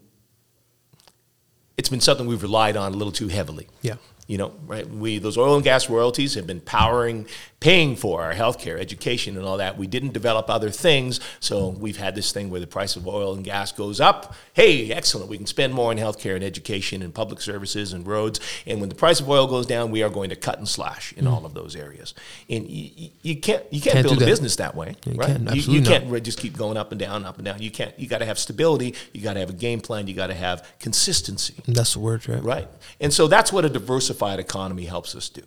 it's 1.75 1.89
been 1.89 2.01
something 2.01 2.27
we've 2.27 2.43
relied 2.43 2.77
on 2.77 2.93
a 2.93 2.95
little 2.95 3.11
too 3.11 3.29
heavily. 3.29 3.67
Yeah. 3.81 3.95
You 4.27 4.37
know, 4.37 4.53
right? 4.67 4.87
We 4.87 5.17
those 5.17 5.39
oil 5.39 5.55
and 5.55 5.63
gas 5.63 5.89
royalties 5.89 6.35
have 6.35 6.45
been 6.45 6.61
powering, 6.61 7.25
paying 7.59 7.95
for 7.95 8.21
our 8.21 8.33
healthcare, 8.33 8.79
education, 8.79 9.35
and 9.37 9.45
all 9.45 9.57
that. 9.57 9.77
We 9.77 9.87
didn't 9.87 10.13
develop 10.13 10.49
other 10.49 10.69
things, 10.69 11.19
so 11.39 11.69
we've 11.69 11.97
had 11.97 12.15
this 12.15 12.31
thing 12.31 12.49
where 12.49 12.59
the 12.61 12.67
price 12.67 12.95
of 12.95 13.07
oil 13.07 13.33
and 13.33 13.43
gas 13.43 13.71
goes 13.71 13.99
up. 13.99 14.33
Hey, 14.53 14.91
excellent! 14.91 15.29
We 15.29 15.37
can 15.37 15.45
spend 15.45 15.73
more 15.73 15.91
on 15.91 15.97
healthcare 15.97 16.35
and 16.35 16.43
education 16.43 17.01
and 17.01 17.13
public 17.13 17.41
services 17.41 17.93
and 17.93 18.07
roads. 18.07 18.39
And 18.65 18.79
when 18.79 18.89
the 18.89 18.95
price 18.95 19.19
of 19.19 19.29
oil 19.29 19.47
goes 19.47 19.65
down, 19.65 19.91
we 19.91 20.03
are 20.03 20.09
going 20.09 20.29
to 20.29 20.35
cut 20.35 20.57
and 20.57 20.67
slash 20.67 21.13
in 21.13 21.25
mm. 21.25 21.31
all 21.31 21.45
of 21.45 21.53
those 21.53 21.75
areas. 21.75 22.13
And 22.49 22.67
you, 22.69 23.09
you 23.21 23.35
can't 23.35 23.63
you 23.71 23.81
can't, 23.81 23.93
Can't 23.93 24.07
build 24.07 24.17
a 24.17 24.19
that. 24.21 24.25
business 24.25 24.55
that 24.57 24.75
way, 24.75 24.95
You 25.05 25.13
right? 25.13 25.27
can't, 25.27 25.55
you, 25.55 25.73
you 25.73 25.81
can't 25.81 26.11
not. 26.11 26.23
just 26.23 26.39
keep 26.39 26.57
going 26.57 26.77
up 26.77 26.91
and 26.91 26.99
down, 26.99 27.25
up 27.25 27.37
and 27.37 27.45
down. 27.45 27.61
You 27.61 27.71
can't. 27.71 27.97
You 27.99 28.07
got 28.07 28.19
to 28.19 28.25
have 28.25 28.39
stability. 28.39 28.95
You 29.13 29.21
got 29.21 29.33
to 29.33 29.39
have 29.39 29.49
a 29.49 29.53
game 29.53 29.81
plan. 29.81 30.07
You 30.07 30.13
got 30.13 30.27
to 30.27 30.33
have 30.33 30.67
consistency. 30.79 31.55
That's 31.67 31.93
the 31.93 31.99
word, 31.99 32.27
right? 32.27 32.43
Right. 32.43 32.67
And 32.99 33.13
so 33.13 33.27
that's 33.27 33.51
what 33.51 33.65
a 33.65 33.69
diversified 33.69 34.39
economy 34.39 34.85
helps 34.85 35.15
us 35.15 35.29
do. 35.29 35.43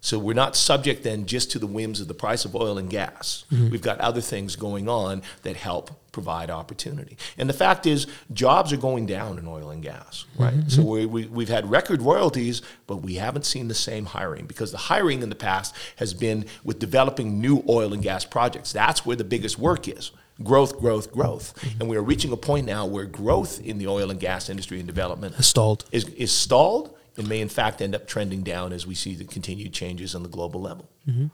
So 0.00 0.18
we're 0.18 0.34
not 0.34 0.54
subject 0.54 1.02
then 1.02 1.26
just 1.26 1.50
to 1.52 1.58
the 1.58 1.66
whims 1.66 2.00
of 2.00 2.08
the 2.08 2.14
price 2.14 2.44
of 2.44 2.54
oil 2.54 2.78
and 2.78 2.88
gas. 2.88 3.44
Mm-hmm. 3.52 3.70
We've 3.70 3.82
got 3.82 3.98
other 4.00 4.20
things 4.20 4.54
going 4.54 4.88
on 4.88 5.22
that 5.42 5.56
help 5.56 5.90
provide 6.12 6.48
opportunity. 6.48 7.18
And 7.36 7.48
the 7.48 7.54
fact 7.54 7.86
is, 7.86 8.06
jobs 8.32 8.72
are 8.72 8.78
going 8.78 9.06
down 9.06 9.38
in 9.38 9.46
oil 9.46 9.70
and 9.70 9.82
gas, 9.82 10.24
right? 10.38 10.54
Mm-hmm. 10.54 10.68
So 10.68 10.82
we, 10.82 11.06
we, 11.06 11.26
we've 11.26 11.48
had 11.48 11.68
record 11.70 12.00
royalties, 12.02 12.62
but 12.86 12.98
we 12.98 13.14
haven't 13.16 13.44
seen 13.44 13.68
the 13.68 13.74
same 13.74 14.06
hiring 14.06 14.46
because 14.46 14.70
the 14.72 14.78
hiring 14.78 15.22
in 15.22 15.28
the 15.28 15.34
past 15.34 15.74
has 15.96 16.14
been 16.14 16.46
with 16.64 16.78
developing 16.78 17.40
new 17.40 17.62
oil 17.68 17.92
and 17.92 18.02
gas 18.02 18.24
projects. 18.24 18.72
That's 18.72 19.04
where 19.04 19.16
the 19.16 19.24
biggest 19.24 19.58
work 19.58 19.88
is. 19.88 20.12
growth, 20.42 20.78
growth, 20.78 21.12
growth. 21.12 21.54
Mm-hmm. 21.56 21.80
And 21.80 21.90
we 21.90 21.96
are 21.96 22.02
reaching 22.02 22.32
a 22.32 22.36
point 22.36 22.66
now 22.66 22.86
where 22.86 23.04
growth 23.04 23.60
in 23.60 23.78
the 23.78 23.88
oil 23.88 24.10
and 24.10 24.20
gas 24.20 24.48
industry 24.48 24.78
and 24.78 24.86
development 24.86 25.34
Has 25.36 25.46
stalled. 25.46 25.84
is, 25.92 26.04
is 26.10 26.32
stalled 26.32 26.95
and 27.16 27.28
may 27.28 27.40
in 27.40 27.48
fact 27.48 27.80
end 27.80 27.94
up 27.94 28.06
trending 28.06 28.42
down 28.42 28.72
as 28.72 28.86
we 28.86 28.94
see 28.94 29.14
the 29.14 29.24
continued 29.24 29.72
changes 29.72 30.14
on 30.14 30.22
the 30.22 30.28
global 30.28 30.60
level. 30.60 30.88
Mm-hmm. 31.08 31.26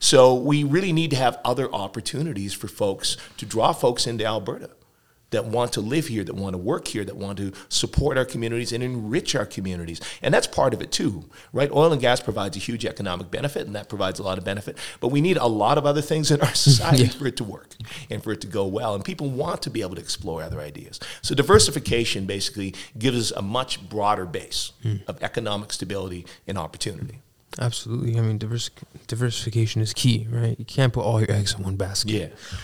So 0.00 0.34
we 0.34 0.64
really 0.64 0.92
need 0.92 1.10
to 1.10 1.16
have 1.16 1.38
other 1.44 1.72
opportunities 1.72 2.52
for 2.52 2.68
folks 2.68 3.16
to 3.36 3.46
draw 3.46 3.72
folks 3.72 4.06
into 4.06 4.24
Alberta 4.24 4.70
that 5.30 5.44
want 5.44 5.72
to 5.74 5.80
live 5.80 6.06
here, 6.06 6.24
that 6.24 6.34
want 6.34 6.54
to 6.54 6.58
work 6.58 6.88
here, 6.88 7.04
that 7.04 7.16
want 7.16 7.38
to 7.38 7.52
support 7.68 8.16
our 8.16 8.24
communities 8.24 8.72
and 8.72 8.82
enrich 8.82 9.34
our 9.34 9.46
communities. 9.46 10.00
And 10.22 10.32
that's 10.32 10.46
part 10.46 10.72
of 10.74 10.80
it 10.80 10.90
too, 10.90 11.28
right? 11.52 11.70
Oil 11.70 11.92
and 11.92 12.00
gas 12.00 12.20
provides 12.20 12.56
a 12.56 12.60
huge 12.60 12.84
economic 12.84 13.30
benefit 13.30 13.66
and 13.66 13.76
that 13.76 13.88
provides 13.88 14.18
a 14.18 14.22
lot 14.22 14.38
of 14.38 14.44
benefit, 14.44 14.78
but 15.00 15.08
we 15.08 15.20
need 15.20 15.36
a 15.36 15.46
lot 15.46 15.78
of 15.78 15.86
other 15.86 16.02
things 16.02 16.30
in 16.30 16.40
our 16.40 16.54
society 16.54 17.04
Yeah. 17.04 17.10
for 17.10 17.26
it 17.26 17.36
to 17.36 17.44
work 17.44 17.74
and 18.10 18.22
for 18.22 18.32
it 18.32 18.40
to 18.40 18.46
go 18.46 18.66
well. 18.66 18.94
And 18.94 19.04
people 19.04 19.28
want 19.28 19.62
to 19.62 19.70
be 19.70 19.82
able 19.82 19.94
to 19.96 20.00
explore 20.00 20.42
other 20.42 20.60
ideas. 20.60 20.98
So 21.22 21.34
diversification 21.34 22.26
basically 22.26 22.74
gives 22.98 23.32
us 23.32 23.36
a 23.36 23.42
much 23.42 23.88
broader 23.88 24.24
base 24.24 24.72
hmm. 24.82 24.96
of 25.06 25.22
economic 25.22 25.72
stability 25.72 26.26
and 26.46 26.56
opportunity. 26.58 27.20
Absolutely. 27.58 28.18
I 28.18 28.22
mean, 28.22 28.38
divers- 28.38 28.70
diversification 29.06 29.82
is 29.82 29.92
key, 29.92 30.26
right? 30.30 30.58
You 30.58 30.64
can't 30.64 30.92
put 30.92 31.04
all 31.04 31.20
your 31.20 31.30
eggs 31.30 31.54
in 31.54 31.64
one 31.64 31.76
basket. 31.76 32.12
Yeah. 32.12 32.58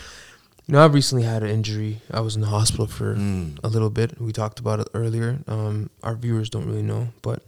You 0.67 0.73
know, 0.73 0.83
I've 0.83 0.93
recently 0.95 1.23
had 1.23 1.43
an 1.43 1.49
injury. 1.49 2.01
I 2.09 2.21
was 2.21 2.35
in 2.35 2.41
the 2.41 2.47
hospital 2.47 2.87
for 2.87 3.15
Mm. 3.15 3.59
a 3.63 3.67
little 3.67 3.89
bit. 3.91 4.19
We 4.19 4.31
talked 4.33 4.59
about 4.59 4.79
it 4.79 4.87
earlier. 4.95 5.39
Um, 5.47 5.89
our 6.01 6.15
viewers 6.15 6.49
don't 6.49 6.65
really 6.65 6.81
know, 6.81 7.09
but 7.21 7.43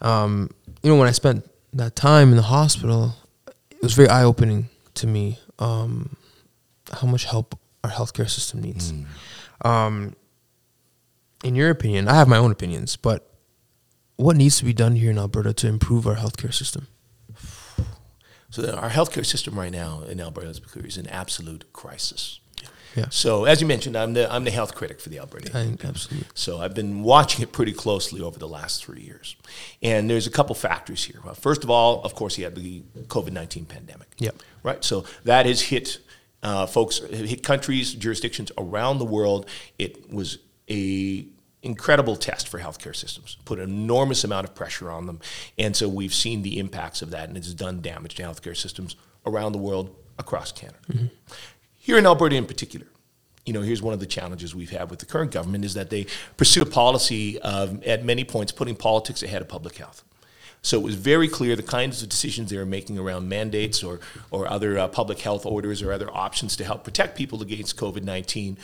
um, 0.00 0.50
you 0.82 0.90
know, 0.90 0.96
when 0.98 1.08
I 1.08 1.12
spent 1.12 1.48
that 1.72 1.96
time 1.96 2.30
in 2.30 2.36
the 2.36 2.42
hospital, 2.42 3.16
it 3.70 3.82
was 3.82 3.94
very 3.94 4.08
eye 4.08 4.22
opening 4.24 4.68
to 4.94 5.06
me 5.06 5.38
um, 5.58 6.16
how 6.92 7.06
much 7.08 7.24
help 7.24 7.58
our 7.82 7.90
healthcare 7.90 8.28
system 8.28 8.60
needs. 8.60 8.92
Um, 9.64 10.14
in 11.42 11.54
your 11.56 11.70
opinion, 11.70 12.08
I 12.08 12.14
have 12.14 12.28
my 12.28 12.36
own 12.36 12.50
opinions, 12.52 12.94
but 12.96 13.28
what 14.16 14.36
needs 14.36 14.58
to 14.58 14.64
be 14.64 14.72
done 14.72 14.96
here 14.96 15.10
in 15.10 15.18
Alberta 15.18 15.52
to 15.54 15.66
improve 15.66 16.06
our 16.06 16.16
healthcare 16.16 16.52
system? 16.54 16.86
So 18.50 18.70
our 18.74 18.90
healthcare 18.90 19.26
system 19.26 19.58
right 19.58 19.72
now 19.72 20.02
in 20.02 20.20
Alberta 20.20 20.46
let's 20.46 20.60
be 20.60 20.68
clear, 20.68 20.86
is 20.86 20.96
an 20.96 21.08
absolute 21.08 21.64
crisis. 21.72 22.40
Yeah, 22.96 23.06
So 23.10 23.44
as 23.44 23.60
you 23.60 23.66
mentioned, 23.66 23.94
I'm 23.94 24.14
the 24.14 24.32
I'm 24.32 24.44
the 24.44 24.50
health 24.50 24.74
critic 24.74 25.00
for 25.00 25.10
the 25.10 25.18
Alberta. 25.18 25.50
I, 25.54 25.76
absolutely. 25.86 26.26
So 26.32 26.60
I've 26.60 26.74
been 26.74 27.02
watching 27.02 27.42
it 27.42 27.52
pretty 27.52 27.72
closely 27.74 28.22
over 28.22 28.38
the 28.38 28.48
last 28.48 28.82
three 28.82 29.02
years, 29.02 29.36
and 29.82 30.08
there's 30.08 30.26
a 30.26 30.30
couple 30.30 30.54
factors 30.54 31.04
here. 31.04 31.20
Well, 31.22 31.34
first 31.34 31.62
of 31.62 31.68
all, 31.68 32.02
of 32.04 32.14
course, 32.14 32.38
you 32.38 32.44
had 32.44 32.54
the 32.54 32.82
COVID 33.08 33.32
nineteen 33.32 33.66
pandemic. 33.66 34.08
Yep. 34.18 34.36
Right. 34.62 34.82
So 34.82 35.04
that 35.24 35.44
has 35.44 35.60
hit 35.60 35.98
uh, 36.42 36.64
folks, 36.66 36.98
hit 36.98 37.42
countries, 37.42 37.92
jurisdictions 37.92 38.50
around 38.56 38.98
the 38.98 39.04
world. 39.04 39.46
It 39.78 40.10
was 40.10 40.38
a 40.70 41.26
incredible 41.62 42.16
test 42.16 42.48
for 42.48 42.60
healthcare 42.60 42.94
systems. 42.94 43.36
Put 43.44 43.58
an 43.58 43.70
enormous 43.70 44.24
amount 44.24 44.46
of 44.46 44.54
pressure 44.54 44.90
on 44.90 45.06
them, 45.06 45.20
and 45.58 45.76
so 45.76 45.88
we've 45.88 46.14
seen 46.14 46.42
the 46.42 46.58
impacts 46.58 47.02
of 47.02 47.10
that, 47.10 47.28
and 47.28 47.36
it's 47.36 47.52
done 47.54 47.80
damage 47.80 48.14
to 48.16 48.22
healthcare 48.22 48.56
systems 48.56 48.96
around 49.24 49.52
the 49.52 49.58
world, 49.58 49.94
across 50.18 50.52
Canada. 50.52 50.78
Here 51.76 51.98
in 51.98 52.06
Alberta, 52.06 52.36
in 52.36 52.46
particular, 52.46 52.86
you 53.44 53.52
know, 53.52 53.62
here's 53.62 53.82
one 53.82 53.94
of 53.94 54.00
the 54.00 54.06
challenges 54.06 54.54
we've 54.54 54.70
had 54.70 54.90
with 54.90 54.98
the 54.98 55.06
current 55.06 55.30
government 55.30 55.64
is 55.64 55.74
that 55.74 55.90
they 55.90 56.06
pursue 56.36 56.62
a 56.62 56.66
policy 56.66 57.38
of, 57.40 57.82
at 57.84 58.04
many 58.04 58.24
points, 58.24 58.50
putting 58.50 58.74
politics 58.74 59.22
ahead 59.22 59.40
of 59.40 59.48
public 59.48 59.76
health. 59.76 60.02
So 60.62 60.80
it 60.80 60.82
was 60.82 60.96
very 60.96 61.28
clear 61.28 61.54
the 61.54 61.62
kinds 61.62 62.02
of 62.02 62.08
decisions 62.08 62.50
they 62.50 62.56
were 62.56 62.66
making 62.66 62.98
around 62.98 63.28
mandates 63.28 63.84
or, 63.84 64.00
or 64.32 64.50
other 64.50 64.76
uh, 64.76 64.88
public 64.88 65.20
health 65.20 65.46
orders 65.46 65.80
or 65.80 65.92
other 65.92 66.12
options 66.12 66.56
to 66.56 66.64
help 66.64 66.82
protect 66.82 67.16
people 67.16 67.40
against 67.40 67.76
COVID 67.76 68.02
19 68.02 68.58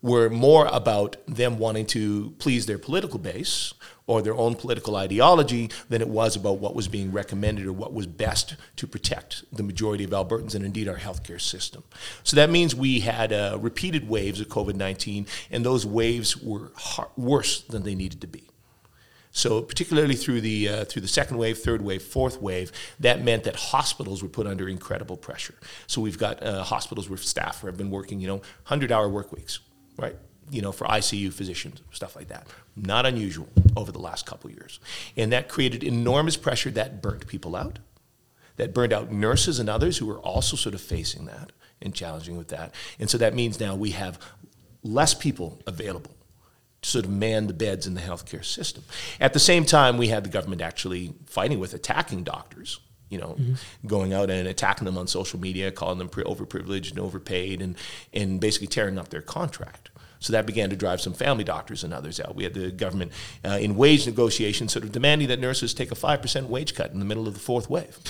were 0.00 0.30
more 0.30 0.66
about 0.66 1.16
them 1.26 1.58
wanting 1.58 1.86
to 1.86 2.34
please 2.38 2.66
their 2.66 2.78
political 2.78 3.18
base 3.18 3.74
or 4.06 4.22
their 4.22 4.34
own 4.34 4.54
political 4.54 4.96
ideology 4.96 5.70
than 5.88 6.00
it 6.00 6.08
was 6.08 6.34
about 6.34 6.58
what 6.58 6.74
was 6.74 6.88
being 6.88 7.12
recommended 7.12 7.66
or 7.66 7.72
what 7.72 7.92
was 7.92 8.06
best 8.06 8.56
to 8.76 8.86
protect 8.86 9.44
the 9.54 9.62
majority 9.62 10.02
of 10.02 10.10
Albertans 10.10 10.54
and 10.54 10.64
indeed 10.64 10.88
our 10.88 10.96
healthcare 10.96 11.40
system. 11.40 11.84
So 12.24 12.36
that 12.36 12.48
means 12.48 12.74
we 12.74 13.00
had 13.00 13.32
uh, 13.32 13.58
repeated 13.60 14.08
waves 14.08 14.40
of 14.40 14.48
COVID 14.48 14.74
19, 14.74 15.26
and 15.50 15.64
those 15.64 15.84
waves 15.84 16.36
were 16.36 16.72
har- 16.76 17.10
worse 17.16 17.60
than 17.62 17.82
they 17.82 17.94
needed 17.94 18.20
to 18.22 18.26
be. 18.26 18.44
So 19.30 19.62
particularly 19.62 20.16
through 20.16 20.40
the 20.40 20.68
uh, 20.68 20.84
through 20.86 21.02
the 21.02 21.08
second 21.08 21.36
wave, 21.36 21.58
third 21.58 21.82
wave, 21.82 22.02
fourth 22.02 22.40
wave, 22.40 22.72
that 22.98 23.22
meant 23.22 23.44
that 23.44 23.56
hospitals 23.56 24.22
were 24.22 24.28
put 24.28 24.46
under 24.46 24.68
incredible 24.68 25.16
pressure. 25.16 25.54
So 25.86 26.00
we've 26.00 26.18
got 26.18 26.42
uh, 26.42 26.64
hospitals 26.64 27.08
where 27.10 27.18
staff 27.18 27.60
have 27.60 27.76
been 27.76 27.90
working, 27.90 28.20
you 28.20 28.26
know, 28.26 28.42
hundred 28.64 28.90
hour 28.90 29.08
work 29.08 29.30
weeks, 29.32 29.60
right? 29.98 30.16
You 30.50 30.62
know, 30.62 30.72
for 30.72 30.86
ICU 30.86 31.32
physicians, 31.32 31.82
stuff 31.90 32.16
like 32.16 32.28
that. 32.28 32.46
Not 32.74 33.04
unusual 33.04 33.48
over 33.76 33.92
the 33.92 33.98
last 33.98 34.24
couple 34.24 34.50
years, 34.50 34.80
and 35.16 35.32
that 35.32 35.48
created 35.48 35.84
enormous 35.84 36.36
pressure 36.36 36.70
that 36.70 37.02
burnt 37.02 37.26
people 37.26 37.54
out, 37.54 37.78
that 38.56 38.72
burned 38.72 38.92
out 38.92 39.12
nurses 39.12 39.58
and 39.58 39.68
others 39.68 39.98
who 39.98 40.06
were 40.06 40.18
also 40.18 40.56
sort 40.56 40.74
of 40.74 40.80
facing 40.80 41.26
that 41.26 41.52
and 41.82 41.94
challenging 41.94 42.38
with 42.38 42.48
that. 42.48 42.74
And 42.98 43.10
so 43.10 43.18
that 43.18 43.34
means 43.34 43.60
now 43.60 43.74
we 43.74 43.90
have 43.90 44.18
less 44.82 45.14
people 45.14 45.60
available 45.66 46.14
to 46.82 46.88
sort 46.88 47.04
of 47.04 47.10
man 47.10 47.46
the 47.46 47.52
beds 47.52 47.86
in 47.86 47.94
the 47.94 48.00
healthcare 48.00 48.44
system. 48.44 48.84
At 49.20 49.32
the 49.32 49.40
same 49.40 49.64
time, 49.64 49.98
we 49.98 50.08
had 50.08 50.24
the 50.24 50.30
government 50.30 50.62
actually 50.62 51.14
fighting 51.26 51.58
with 51.58 51.74
attacking 51.74 52.22
doctors. 52.24 52.80
You 53.10 53.18
know, 53.18 53.38
going 53.86 54.12
out 54.12 54.30
and 54.30 54.46
attacking 54.46 54.84
them 54.84 54.98
on 54.98 55.06
social 55.06 55.40
media, 55.40 55.70
calling 55.70 55.98
them 55.98 56.08
pre- 56.08 56.24
overprivileged 56.24 56.90
and 56.90 57.00
overpaid, 57.00 57.62
and 57.62 57.76
and 58.12 58.40
basically 58.40 58.66
tearing 58.66 58.98
up 58.98 59.08
their 59.08 59.22
contract. 59.22 59.90
So 60.20 60.32
that 60.32 60.46
began 60.46 60.68
to 60.70 60.76
drive 60.76 61.00
some 61.00 61.12
family 61.12 61.44
doctors 61.44 61.84
and 61.84 61.94
others 61.94 62.18
out. 62.20 62.34
We 62.34 62.44
had 62.44 62.54
the 62.54 62.70
government 62.70 63.12
uh, 63.44 63.58
in 63.60 63.76
wage 63.76 64.06
negotiations 64.06 64.72
sort 64.72 64.84
of 64.84 64.92
demanding 64.92 65.28
that 65.28 65.38
nurses 65.38 65.72
take 65.74 65.92
a 65.92 65.94
five 65.94 66.20
percent 66.22 66.48
wage 66.48 66.74
cut 66.74 66.92
in 66.92 66.98
the 66.98 67.04
middle 67.04 67.28
of 67.28 67.34
the 67.34 67.40
fourth 67.40 67.70
wave. 67.70 67.98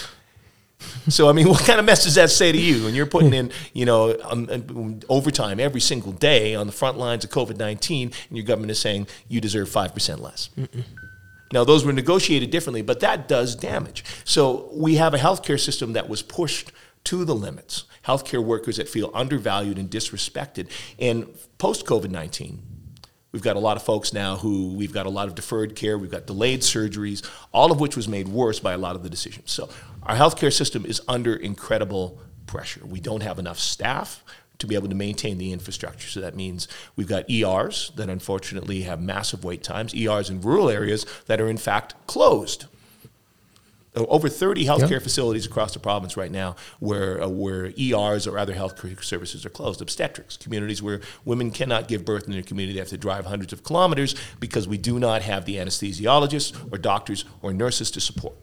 So 1.09 1.29
I 1.29 1.33
mean, 1.33 1.49
what 1.53 1.65
kind 1.65 1.81
of 1.81 1.87
mess 1.87 2.05
does 2.05 2.15
that 2.15 2.31
say 2.31 2.53
to 2.53 2.59
you 2.59 2.85
when 2.85 2.95
you're 2.95 3.07
putting 3.07 3.35
in, 3.35 3.51
you 3.73 3.85
know, 3.85 4.17
um, 4.23 4.49
um, 4.49 5.01
overtime 5.09 5.59
every 5.59 5.81
single 5.81 6.13
day 6.13 6.55
on 6.55 6.67
the 6.67 6.73
front 6.73 6.99
lines 6.99 7.25
of 7.25 7.31
COVID 7.31 7.57
nineteen, 7.57 8.13
and 8.29 8.37
your 8.37 8.47
government 8.47 8.71
is 8.71 8.79
saying 8.79 9.09
you 9.29 9.41
deserve 9.41 9.69
five 9.69 9.93
percent 9.93 10.21
less? 10.21 10.51
Now, 11.53 11.65
those 11.65 11.85
were 11.85 11.93
negotiated 11.93 12.51
differently, 12.51 12.83
but 12.83 13.01
that 13.01 13.29
does 13.29 13.55
damage. 13.57 14.05
So 14.25 14.71
we 14.73 14.97
have 14.97 15.15
a 15.15 15.19
healthcare 15.19 15.59
system 15.59 15.95
that 15.95 16.09
was 16.09 16.23
pushed 16.23 16.73
to 17.05 17.25
the 17.25 17.35
limits. 17.35 17.85
Healthcare 18.07 18.45
workers 18.45 18.77
that 18.77 18.89
feel 18.89 19.11
undervalued 19.15 19.79
and 19.79 19.91
disrespected. 19.91 20.69
And 20.99 21.29
post 21.59 21.87
COVID 21.87 22.11
nineteen, 22.11 22.63
We've 23.31 23.43
got 23.43 23.57
a 23.57 23.61
lot 23.61 23.77
of 23.77 23.83
folks 23.83 24.15
now 24.15 24.37
who 24.37 24.73
we've 24.75 24.93
got 24.93 25.05
a 25.05 25.11
lot 25.11 25.29
of 25.29 25.35
deferred 25.35 25.77
care, 25.77 25.99
we've 25.99 26.11
got 26.11 26.27
delayed 26.27 26.61
surgeries, 26.61 27.29
all 27.53 27.71
of 27.71 27.79
which 27.79 27.95
was 27.95 28.09
made 28.09 28.27
worse 28.29 28.59
by 28.59 28.73
a 28.73 28.79
lot 28.79 28.97
of 28.97 29.03
the 29.03 29.11
decisions. 29.11 29.51
So 29.51 29.69
our 30.03 30.17
healthcare 30.17 30.53
system 30.53 30.87
is 30.87 31.03
under 31.07 31.37
incredible 31.37 32.21
pressure. 32.47 32.81
We 32.87 33.01
don't 33.01 33.23
have 33.23 33.39
enough 33.39 33.59
staff 33.59 34.25
to 34.59 34.67
be 34.67 34.75
able 34.75 34.89
to 34.89 34.95
maintain 34.95 35.39
the 35.39 35.53
infrastructure. 35.53 36.09
So 36.09 36.21
that 36.21 36.35
means 36.35 36.67
we've 36.97 37.07
got 37.09 37.29
ERs 37.31 37.93
that 37.97 38.09
unfortunately 38.09 38.83
have 38.83 39.01
massive 39.01 39.45
wait 39.45 39.63
times, 39.63 39.95
ERs 39.95 40.31
in 40.31 40.41
rural 40.41 40.69
areas 40.69 41.07
that 41.27 41.41
are 41.41 41.49
in 41.49 41.59
fact 41.59 41.95
closed 42.07 42.67
over 43.95 44.29
30 44.29 44.65
healthcare 44.65 44.91
Yeah. 44.91 44.99
facilities 45.01 45.45
across 45.47 45.73
the 45.73 45.81
province 45.81 46.17
right 46.17 46.31
now 46.31 46.55
where, 46.79 47.21
uh, 47.21 47.27
where 47.29 47.73
ERs 47.77 48.29
or 48.29 48.39
other 48.39 48.55
healthcare 48.55 49.03
services 49.03 49.45
are 49.45 49.51
closed. 49.51 49.81
Obstetrics, 49.83 50.37
communities 50.37 50.81
where 50.81 51.01
women 51.25 51.51
cannot 51.51 51.89
give 51.89 52.05
birth 52.05 52.27
in 52.27 52.33
their 52.33 52.43
community. 52.43 52.75
They 52.75 52.79
have 52.81 52.89
to 52.91 52.99
drive 52.99 53.27
hundreds 53.27 53.53
of 53.53 53.65
kilometers 53.65 54.15
because 54.39 54.69
we 54.69 54.79
do 54.79 55.01
not 55.01 55.23
have 55.23 55.47
the 55.47 55.57
anesthesiologists 55.57 56.53
or 56.73 56.79
doctors 56.79 57.25
or 57.43 57.53
nurses 57.53 57.91
to 57.93 58.01
support. 58.01 58.37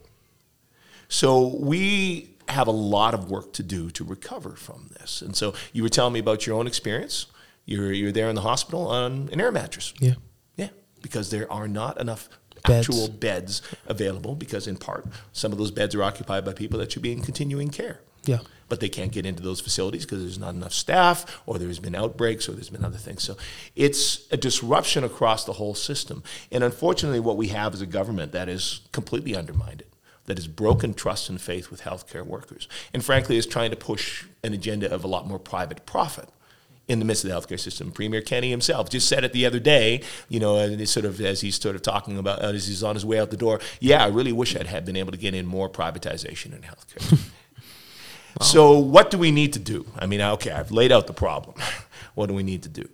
So 1.08 1.46
we 1.56 2.35
have 2.48 2.66
a 2.68 2.72
lot 2.72 3.14
of 3.14 3.30
work 3.30 3.52
to 3.54 3.62
do 3.62 3.90
to 3.90 4.04
recover 4.04 4.50
from 4.50 4.88
this. 4.98 5.22
And 5.22 5.34
so 5.36 5.54
you 5.72 5.82
were 5.82 5.88
telling 5.88 6.12
me 6.12 6.20
about 6.20 6.46
your 6.46 6.56
own 6.56 6.66
experience. 6.66 7.26
You're, 7.64 7.92
you're 7.92 8.12
there 8.12 8.28
in 8.28 8.34
the 8.36 8.42
hospital 8.42 8.86
on 8.88 9.28
an 9.32 9.40
air 9.40 9.50
mattress. 9.50 9.92
Yeah. 9.98 10.14
Yeah, 10.56 10.68
because 11.02 11.30
there 11.30 11.50
are 11.52 11.66
not 11.68 12.00
enough 12.00 12.28
Beds. 12.66 12.88
actual 12.88 13.08
beds 13.08 13.62
available 13.86 14.34
because 14.34 14.66
in 14.66 14.76
part 14.76 15.06
some 15.32 15.52
of 15.52 15.58
those 15.58 15.70
beds 15.70 15.94
are 15.94 16.02
occupied 16.02 16.44
by 16.44 16.52
people 16.52 16.78
that 16.80 16.90
should 16.90 17.02
be 17.02 17.12
in 17.12 17.22
continuing 17.22 17.68
care. 17.68 18.00
Yeah. 18.24 18.38
But 18.68 18.80
they 18.80 18.88
can't 18.88 19.12
get 19.12 19.24
into 19.24 19.42
those 19.42 19.60
facilities 19.60 20.04
because 20.04 20.20
there's 20.22 20.38
not 20.38 20.54
enough 20.54 20.72
staff 20.72 21.40
or 21.46 21.58
there's 21.58 21.78
been 21.78 21.94
outbreaks 21.94 22.48
or 22.48 22.52
there's 22.52 22.70
been 22.70 22.84
other 22.84 22.98
things. 22.98 23.22
So 23.22 23.36
it's 23.76 24.26
a 24.32 24.36
disruption 24.36 25.04
across 25.04 25.44
the 25.44 25.52
whole 25.52 25.74
system. 25.76 26.24
And 26.50 26.64
unfortunately 26.64 27.20
what 27.20 27.36
we 27.36 27.48
have 27.48 27.74
is 27.74 27.80
a 27.80 27.86
government 27.86 28.32
that 28.32 28.48
is 28.48 28.80
completely 28.90 29.36
undermined 29.36 29.82
it. 29.82 29.92
That 30.26 30.38
has 30.38 30.48
broken 30.48 30.92
trust 30.94 31.28
and 31.28 31.40
faith 31.40 31.70
with 31.70 31.82
healthcare 31.82 32.24
workers, 32.26 32.68
and 32.92 33.04
frankly 33.04 33.36
is 33.36 33.46
trying 33.46 33.70
to 33.70 33.76
push 33.76 34.24
an 34.42 34.52
agenda 34.52 34.92
of 34.92 35.04
a 35.04 35.06
lot 35.06 35.26
more 35.26 35.38
private 35.38 35.86
profit 35.86 36.28
in 36.88 36.98
the 37.00 37.04
midst 37.04 37.24
of 37.24 37.30
the 37.30 37.36
healthcare 37.36 37.58
system. 37.58 37.90
Premier 37.90 38.20
Kenney 38.22 38.50
himself 38.50 38.88
just 38.90 39.08
said 39.08 39.24
it 39.24 39.32
the 39.32 39.44
other 39.46 39.58
day, 39.58 40.02
you 40.28 40.38
know, 40.38 40.56
and 40.56 40.80
it's 40.80 40.92
sort 40.92 41.06
of 41.06 41.20
as 41.20 41.40
he's 41.40 41.60
sort 41.60 41.74
of 41.76 41.82
talking 41.82 42.18
about 42.18 42.42
uh, 42.42 42.48
as 42.48 42.66
he's 42.68 42.82
on 42.82 42.94
his 42.94 43.04
way 43.04 43.18
out 43.18 43.30
the 43.30 43.36
door. 43.36 43.60
Yeah, 43.80 44.04
I 44.04 44.08
really 44.08 44.32
wish 44.32 44.54
I'd 44.56 44.66
have 44.68 44.84
been 44.84 44.96
able 44.96 45.12
to 45.12 45.18
get 45.18 45.34
in 45.34 45.46
more 45.46 45.68
privatization 45.68 46.54
in 46.54 46.62
healthcare. 46.62 47.18
So 48.42 48.78
what 48.78 49.10
do 49.10 49.16
we 49.18 49.30
need 49.30 49.54
to 49.54 49.58
do? 49.58 49.86
I 49.98 50.04
mean, 50.06 50.20
okay, 50.20 50.50
I've 50.50 50.70
laid 50.70 50.92
out 50.92 51.06
the 51.06 51.14
problem. 51.14 51.56
What 52.14 52.28
do 52.28 52.34
we 52.34 52.42
need 52.42 52.62
to 52.62 52.70
do? 52.70 52.88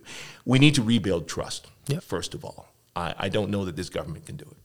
We 0.45 0.59
need 0.59 0.75
to 0.75 0.81
rebuild 0.83 1.29
trust, 1.29 1.67
Yep. 1.87 2.03
first 2.03 2.33
of 2.33 2.43
all. 2.43 2.67
I, 2.93 3.13
I 3.17 3.29
don't 3.29 3.49
know 3.51 3.63
that 3.63 3.77
this 3.77 3.89
government 3.89 4.25
can 4.25 4.35
do 4.35 4.45
it. 4.51 4.57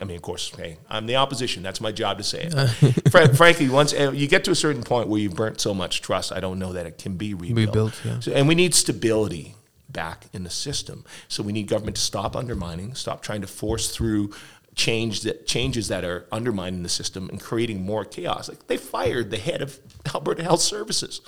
I 0.00 0.04
mean, 0.04 0.16
of 0.16 0.22
course, 0.22 0.50
hey, 0.56 0.78
I'm 0.88 1.06
the 1.06 1.16
opposition. 1.16 1.62
That's 1.62 1.80
my 1.80 1.92
job 1.92 2.18
to 2.18 2.24
say 2.24 2.48
it. 2.50 3.10
Fra- 3.10 3.34
frankly, 3.34 3.68
once 3.68 3.92
uh, 3.92 4.12
you 4.12 4.26
get 4.28 4.44
to 4.44 4.50
a 4.50 4.54
certain 4.54 4.82
point 4.82 5.08
where 5.08 5.20
you've 5.20 5.34
burnt 5.34 5.60
so 5.60 5.74
much 5.74 6.00
trust, 6.02 6.32
I 6.32 6.40
don't 6.40 6.58
know 6.58 6.72
that 6.72 6.86
it 6.86 6.98
can 6.98 7.16
be 7.16 7.34
rebuilt. 7.34 7.66
Rebuilt, 7.68 8.00
yeah. 8.04 8.20
So, 8.20 8.32
and 8.32 8.48
we 8.48 8.54
need 8.54 8.74
stability 8.74 9.54
back 9.90 10.26
in 10.32 10.42
the 10.42 10.50
system. 10.50 11.04
So 11.28 11.42
we 11.42 11.52
need 11.52 11.68
government 11.68 11.96
to 11.96 12.02
stop 12.02 12.34
undermining, 12.34 12.94
stop 12.94 13.22
trying 13.22 13.42
to 13.42 13.46
force 13.46 13.94
through 13.94 14.32
change 14.74 15.20
that 15.20 15.46
changes 15.46 15.86
that 15.88 16.04
are 16.04 16.26
undermining 16.32 16.82
the 16.82 16.88
system 16.88 17.28
and 17.28 17.40
creating 17.40 17.82
more 17.84 18.04
chaos. 18.04 18.48
Like 18.48 18.66
they 18.66 18.76
fired 18.76 19.30
the 19.30 19.36
head 19.36 19.62
of 19.62 19.78
Alberta 20.14 20.42
Health 20.42 20.62
Services 20.62 21.20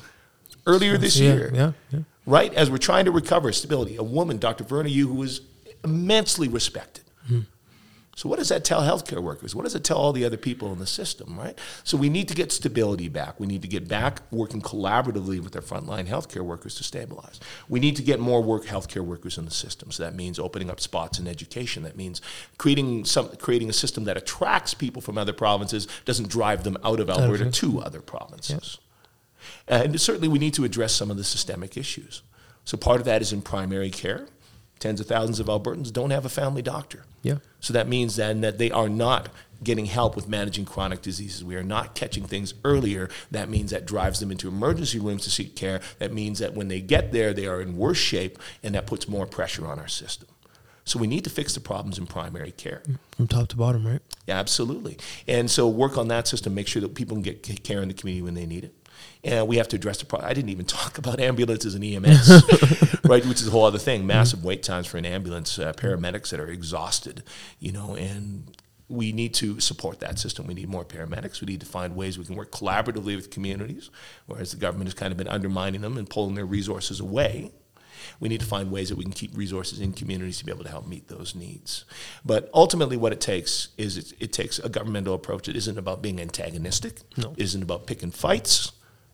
earlier 0.66 0.96
this 0.98 1.18
Yeah, 1.18 1.34
year. 1.34 1.50
yeah, 1.54 1.72
yeah. 1.92 2.00
Right 2.24 2.52
as 2.54 2.70
we're 2.70 2.78
trying 2.78 3.04
to 3.04 3.12
recover 3.12 3.52
stability, 3.52 3.96
a 3.96 4.02
woman, 4.02 4.38
Dr. 4.38 4.64
Verna 4.64 4.88
Yiu, 4.88 5.02
who 5.02 5.14
was 5.14 5.42
immensely 5.84 6.48
respected. 6.48 7.04
So 8.16 8.30
what 8.30 8.38
does 8.38 8.48
that 8.48 8.64
tell 8.64 8.80
healthcare 8.80 9.22
workers? 9.22 9.54
What 9.54 9.64
does 9.64 9.74
it 9.74 9.84
tell 9.84 9.98
all 9.98 10.14
the 10.14 10.24
other 10.24 10.38
people 10.38 10.72
in 10.72 10.78
the 10.78 10.86
system, 10.86 11.38
right? 11.38 11.56
So 11.84 11.98
we 11.98 12.08
need 12.08 12.28
to 12.28 12.34
get 12.34 12.50
stability 12.50 13.10
back. 13.10 13.38
We 13.38 13.46
need 13.46 13.60
to 13.60 13.68
get 13.68 13.88
back 13.88 14.22
working 14.32 14.62
collaboratively 14.62 15.38
with 15.40 15.54
our 15.54 15.60
frontline 15.60 16.08
healthcare 16.08 16.40
workers 16.40 16.74
to 16.76 16.82
stabilize. 16.82 17.40
We 17.68 17.78
need 17.78 17.94
to 17.96 18.02
get 18.02 18.18
more 18.18 18.42
work 18.42 18.64
healthcare 18.64 19.04
workers 19.04 19.36
in 19.36 19.44
the 19.44 19.50
system. 19.50 19.90
So 19.92 20.02
that 20.02 20.14
means 20.14 20.38
opening 20.38 20.70
up 20.70 20.80
spots 20.80 21.18
in 21.18 21.28
education. 21.28 21.82
That 21.82 21.98
means 21.98 22.22
creating 22.56 23.04
some 23.04 23.28
creating 23.36 23.68
a 23.68 23.74
system 23.74 24.04
that 24.04 24.16
attracts 24.16 24.72
people 24.72 25.02
from 25.02 25.18
other 25.18 25.34
provinces, 25.34 25.86
doesn't 26.06 26.30
drive 26.30 26.64
them 26.64 26.78
out 26.82 27.00
of 27.00 27.10
Alberta 27.10 27.50
to 27.50 27.80
other 27.80 28.00
provinces. 28.00 28.78
And 29.68 30.00
certainly 30.00 30.28
we 30.28 30.38
need 30.38 30.54
to 30.54 30.64
address 30.64 30.94
some 30.94 31.10
of 31.10 31.18
the 31.18 31.24
systemic 31.24 31.76
issues. 31.76 32.22
So 32.64 32.78
part 32.78 32.98
of 32.98 33.04
that 33.04 33.20
is 33.20 33.30
in 33.30 33.42
primary 33.42 33.90
care. 33.90 34.26
Tens 34.78 35.00
of 35.00 35.06
thousands 35.06 35.40
of 35.40 35.46
Albertans 35.46 35.92
don't 35.92 36.10
have 36.10 36.24
a 36.24 36.28
family 36.28 36.62
doctor. 36.62 37.04
Yeah. 37.22 37.36
So 37.60 37.72
that 37.72 37.88
means 37.88 38.16
then 38.16 38.42
that 38.42 38.58
they 38.58 38.70
are 38.70 38.88
not 38.88 39.30
getting 39.64 39.86
help 39.86 40.14
with 40.14 40.28
managing 40.28 40.66
chronic 40.66 41.00
diseases. 41.00 41.42
We 41.42 41.56
are 41.56 41.62
not 41.62 41.94
catching 41.94 42.24
things 42.24 42.52
earlier. 42.62 43.08
That 43.30 43.48
means 43.48 43.70
that 43.70 43.86
drives 43.86 44.20
them 44.20 44.30
into 44.30 44.48
emergency 44.48 44.98
rooms 44.98 45.24
to 45.24 45.30
seek 45.30 45.56
care. 45.56 45.80
That 45.98 46.12
means 46.12 46.38
that 46.40 46.54
when 46.54 46.68
they 46.68 46.80
get 46.80 47.12
there, 47.12 47.32
they 47.32 47.46
are 47.46 47.60
in 47.60 47.76
worse 47.76 47.96
shape, 47.96 48.38
and 48.62 48.74
that 48.74 48.86
puts 48.86 49.08
more 49.08 49.26
pressure 49.26 49.66
on 49.66 49.78
our 49.78 49.88
system. 49.88 50.28
So 50.84 51.00
we 51.00 51.08
need 51.08 51.24
to 51.24 51.30
fix 51.30 51.54
the 51.54 51.60
problems 51.60 51.98
in 51.98 52.06
primary 52.06 52.52
care. 52.52 52.82
From 53.16 53.26
top 53.26 53.48
to 53.48 53.56
bottom, 53.56 53.84
right? 53.84 54.00
Yeah, 54.26 54.38
absolutely. 54.38 54.98
And 55.26 55.50
so 55.50 55.66
work 55.66 55.98
on 55.98 56.06
that 56.08 56.28
system, 56.28 56.54
make 56.54 56.68
sure 56.68 56.80
that 56.82 56.94
people 56.94 57.16
can 57.16 57.22
get 57.22 57.42
care 57.64 57.82
in 57.82 57.88
the 57.88 57.94
community 57.94 58.22
when 58.22 58.34
they 58.34 58.46
need 58.46 58.62
it. 58.62 58.74
And 59.26 59.48
we 59.48 59.56
have 59.56 59.66
to 59.68 59.76
address 59.76 59.98
the 59.98 60.06
problem. 60.06 60.30
I 60.30 60.34
didn't 60.34 60.50
even 60.50 60.64
talk 60.78 60.98
about 60.98 61.20
ambulances 61.20 61.74
and 61.74 61.84
EMS, 61.84 63.00
right, 63.04 63.26
which 63.26 63.40
is 63.40 63.48
a 63.48 63.50
whole 63.50 63.64
other 63.64 63.78
thing. 63.78 64.06
Massive 64.06 64.44
wait 64.44 64.62
times 64.62 64.86
for 64.86 64.98
an 64.98 65.04
ambulance, 65.04 65.58
uh, 65.58 65.72
paramedics 65.72 66.30
that 66.30 66.40
are 66.40 66.48
exhausted, 66.48 67.24
you 67.58 67.72
know, 67.72 67.96
and 67.96 68.56
we 68.88 69.10
need 69.10 69.34
to 69.34 69.58
support 69.58 69.98
that 69.98 70.18
system. 70.20 70.46
We 70.46 70.54
need 70.54 70.68
more 70.68 70.84
paramedics. 70.84 71.40
We 71.40 71.46
need 71.46 71.60
to 71.60 71.66
find 71.66 71.96
ways 71.96 72.18
we 72.18 72.24
can 72.24 72.36
work 72.36 72.52
collaboratively 72.52 73.16
with 73.16 73.30
communities, 73.30 73.90
whereas 74.26 74.52
the 74.52 74.58
government 74.58 74.86
has 74.86 74.94
kind 74.94 75.10
of 75.10 75.18
been 75.18 75.28
undermining 75.28 75.80
them 75.80 75.98
and 75.98 76.08
pulling 76.08 76.36
their 76.36 76.46
resources 76.46 77.00
away. 77.00 77.50
We 78.20 78.28
need 78.28 78.40
to 78.40 78.46
find 78.46 78.70
ways 78.70 78.90
that 78.90 78.96
we 78.96 79.02
can 79.02 79.12
keep 79.12 79.36
resources 79.36 79.80
in 79.80 79.92
communities 79.92 80.38
to 80.38 80.44
be 80.44 80.52
able 80.52 80.62
to 80.62 80.70
help 80.70 80.86
meet 80.86 81.08
those 81.08 81.34
needs. 81.34 81.84
But 82.24 82.48
ultimately, 82.54 82.96
what 82.96 83.12
it 83.12 83.20
takes 83.20 83.70
is 83.76 83.98
it, 83.98 84.12
it 84.20 84.32
takes 84.32 84.60
a 84.60 84.68
governmental 84.68 85.14
approach. 85.14 85.48
It 85.48 85.56
isn't 85.56 85.76
about 85.76 86.02
being 86.02 86.20
antagonistic. 86.20 87.00
No. 87.16 87.32
It 87.32 87.42
isn't 87.42 87.62
about 87.62 87.88
picking 87.88 88.12
fights. 88.12 88.70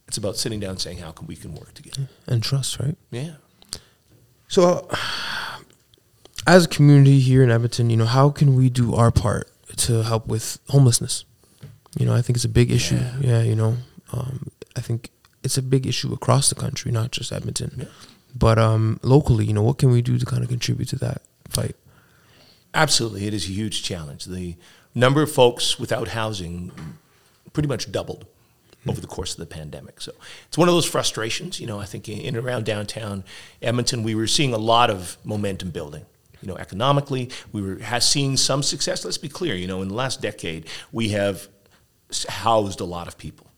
It's 0.08 0.16
about 0.16 0.36
sitting 0.36 0.60
down 0.60 0.70
and 0.70 0.80
saying, 0.80 0.98
how 0.98 1.12
can 1.12 1.26
we 1.26 1.36
can 1.36 1.54
work 1.54 1.74
together? 1.74 2.08
And 2.26 2.42
trust, 2.42 2.78
right? 2.78 2.96
Yeah. 3.10 3.34
So, 4.48 4.88
as 6.46 6.66
a 6.66 6.68
community 6.68 7.18
here 7.20 7.42
in 7.42 7.50
Edmonton, 7.50 7.88
you 7.88 7.96
know, 7.96 8.04
how 8.04 8.30
can 8.30 8.54
we 8.54 8.68
do 8.68 8.94
our 8.94 9.10
part 9.10 9.50
to 9.78 10.02
help 10.02 10.26
with 10.26 10.58
homelessness? 10.68 11.24
You 11.98 12.06
know, 12.06 12.14
I 12.14 12.22
think 12.22 12.36
it's 12.36 12.44
a 12.44 12.50
big 12.50 12.70
issue. 12.70 12.96
Yeah. 12.96 13.16
Yeah, 13.20 13.42
you 13.42 13.56
know, 13.56 13.76
um, 14.12 14.50
I 14.76 14.80
think 14.80 15.10
it's 15.42 15.56
a 15.56 15.62
big 15.62 15.86
issue 15.86 16.12
across 16.12 16.48
the 16.48 16.54
country, 16.54 16.92
not 16.92 17.10
just 17.10 17.32
Edmonton. 17.32 17.72
Yeah. 17.78 17.84
But 18.34 18.58
um, 18.58 18.98
locally, 19.02 19.44
you 19.44 19.52
know, 19.52 19.62
what 19.62 19.78
can 19.78 19.90
we 19.90 20.02
do 20.02 20.18
to 20.18 20.26
kind 20.26 20.42
of 20.42 20.48
contribute 20.48 20.88
to 20.90 20.96
that 20.96 21.22
fight? 21.48 21.76
Absolutely, 22.74 23.26
it 23.26 23.34
is 23.34 23.44
a 23.44 23.52
huge 23.52 23.82
challenge. 23.82 24.24
The 24.24 24.56
number 24.94 25.22
of 25.22 25.30
folks 25.30 25.78
without 25.78 26.08
housing 26.08 26.72
pretty 27.52 27.68
much 27.68 27.92
doubled 27.92 28.26
over 28.88 29.00
the 29.00 29.06
course 29.06 29.32
of 29.32 29.38
the 29.38 29.46
pandemic. 29.46 30.00
So 30.00 30.12
it's 30.48 30.58
one 30.58 30.68
of 30.68 30.74
those 30.74 30.86
frustrations. 30.86 31.60
You 31.60 31.66
know, 31.66 31.78
I 31.78 31.84
think 31.84 32.08
in 32.08 32.36
and 32.36 32.44
around 32.44 32.64
downtown 32.64 33.24
Edmonton, 33.60 34.02
we 34.02 34.14
were 34.14 34.26
seeing 34.26 34.52
a 34.52 34.58
lot 34.58 34.90
of 34.90 35.16
momentum 35.24 35.70
building. 35.70 36.04
You 36.40 36.48
know, 36.48 36.56
economically, 36.56 37.30
we 37.52 37.62
were 37.62 37.78
seeing 38.00 38.36
some 38.36 38.64
success. 38.64 39.04
Let's 39.04 39.18
be 39.18 39.28
clear. 39.28 39.54
You 39.54 39.68
know, 39.68 39.82
in 39.82 39.88
the 39.88 39.94
last 39.94 40.20
decade, 40.20 40.66
we 40.90 41.10
have 41.10 41.46
housed 42.28 42.80
a 42.80 42.84
lot 42.84 43.06
of 43.06 43.16
people. 43.16 43.51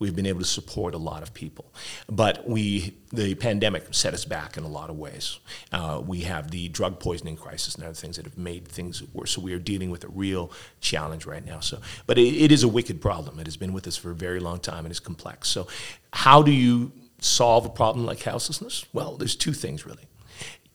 We've 0.00 0.14
been 0.14 0.26
able 0.26 0.40
to 0.40 0.46
support 0.46 0.94
a 0.94 0.98
lot 0.98 1.22
of 1.22 1.32
people, 1.32 1.72
but 2.08 2.48
we 2.48 2.96
the 3.12 3.36
pandemic 3.36 3.94
set 3.94 4.12
us 4.12 4.24
back 4.24 4.56
in 4.56 4.64
a 4.64 4.68
lot 4.68 4.90
of 4.90 4.96
ways. 4.98 5.38
Uh, 5.70 6.02
we 6.04 6.22
have 6.22 6.50
the 6.50 6.68
drug 6.68 6.98
poisoning 6.98 7.36
crisis 7.36 7.76
and 7.76 7.84
other 7.84 7.94
things 7.94 8.16
that 8.16 8.24
have 8.24 8.36
made 8.36 8.66
things 8.66 9.02
worse. 9.14 9.30
So 9.30 9.40
we 9.40 9.54
are 9.54 9.58
dealing 9.60 9.90
with 9.90 10.02
a 10.02 10.08
real 10.08 10.50
challenge 10.80 11.26
right 11.26 11.44
now. 11.44 11.60
So, 11.60 11.78
but 12.06 12.18
it, 12.18 12.34
it 12.34 12.50
is 12.50 12.64
a 12.64 12.68
wicked 12.68 13.00
problem. 13.00 13.38
It 13.38 13.46
has 13.46 13.56
been 13.56 13.72
with 13.72 13.86
us 13.86 13.96
for 13.96 14.10
a 14.10 14.14
very 14.14 14.40
long 14.40 14.58
time 14.58 14.84
and 14.84 14.90
is 14.90 15.00
complex. 15.00 15.48
So, 15.48 15.68
how 16.12 16.42
do 16.42 16.50
you 16.50 16.92
solve 17.20 17.64
a 17.64 17.70
problem 17.70 18.04
like 18.04 18.22
houselessness? 18.22 18.84
Well, 18.92 19.16
there's 19.16 19.36
two 19.36 19.52
things 19.52 19.86
really. 19.86 20.04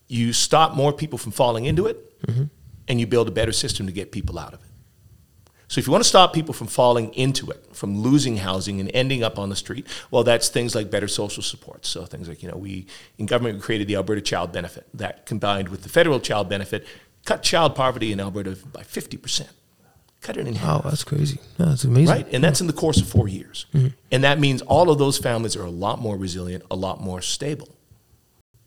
You 0.07 0.33
stop 0.33 0.75
more 0.75 0.91
people 0.93 1.19
from 1.19 1.33
falling 1.33 1.65
into 1.65 1.85
it, 1.85 1.97
and 2.87 2.99
you 2.99 3.05
build 3.05 3.27
a 3.27 3.31
better 3.31 3.51
system 3.51 3.85
to 3.85 3.91
get 3.91 4.11
people 4.11 4.39
out 4.39 4.53
of 4.53 4.61
it. 4.61 4.68
So 5.69 5.79
if 5.79 5.87
you 5.87 5.91
want 5.91 6.03
to 6.03 6.09
stop 6.09 6.33
people 6.33 6.53
from 6.53 6.67
falling 6.67 7.13
into 7.13 7.49
it, 7.51 7.63
from 7.75 8.01
losing 8.01 8.37
housing 8.37 8.79
and 8.79 8.89
ending 8.93 9.23
up 9.23 9.37
on 9.37 9.49
the 9.49 9.55
street, 9.55 9.87
well, 10.09 10.23
that's 10.23 10.49
things 10.49 10.73
like 10.73 10.89
better 10.89 11.07
social 11.07 11.43
support. 11.43 11.85
So 11.85 12.05
things 12.05 12.27
like, 12.27 12.43
you 12.43 12.49
know, 12.49 12.57
we 12.57 12.87
in 13.19 13.27
government 13.27 13.55
we 13.55 13.61
created 13.61 13.87
the 13.87 13.95
Alberta 13.95 14.21
Child 14.21 14.51
Benefit 14.51 14.87
that 14.95 15.27
combined 15.27 15.69
with 15.69 15.83
the 15.83 15.89
federal 15.89 16.19
child 16.19 16.49
benefit 16.49 16.85
cut 17.25 17.43
child 17.43 17.75
poverty 17.75 18.11
in 18.11 18.19
Alberta 18.19 18.57
by 18.73 18.81
50%. 18.81 19.47
Cut 20.21 20.35
it 20.35 20.47
in 20.47 20.55
half. 20.55 20.83
Wow, 20.83 20.89
that's 20.89 21.03
crazy. 21.03 21.39
That's 21.57 21.83
amazing. 21.85 22.13
Right? 22.13 22.27
And 22.33 22.43
that's 22.43 22.59
in 22.59 22.67
the 22.67 22.73
course 22.73 22.99
of 22.99 23.07
four 23.07 23.29
years. 23.29 23.67
Mm-hmm. 23.73 23.87
And 24.11 24.23
that 24.23 24.39
means 24.39 24.61
all 24.63 24.89
of 24.89 24.97
those 24.97 25.17
families 25.17 25.55
are 25.55 25.63
a 25.63 25.69
lot 25.69 25.99
more 25.99 26.17
resilient, 26.17 26.65
a 26.69 26.75
lot 26.75 26.99
more 26.99 27.21
stable, 27.21 27.69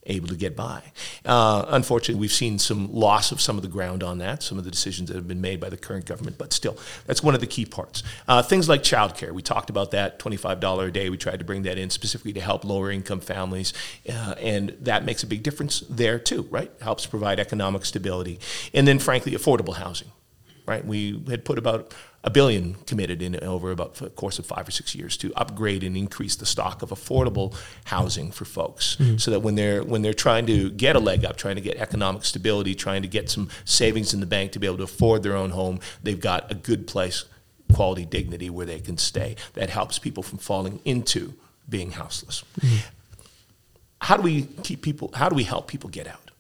able 0.07 0.29
to 0.29 0.37
get 0.37 0.57
by. 0.57 0.83
Uh, 1.25 1.65
unfortunately, 1.69 2.21
we've 2.21 2.33
seen 2.33 2.59
some 2.59 2.93
loss 2.93 3.33
of 3.33 3.41
some 3.41 3.57
of 3.57 3.63
the 3.63 3.69
ground 3.69 4.03
on 4.03 4.19
that, 4.19 4.43
some 4.43 4.59
of 4.59 4.65
the 4.65 4.71
decisions 4.71 5.09
that 5.09 5.17
have 5.17 5.29
been 5.29 5.41
made 5.41 5.61
by 5.61 5.69
the 5.69 5.77
current 5.77 6.07
government, 6.07 6.39
but 6.39 6.53
still, 6.53 6.77
that's 7.07 7.23
one 7.23 7.35
of 7.35 7.41
the 7.41 7.47
key 7.47 7.65
parts. 7.65 8.03
Uh, 8.27 8.43
things 8.43 8.69
like 8.69 8.83
childcare, 8.83 9.33
we 9.33 9.43
talked 9.43 9.71
about 9.71 9.91
that, 9.93 10.19
$25 10.19 10.87
a 10.87 10.91
day. 10.91 11.11
We 11.11 11.17
tried 11.17 11.39
to 11.39 11.45
bring 11.45 11.63
that 11.63 11.79
in 11.79 11.91
specifically 11.91 12.33
to 12.33 12.41
help 12.41 12.65
lower 12.65 12.91
income 12.91 13.21
families, 13.21 13.73
uh, 14.09 14.35
and 14.41 14.71
that 14.81 15.05
makes 15.05 15.23
a 15.23 15.27
big 15.27 15.43
difference 15.43 15.81
there 15.89 16.19
too, 16.19 16.49
right? 16.51 16.71
Helps 16.81 17.07
provide 17.07 17.39
economic 17.39 17.85
stability. 17.85 18.41
And 18.75 18.89
then, 18.89 18.99
frankly, 18.99 19.33
affordable 19.33 19.77
housing 19.77 20.09
right? 20.67 20.85
We 20.85 21.23
had 21.29 21.45
put 21.45 21.59
about 21.59 21.93
a 22.25 22.31
billion 22.31 22.75
committed 22.87 23.21
in 23.21 23.43
over 23.43 23.71
about 23.71 23.95
the 23.95 24.09
course 24.11 24.39
of 24.39 24.47
five 24.47 24.69
or 24.69 24.71
six 24.71 24.95
years 24.95 25.17
to 25.17 25.33
upgrade 25.35 25.83
and 25.83 25.97
increase 25.97 26.37
the 26.37 26.47
stock 26.47 26.83
of 26.83 26.91
affordable 26.91 27.55
housing 27.85 28.31
for 28.31 28.45
folks, 28.45 28.97
mm-hmm. 28.97 29.17
so 29.17 29.31
that 29.31 29.41
when 29.41 29.55
they're 29.57 29.83
when 29.83 30.03
they're 30.03 30.15
trying 30.15 30.47
to 30.47 30.71
get 30.71 30.95
a 30.95 31.01
leg 31.01 31.25
up, 31.25 31.37
trying 31.37 31.57
to 31.57 31.61
get 31.61 31.77
economic 31.77 32.25
stability, 32.25 32.75
trying 32.75 33.03
to 33.03 33.09
get 33.09 33.29
some 33.29 33.49
savings 33.65 34.15
in 34.15 34.21
the 34.21 34.27
bank 34.27 34.53
to 34.53 34.59
be 34.59 34.67
able 34.67 34.77
to 34.77 34.85
afford 34.85 35.23
their 35.23 35.37
own 35.37 35.51
home, 35.51 35.81
they've 36.03 36.21
got 36.21 36.51
a 36.51 36.55
good 36.55 36.87
place, 36.87 37.25
quality, 37.73 38.05
dignity 38.05 38.51
where 38.51 38.67
they 38.67 38.79
can 38.79 38.99
stay. 38.99 39.35
That 39.55 39.71
helps 39.71 39.99
people 39.99 40.23
from 40.23 40.39
falling 40.39 40.81
into 40.85 41.35
being 41.69 41.93
houseless. 41.93 42.45
Mm-hmm. 42.61 42.77
How 44.01 44.17
do 44.17 44.23
we 44.23 44.43
keep 44.63 44.83
people? 44.83 45.11
How 45.15 45.29
do 45.29 45.35
we 45.35 45.45
help 45.45 45.69
people 45.69 45.91
get 45.91 46.07
out? 46.07 46.31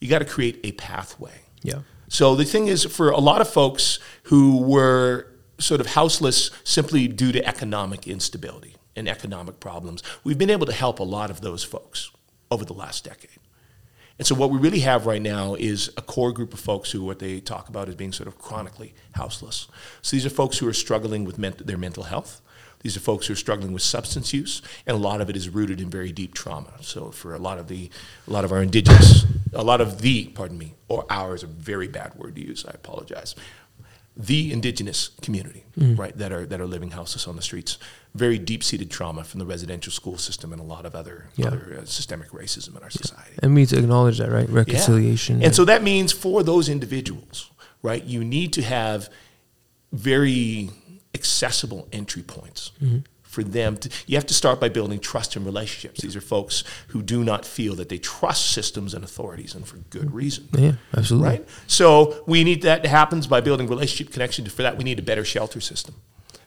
You 0.00 0.08
got 0.08 0.20
to 0.20 0.24
create 0.24 0.60
a 0.64 0.72
pathway. 0.72 1.42
Yeah. 1.62 1.80
So 2.10 2.34
the 2.34 2.44
thing 2.44 2.66
is, 2.66 2.84
for 2.84 3.10
a 3.10 3.20
lot 3.20 3.40
of 3.40 3.48
folks 3.48 4.00
who 4.24 4.60
were 4.60 5.28
sort 5.58 5.80
of 5.80 5.86
houseless 5.86 6.50
simply 6.64 7.06
due 7.06 7.30
to 7.30 7.46
economic 7.46 8.08
instability 8.08 8.74
and 8.96 9.08
economic 9.08 9.60
problems, 9.60 10.02
we've 10.24 10.36
been 10.36 10.50
able 10.50 10.66
to 10.66 10.72
help 10.72 10.98
a 10.98 11.04
lot 11.04 11.30
of 11.30 11.40
those 11.40 11.62
folks 11.62 12.10
over 12.50 12.64
the 12.64 12.74
last 12.74 13.04
decade. 13.04 13.38
And 14.18 14.26
so 14.26 14.34
what 14.34 14.50
we 14.50 14.58
really 14.58 14.80
have 14.80 15.06
right 15.06 15.22
now 15.22 15.54
is 15.54 15.88
a 15.96 16.02
core 16.02 16.32
group 16.32 16.52
of 16.52 16.58
folks 16.58 16.90
who 16.90 17.04
what 17.04 17.20
they 17.20 17.38
talk 17.38 17.68
about 17.68 17.88
as 17.88 17.94
being 17.94 18.12
sort 18.12 18.26
of 18.26 18.38
chronically 18.38 18.92
houseless. 19.12 19.68
So 20.02 20.16
these 20.16 20.26
are 20.26 20.30
folks 20.30 20.58
who 20.58 20.66
are 20.66 20.74
struggling 20.74 21.24
with 21.24 21.38
ment- 21.38 21.64
their 21.64 21.78
mental 21.78 22.02
health. 22.02 22.42
These 22.80 22.96
are 22.96 23.00
folks 23.00 23.26
who 23.26 23.32
are 23.34 23.36
struggling 23.36 23.72
with 23.72 23.82
substance 23.82 24.32
use, 24.32 24.62
and 24.86 24.94
a 24.96 25.00
lot 25.00 25.20
of 25.20 25.28
it 25.28 25.36
is 25.36 25.48
rooted 25.48 25.80
in 25.80 25.90
very 25.90 26.12
deep 26.12 26.32
trauma. 26.34 26.72
So 26.80 27.10
for 27.10 27.34
a 27.34 27.38
lot 27.38 27.58
of 27.58 27.68
the, 27.68 27.90
a 28.26 28.30
lot 28.32 28.44
of 28.44 28.52
our 28.52 28.62
indigenous, 28.62 29.24
a 29.52 29.62
lot 29.62 29.80
of 29.80 30.00
the, 30.00 30.26
pardon 30.28 30.56
me, 30.58 30.74
or 30.88 31.04
our 31.10 31.34
is 31.34 31.42
a 31.42 31.46
very 31.46 31.88
bad 31.88 32.14
word 32.14 32.36
to 32.36 32.40
use. 32.46 32.64
I 32.66 32.70
apologize. 32.70 33.34
the 34.16 34.52
indigenous 34.52 35.10
community, 35.22 35.64
right, 35.76 36.16
that 36.18 36.32
are 36.32 36.44
that 36.44 36.60
are 36.60 36.66
living 36.66 36.90
houseless 36.90 37.28
on 37.28 37.36
the 37.36 37.42
streets. 37.42 37.78
Very 38.14 38.38
deep 38.38 38.62
seated 38.64 38.90
trauma 38.90 39.22
from 39.24 39.38
the 39.38 39.46
residential 39.46 39.92
school 39.92 40.18
system 40.18 40.52
and 40.52 40.60
a 40.60 40.64
lot 40.64 40.84
of 40.84 40.94
other, 40.94 41.28
Yeah. 41.36 41.46
other 41.46 41.78
uh, 41.80 41.84
systemic 41.84 42.30
racism 42.30 42.76
in 42.76 42.82
our 42.82 42.90
society. 42.90 43.34
And 43.42 43.54
we 43.54 43.60
need 43.62 43.68
to 43.68 43.78
acknowledge 43.78 44.18
that, 44.18 44.30
right? 44.30 44.48
Yeah. 44.48 44.56
Reconciliation. 44.56 45.42
And 45.44 45.54
so 45.54 45.64
that 45.64 45.82
means 45.82 46.12
for 46.12 46.42
those 46.42 46.68
individuals, 46.68 47.50
right, 47.82 48.02
you 48.04 48.24
need 48.24 48.52
to 48.54 48.62
have 48.62 49.08
very 49.92 50.70
accessible 51.20 51.82
entry 51.92 52.22
points 52.22 52.72
Mm-hmm. 52.82 53.00
for 53.22 53.44
them 53.44 53.76
to 53.82 53.88
you 54.08 54.16
have 54.20 54.26
to 54.26 54.34
start 54.34 54.56
by 54.64 54.68
building 54.78 54.98
trust 55.12 55.36
and 55.36 55.44
relationships. 55.52 56.00
These 56.00 56.16
are 56.16 56.20
folks 56.36 56.64
who 56.92 57.00
do 57.14 57.18
not 57.30 57.42
feel 57.56 57.74
that 57.80 57.88
they 57.92 57.98
trust 57.98 58.42
systems 58.58 58.94
and 58.94 59.02
authorities 59.04 59.54
and 59.56 59.64
for 59.70 59.76
good 59.96 60.10
reason. 60.22 60.48
yeah, 60.64 60.72
absolutely. 60.98 61.28
Right? 61.28 61.44
So 61.66 61.88
we 62.26 62.38
need 62.48 62.62
that 62.62 62.86
happens 62.86 63.26
by 63.34 63.40
building 63.40 63.68
relationship 63.76 64.12
connection. 64.12 64.46
For 64.46 64.62
that, 64.66 64.74
we 64.78 64.84
need 64.84 64.98
a 64.98 65.02
better 65.10 65.24
shelter 65.24 65.60
system. 65.60 65.94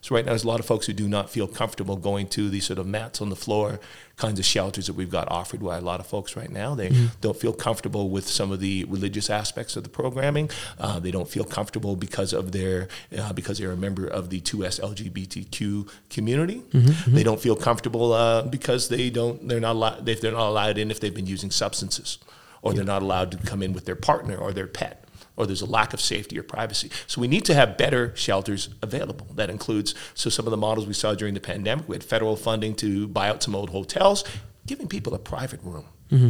So 0.03 0.13
right 0.15 0.25
now, 0.25 0.31
there's 0.31 0.43
a 0.43 0.49
lot 0.49 0.59
of 0.59 0.65
folks 0.65 0.85
who 0.85 0.91
do 0.91 1.07
not 1.07 1.29
feel 1.29 1.47
comfortable 1.47 1.95
going 1.95 2.27
to 2.27 2.49
these 2.49 2.65
sort 2.65 2.77
of 2.77 2.85
mats 2.85 3.21
on 3.21 3.29
the 3.29 3.37
floor 3.37 3.79
kinds 4.17 4.37
of 4.37 4.43
shelters 4.45 4.87
that 4.87 4.93
we've 4.93 5.09
got 5.09 5.31
offered 5.31 5.63
by 5.63 5.77
a 5.77 5.81
lot 5.81 6.01
of 6.01 6.05
folks 6.05 6.35
right 6.35 6.51
now. 6.51 6.75
They 6.75 6.89
don't 7.21 7.37
feel 7.37 7.53
comfortable 7.53 8.09
with 8.09 8.27
some 8.27 8.51
of 8.51 8.59
the 8.59 8.83
religious 8.83 9.29
aspects 9.29 9.77
of 9.77 9.83
the 9.83 9.89
programming. 9.89 10.49
Uh, 10.77 10.99
they 10.99 11.09
don't 11.09 11.29
feel 11.29 11.45
comfortable 11.45 11.95
because 11.95 12.33
of 12.33 12.51
their 12.51 12.89
uh, 13.17 13.31
because 13.31 13.59
they're 13.59 13.71
a 13.71 13.77
member 13.77 14.05
of 14.05 14.29
the 14.29 14.41
2S 14.41 14.81
LGBTQ 14.81 15.89
community. 16.09 16.63
They 17.07 17.23
don't 17.23 17.39
feel 17.39 17.55
comfortable 17.55 18.11
uh, 18.11 18.41
because 18.43 18.89
they 18.89 19.09
don't 19.09 19.47
they're 19.47 19.61
not 19.61 19.75
allowed 19.77 20.09
if 20.09 20.19
they're 20.19 20.33
not 20.33 20.49
allowed 20.49 20.77
in 20.77 20.91
if 20.91 20.99
they've 20.99 21.15
been 21.15 21.27
using 21.27 21.49
substances 21.49 22.17
or 22.61 22.73
they're 22.73 22.83
not 22.83 23.01
allowed 23.01 23.31
to 23.31 23.37
come 23.37 23.63
in 23.63 23.73
with 23.73 23.85
their 23.85 23.95
partner 23.95 24.35
or 24.37 24.53
their 24.53 24.67
pet, 24.67 25.02
or 25.35 25.45
there's 25.45 25.61
a 25.61 25.65
lack 25.65 25.93
of 25.93 26.01
safety 26.01 26.37
or 26.37 26.43
privacy. 26.43 26.89
So 27.07 27.21
we 27.21 27.27
need 27.27 27.45
to 27.45 27.53
have 27.53 27.77
better 27.77 28.15
shelters 28.15 28.69
available. 28.81 29.27
That 29.35 29.49
includes 29.49 29.95
so 30.13 30.29
some 30.29 30.45
of 30.45 30.51
the 30.51 30.57
models 30.57 30.85
we 30.85 30.93
saw 30.93 31.15
during 31.15 31.33
the 31.33 31.39
pandemic. 31.39 31.87
We 31.87 31.95
had 31.95 32.03
federal 32.03 32.35
funding 32.35 32.75
to 32.75 33.07
buy 33.07 33.29
out 33.29 33.41
some 33.41 33.55
old 33.55 33.71
hotels, 33.71 34.23
giving 34.65 34.87
people 34.87 35.13
a 35.13 35.19
private 35.19 35.61
room. 35.63 35.85
Mm-hmm. 36.11 36.29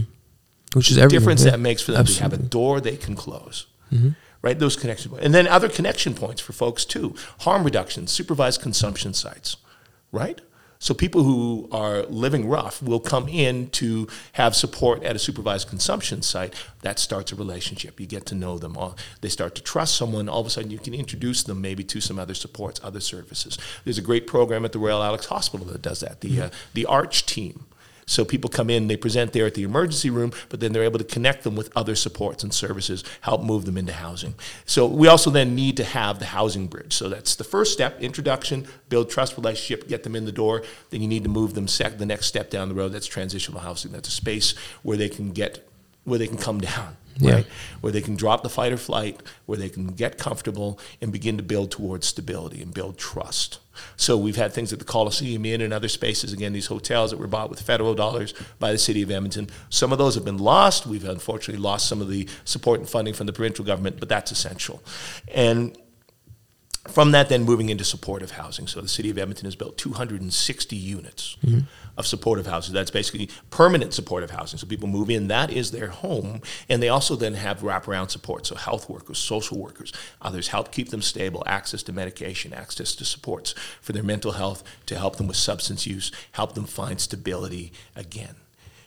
Which 0.78 0.90
is 0.90 0.98
everything. 0.98 1.20
Difference 1.20 1.46
yeah. 1.46 1.52
that 1.52 1.60
makes 1.60 1.82
for 1.82 1.92
them 1.92 2.06
to 2.06 2.24
have 2.24 2.34
a 2.34 2.38
door 2.38 2.82
they 2.82 2.98
can 2.98 3.16
close. 3.16 3.68
Mm-hmm. 3.92 4.10
Right, 4.42 4.60
those 4.60 4.76
connection 4.76 5.10
points, 5.10 5.26
and 5.26 5.34
then 5.34 5.48
other 5.48 5.70
connection 5.70 6.14
points 6.14 6.42
for 6.42 6.52
folks 6.52 6.84
too. 6.84 7.16
Harm 7.40 7.64
reduction, 7.64 8.08
supervised 8.08 8.62
consumption 8.62 9.14
sites, 9.14 9.56
right? 10.12 10.42
So 10.84 10.94
people 10.94 11.24
who 11.24 11.70
are 11.72 12.04
living 12.04 12.50
rough 12.50 12.84
will 12.84 13.00
come 13.00 13.30
in 13.30 13.70
to 13.70 14.06
have 14.34 14.54
support 14.54 15.02
at 15.02 15.16
a 15.16 15.20
supervised 15.20 15.70
consumption 15.70 16.22
site. 16.22 16.54
That 16.82 17.00
starts 17.00 17.32
a 17.32 17.38
relationship. 17.38 18.02
You 18.02 18.06
get 18.06 18.26
to 18.26 18.36
know 18.36 18.58
them. 18.58 18.76
All 18.76 18.98
they 19.22 19.30
start 19.30 19.56
to 19.56 19.64
trust 19.64 19.96
someone. 19.96 20.28
All 20.28 20.42
of 20.42 20.48
a 20.48 20.50
sudden, 20.50 20.72
you 20.72 20.80
can 20.80 20.94
introduce 20.94 21.42
them 21.44 21.62
maybe 21.62 21.86
to 21.86 22.02
some 22.02 22.20
other 22.20 22.34
supports, 22.34 22.82
other 22.84 23.00
services. 23.00 23.58
There's 23.86 23.98
a 23.98 24.02
great 24.02 24.28
program 24.28 24.66
at 24.66 24.74
the 24.74 24.80
Royal 24.80 25.02
Alex 25.02 25.28
Hospital 25.28 25.66
that 25.68 25.82
does 25.82 26.02
that. 26.02 26.20
The 26.20 26.42
uh, 26.42 26.50
the 26.74 26.86
Arch 26.86 27.26
team. 27.26 27.64
So 28.06 28.26
people 28.26 28.50
come 28.50 28.70
in, 28.70 28.88
they 28.88 28.98
present 28.98 29.34
there 29.34 29.46
at 29.46 29.54
the 29.54 29.64
emergency 29.64 30.10
room, 30.10 30.32
but 30.50 30.60
then 30.60 30.74
they're 30.74 30.84
able 30.84 31.00
to 31.00 31.06
connect 31.06 31.44
them 31.44 31.56
with 31.56 31.72
other 31.76 31.96
supports 31.96 32.44
and 32.44 32.54
services, 32.54 33.04
help 33.22 33.42
move 33.44 33.66
them 33.66 33.78
into 33.78 33.94
housing. 33.94 34.36
So 34.66 34.86
we 34.88 35.08
also 35.08 35.30
then 35.30 35.56
need 35.56 35.78
to 35.78 35.84
have 35.84 36.20
the 36.20 36.26
housing 36.26 36.68
bridge. 36.68 36.94
So 36.94 37.10
that's 37.10 37.36
the 37.36 37.44
first 37.44 37.74
step, 37.74 38.02
introduction, 38.02 38.68
build 38.90 39.10
trust 39.10 39.38
relationship, 39.38 39.88
get 39.88 40.04
them 40.04 40.16
in 40.16 40.26
the 40.26 40.32
door. 40.32 40.64
Then 40.90 41.02
you 41.02 41.08
need 41.08 41.24
to 41.24 41.30
move 41.30 41.54
them 41.54 41.68
sec- 41.68 41.98
the 41.98 42.06
next 42.06 42.28
step 42.28 42.50
down 42.50 42.70
the 42.70 42.76
road. 42.76 42.90
That's 42.90 43.08
transitional 43.08 43.60
housing. 43.60 43.92
That's 43.92 44.08
a 44.10 44.12
space 44.12 44.56
where 44.84 44.98
they 44.98 45.10
can 45.10 45.32
get 45.32 45.68
where 46.06 46.20
they 46.20 46.28
can 46.28 46.38
come 46.38 46.60
down, 46.60 46.98
Yeah. 47.18 47.32
right? 47.34 47.46
Where 47.80 47.94
they 47.94 48.02
can 48.02 48.18
drop 48.18 48.44
the 48.44 48.50
fight 48.50 48.74
or 48.74 48.78
flight, 48.78 49.22
where 49.46 49.58
they 49.58 49.70
can 49.70 49.88
get 49.88 50.18
comfortable 50.18 50.78
and 51.02 51.14
begin 51.14 51.38
to 51.38 51.44
build 51.44 51.72
towards 51.72 52.08
stability 52.08 52.62
and 52.62 52.74
build 52.74 52.98
trust. 52.98 53.60
So 53.96 54.18
we've 54.18 54.36
had 54.36 54.54
things 54.54 54.72
at 54.74 54.80
the 54.80 54.86
Coliseum 54.86 55.46
Inn 55.46 55.62
and 55.62 55.74
other 55.74 55.88
spaces, 55.88 56.34
again, 56.34 56.54
these 56.54 56.68
hotels 56.68 57.12
that 57.12 57.18
were 57.18 57.28
bought 57.28 57.50
with 57.50 57.62
federal 57.62 57.94
dollars 57.96 58.34
by 58.60 58.72
the 58.72 58.78
city 58.78 59.02
of 59.02 59.12
Edmonton. 59.12 59.50
Some 59.70 59.92
of 59.92 59.98
those 59.98 60.16
have 60.16 60.26
been 60.26 60.38
lost. 60.38 60.86
We've 60.86 61.06
unfortunately 61.06 61.62
lost 61.62 61.88
some 61.88 62.02
of 62.02 62.10
the 62.10 62.28
support 62.46 62.80
and 62.80 62.90
funding 62.90 63.14
from 63.14 63.28
the 63.28 63.34
provincial 63.34 63.66
government, 63.66 64.00
but 64.00 64.10
that's 64.10 64.32
essential. 64.32 64.84
And 65.34 65.78
from 66.88 67.12
that, 67.12 67.30
then 67.30 67.44
moving 67.44 67.70
into 67.70 67.86
supportive 67.86 68.32
housing. 68.32 68.68
So 68.68 68.82
the 68.82 68.90
city 68.90 69.10
of 69.10 69.18
Edmonton 69.18 69.46
has 69.46 69.56
built 69.56 69.78
260 69.78 70.76
units 70.76 71.38
mm-hmm. 71.44 71.60
of 71.98 72.06
supportive 72.06 72.46
housing. 72.46 72.74
That's 72.74 72.92
basically 72.92 73.30
permanent 73.50 73.94
supportive 73.94 74.32
housing. 74.32 74.60
So 74.60 74.68
people 74.68 74.90
move 74.90 75.10
in, 75.10 75.30
that 75.30 75.50
is 75.50 75.72
their 75.72 75.88
home. 75.88 76.42
And 76.68 76.84
they 76.84 76.90
also 76.90 77.16
then 77.16 77.36
have 77.36 77.62
wraparound 77.62 78.12
support. 78.12 78.46
So 78.46 78.56
health 78.56 78.90
workers, 78.90 79.18
social 79.18 79.58
workers, 79.58 79.94
others 80.22 80.50
help 80.50 80.74
keep 80.74 80.90
them 80.90 81.02
stable, 81.02 81.44
access 81.46 81.84
to 81.84 81.94
medication, 81.94 82.54
access 82.54 82.96
to 82.96 83.06
supports 83.06 83.56
for 83.82 83.94
their 83.94 84.04
mental 84.04 84.34
health, 84.34 84.64
to 84.88 84.98
help 84.98 85.16
them 85.16 85.28
with 85.28 85.38
substance 85.38 85.88
use, 85.88 86.12
help 86.34 86.54
them 86.54 86.66
find 86.66 87.00
stability 87.00 87.72
again. 87.96 88.36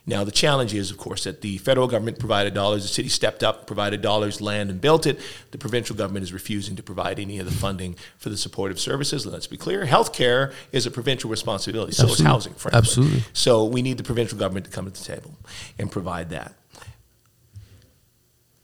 Now, 0.09 0.22
the 0.22 0.30
challenge 0.30 0.72
is, 0.72 0.92
of 0.92 0.98
course, 0.98 1.24
that 1.24 1.40
the 1.40 1.59
federal 1.59 1.88
government 1.88 2.20
provided 2.20 2.54
dollars, 2.54 2.82
the 2.82 2.88
city 2.88 3.09
stepped 3.09 3.42
up, 3.42 3.66
provided 3.66 4.02
dollars, 4.02 4.40
land, 4.40 4.70
and 4.70 4.80
built 4.80 5.04
it. 5.04 5.18
The 5.50 5.59
provincial 5.59 5.96
government 5.96 6.22
is 6.22 6.32
refusing 6.32 6.76
to 6.76 6.82
provide 6.82 7.18
any 7.18 7.40
of 7.40 7.46
the 7.46 7.52
funding 7.52 7.96
for 8.16 8.28
the 8.28 8.36
supportive 8.36 8.78
services. 8.78 9.26
Let's 9.26 9.48
be 9.48 9.57
clear 9.57 9.84
healthcare 9.84 10.52
is 10.70 10.86
a 10.86 10.92
provincial 10.92 11.28
responsibility, 11.28 11.92
so 11.92 12.04
is 12.04 12.12
Absolutely. 12.12 12.32
housing, 12.32 12.54
frankly. 12.54 12.78
Absolutely. 12.78 13.22
So 13.32 13.64
we 13.64 13.82
need 13.82 13.98
the 13.98 14.04
provincial 14.04 14.38
government 14.38 14.66
to 14.66 14.72
come 14.72 14.84
to 14.84 14.92
the 14.92 15.04
table 15.04 15.34
and 15.76 15.90
provide 15.90 16.30
that. 16.30 16.54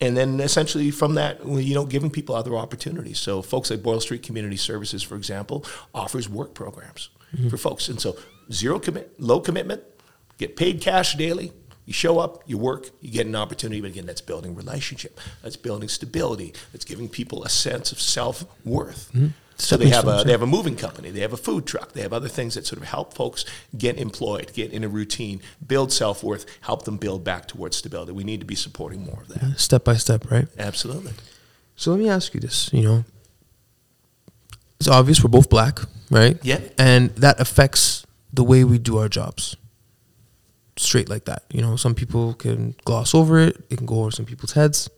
And 0.00 0.16
then 0.16 0.40
essentially 0.40 0.90
from 0.90 1.14
that, 1.14 1.44
you 1.46 1.74
know, 1.74 1.86
giving 1.86 2.10
people 2.10 2.34
other 2.34 2.56
opportunities. 2.56 3.18
So 3.20 3.40
folks 3.40 3.70
like 3.70 3.82
Boyle 3.82 4.00
Street 4.00 4.22
Community 4.22 4.56
Services, 4.56 5.02
for 5.02 5.16
example, 5.16 5.64
offers 5.94 6.28
work 6.28 6.54
programs 6.54 7.10
mm-hmm. 7.34 7.48
for 7.48 7.56
folks. 7.56 7.88
And 7.88 8.00
so 8.00 8.16
zero 8.50 8.80
commit, 8.80 9.20
low 9.20 9.38
commitment, 9.38 9.82
get 10.46 10.56
paid 10.56 10.80
cash 10.80 11.14
daily. 11.14 11.52
You 11.84 11.92
show 11.92 12.18
up, 12.18 12.42
you 12.46 12.58
work, 12.58 12.90
you 13.00 13.10
get 13.10 13.26
an 13.26 13.34
opportunity. 13.34 13.80
But 13.80 13.90
again, 13.90 14.06
that's 14.06 14.20
building 14.20 14.54
relationship. 14.54 15.18
That's 15.42 15.56
building 15.56 15.88
stability. 15.88 16.54
That's 16.72 16.84
giving 16.84 17.08
people 17.08 17.42
a 17.44 17.48
sense 17.48 17.90
of 17.92 18.00
self 18.00 18.44
worth. 18.64 19.10
Mm-hmm. 19.12 19.28
So 19.56 19.76
they 19.76 19.90
have 19.90 20.08
a 20.08 20.22
they 20.24 20.32
have 20.32 20.42
a 20.42 20.46
moving 20.46 20.74
company, 20.74 21.10
they 21.10 21.20
have 21.20 21.32
a 21.32 21.36
food 21.36 21.66
truck, 21.66 21.92
they 21.92 22.02
have 22.02 22.12
other 22.12 22.28
things 22.28 22.54
that 22.54 22.66
sort 22.66 22.80
of 22.80 22.88
help 22.88 23.14
folks 23.14 23.44
get 23.76 23.96
employed, 23.96 24.52
get 24.54 24.72
in 24.72 24.82
a 24.82 24.88
routine, 24.88 25.40
build 25.64 25.92
self 25.92 26.24
worth, 26.24 26.46
help 26.62 26.84
them 26.84 26.96
build 26.96 27.22
back 27.22 27.46
towards 27.46 27.76
stability. 27.76 28.12
We 28.12 28.24
need 28.24 28.40
to 28.40 28.46
be 28.46 28.56
supporting 28.56 29.04
more 29.04 29.20
of 29.22 29.28
that. 29.28 29.38
Mm-hmm. 29.38 29.56
Step 29.56 29.84
by 29.84 29.96
step, 29.96 30.30
right? 30.30 30.48
Absolutely. 30.58 31.12
So 31.76 31.92
let 31.92 32.00
me 32.00 32.08
ask 32.08 32.34
you 32.34 32.40
this. 32.40 32.72
You 32.72 32.82
know, 32.82 33.04
it's 34.80 34.88
obvious 34.88 35.22
we're 35.22 35.30
both 35.30 35.48
black, 35.48 35.78
right? 36.10 36.38
Yeah. 36.42 36.60
And 36.76 37.10
that 37.16 37.38
affects 37.38 38.04
the 38.32 38.42
way 38.42 38.64
we 38.64 38.78
do 38.78 38.98
our 38.98 39.08
jobs. 39.08 39.56
Straight 40.76 41.08
like 41.08 41.24
that. 41.26 41.44
You 41.50 41.60
know, 41.60 41.76
some 41.76 41.94
people 41.94 42.34
can 42.34 42.74
gloss 42.84 43.14
over 43.14 43.38
it. 43.38 43.56
It 43.70 43.76
can 43.76 43.86
go 43.86 44.00
over 44.00 44.10
some 44.10 44.24
people's 44.24 44.52
heads. 44.52 44.88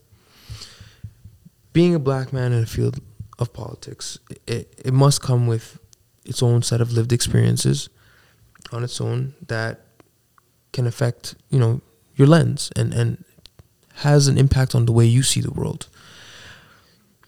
Being 1.73 1.93
a 1.93 1.99
black 1.99 2.31
man 2.31 2.53
in 2.53 2.63
a 2.63 2.65
field 2.65 2.99
of 3.37 3.51
politics, 3.51 4.17
it, 4.47 4.73
it 4.85 4.93
must 4.93 5.21
come 5.21 5.47
with 5.47 5.77
its 6.23 6.41
own 6.41 6.61
set 6.61 6.79
of 6.79 6.93
lived 6.93 7.11
experiences 7.11 7.89
on 8.71 8.83
its 8.83 9.01
own 9.01 9.33
that 9.47 9.81
can 10.71 10.87
affect, 10.87 11.35
you 11.49 11.59
know, 11.59 11.81
your 12.15 12.27
lens 12.27 12.71
and, 12.75 12.93
and 12.93 13.23
has 13.95 14.27
an 14.27 14.37
impact 14.37 14.73
on 14.73 14.85
the 14.85 14.91
way 14.91 15.05
you 15.05 15.23
see 15.23 15.41
the 15.41 15.51
world 15.51 15.89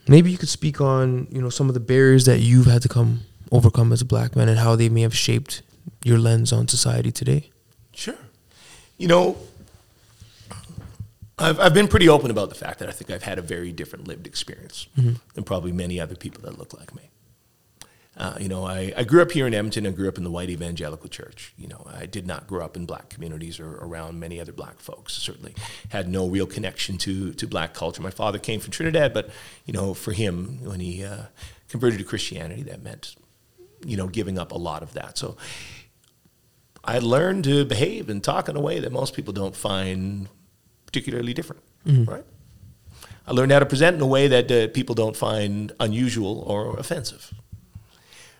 maybe 0.07 0.31
you 0.31 0.37
could 0.37 0.49
speak 0.49 0.79
on 0.79 1.27
you 1.29 1.41
know 1.41 1.49
some 1.49 1.67
of 1.67 1.73
the 1.73 1.79
barriers 1.79 2.25
that 2.25 2.39
you've 2.39 2.65
had 2.65 2.81
to 2.81 2.87
come 2.89 3.21
overcome 3.51 3.91
as 3.91 4.01
a 4.01 4.05
black 4.05 4.35
man 4.35 4.49
and 4.49 4.59
how 4.59 4.75
they 4.75 4.89
may 4.89 5.01
have 5.01 5.15
shaped 5.15 5.61
your 6.03 6.17
lens 6.17 6.51
on 6.53 6.67
society 6.67 7.11
today 7.11 7.49
Sure. 7.93 8.15
You 8.97 9.07
know, 9.07 9.37
I've, 11.37 11.59
I've 11.59 11.73
been 11.73 11.87
pretty 11.87 12.09
open 12.09 12.31
about 12.31 12.49
the 12.49 12.55
fact 12.55 12.79
that 12.79 12.89
I 12.89 12.91
think 12.91 13.11
I've 13.11 13.23
had 13.23 13.37
a 13.37 13.43
very 13.43 13.71
different 13.71 14.07
lived 14.07 14.25
experience 14.25 14.87
than 15.35 15.43
probably 15.43 15.71
many 15.71 15.99
other 15.99 16.15
people 16.15 16.41
that 16.43 16.57
look 16.57 16.73
like 16.73 16.95
me. 16.95 17.03
Uh, 18.19 18.33
you 18.39 18.49
know, 18.49 18.65
I, 18.65 18.91
I 18.97 19.03
grew 19.03 19.21
up 19.21 19.31
here 19.31 19.45
in 19.45 19.53
Edmonton. 19.53 19.85
I 19.85 19.91
grew 19.91 20.07
up 20.07 20.17
in 20.17 20.23
the 20.23 20.31
white 20.31 20.49
evangelical 20.49 21.07
church. 21.07 21.53
You 21.55 21.67
know, 21.67 21.85
I 21.85 22.07
did 22.07 22.25
not 22.25 22.47
grow 22.47 22.65
up 22.65 22.75
in 22.75 22.87
black 22.87 23.09
communities 23.09 23.59
or 23.59 23.75
around 23.75 24.19
many 24.19 24.41
other 24.41 24.51
black 24.51 24.79
folks. 24.79 25.13
Certainly 25.13 25.53
had 25.89 26.09
no 26.09 26.27
real 26.27 26.47
connection 26.47 26.97
to, 26.97 27.33
to 27.33 27.45
black 27.45 27.75
culture. 27.75 28.01
My 28.01 28.09
father 28.09 28.39
came 28.39 28.59
from 28.59 28.71
Trinidad, 28.71 29.13
but, 29.13 29.29
you 29.67 29.73
know, 29.73 29.93
for 29.93 30.13
him, 30.13 30.63
when 30.63 30.79
he 30.79 31.05
uh, 31.05 31.25
converted 31.69 31.99
to 31.99 32.05
Christianity, 32.05 32.63
that 32.63 32.81
meant, 32.81 33.15
you 33.85 33.95
know, 33.95 34.07
giving 34.07 34.39
up 34.39 34.51
a 34.51 34.57
lot 34.57 34.81
of 34.81 34.93
that. 34.93 35.19
So 35.19 35.37
I 36.87 36.99
learned 36.99 37.43
to 37.43 37.65
behave 37.65 38.09
and 38.09 38.23
talk 38.23 38.47
in 38.49 38.55
a 38.55 38.61
way 38.61 38.79
that 38.79 38.91
most 38.91 39.13
people 39.13 39.33
don't 39.33 39.55
find 39.55 40.29
particularly 40.85 41.33
different, 41.33 41.61
right? 42.07 42.23
I 43.27 43.31
learned 43.33 43.51
how 43.51 43.59
to 43.59 43.65
present 43.65 43.97
in 43.97 44.01
a 44.01 44.07
way 44.07 44.27
that 44.29 44.49
uh, 44.49 44.67
people 44.69 44.95
don't 44.95 45.15
find 45.15 45.73
unusual 45.81 46.39
or 46.47 46.77
offensive. 46.79 47.33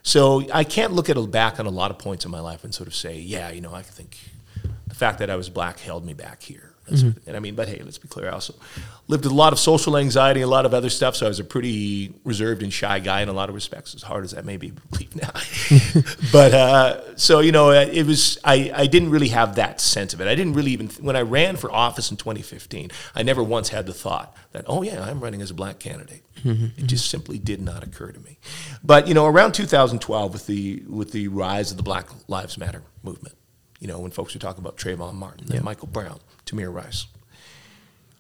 So 0.02 0.48
I 0.54 0.64
can't 0.64 0.94
look 0.94 1.10
at 1.10 1.18
back 1.32 1.60
on 1.60 1.66
a 1.66 1.70
lot 1.70 1.92
of 1.92 1.98
points 2.00 2.24
in 2.24 2.32
my 2.32 2.40
life 2.40 2.64
and 2.64 2.74
sort 2.74 2.88
of 2.88 2.96
say, 2.96 3.20
yeah, 3.20 3.52
you 3.52 3.60
know, 3.60 3.74
I 3.74 3.82
think 3.82 4.18
the 4.88 4.96
fact 4.96 5.20
that 5.20 5.30
I 5.30 5.36
was 5.36 5.50
black 5.50 5.80
held 5.80 6.06
me 6.06 6.14
back 6.14 6.42
here. 6.44 6.74
What- 6.90 7.16
and 7.28 7.36
I 7.36 7.40
mean, 7.40 7.56
but 7.56 7.68
hey, 7.68 7.82
let's 7.84 7.98
be 7.98 8.08
clear. 8.08 8.30
I 8.30 8.32
also 8.34 8.54
lived 9.08 9.24
with 9.24 9.32
a 9.32 9.36
lot 9.36 9.54
of 9.54 9.60
social 9.60 9.98
anxiety, 9.98 10.42
a 10.42 10.48
lot 10.48 10.66
of 10.66 10.74
other 10.74 10.90
stuff. 10.90 11.16
So 11.16 11.26
I 11.26 11.30
was 11.30 11.40
a 11.40 11.44
pretty 11.44 12.14
reserved 12.24 12.64
and 12.64 12.72
shy 12.72 13.00
guy 13.00 13.22
in 13.22 13.30
a 13.30 13.34
lot 13.34 13.50
of 13.50 13.56
respects, 13.56 13.96
as 13.96 14.04
hard 14.04 14.24
as 14.24 14.32
that 14.32 14.46
may 14.46 14.58
be 14.58 14.72
believe 14.92 15.16
now. 15.16 15.32
but 16.32 16.54
uh, 16.54 17.16
so 17.18 17.40
you 17.40 17.52
know, 17.52 17.72
it 17.72 18.06
was 18.06 18.38
I, 18.44 18.72
I 18.74 18.88
didn't 18.88 19.10
really 19.12 19.30
have 19.30 19.56
that 19.56 19.82
sense 19.82 20.14
of 20.14 20.22
it. 20.22 20.28
I 20.28 20.36
didn't 20.36 20.54
really 20.54 20.72
even 20.72 20.88
when 21.02 21.16
I 21.16 21.22
ran 21.22 21.56
for 21.58 21.72
office 21.72 22.12
in 22.12 22.18
2015. 22.18 22.92
I 23.16 23.24
never 23.24 23.44
once 23.44 23.70
had 23.70 23.86
the 23.86 23.94
thought 23.94 24.36
that 24.52 24.66
oh 24.68 24.82
yeah, 24.84 25.04
I'm 25.04 25.20
running 25.20 25.42
as 25.42 25.52
a 25.52 25.54
black 25.54 25.80
candidate. 25.80 26.24
It 26.46 26.86
just 26.86 27.10
simply 27.10 27.40
did 27.40 27.62
not 27.62 27.84
occur 27.84 28.12
to 28.12 28.20
me. 28.22 28.38
But 28.84 29.08
you 29.08 29.14
know, 29.14 29.26
around 29.26 29.54
2012, 29.54 30.32
with 30.34 30.46
the 30.48 30.84
with 30.88 31.12
the 31.12 31.28
rise 31.28 31.72
of 31.72 31.78
the 31.78 31.84
Black 31.84 32.08
Lives 32.30 32.58
Matter 32.58 32.84
movement, 33.04 33.36
you 33.80 33.88
know, 33.88 34.00
when 34.00 34.12
folks 34.12 34.34
were 34.34 34.40
talking 34.40 34.64
about 34.64 34.78
Trayvon 34.78 35.16
Martin, 35.16 35.48
and 35.52 35.64
Michael 35.64 35.88
Brown, 35.88 36.20
Tamir 36.48 36.74
Rice, 36.74 37.08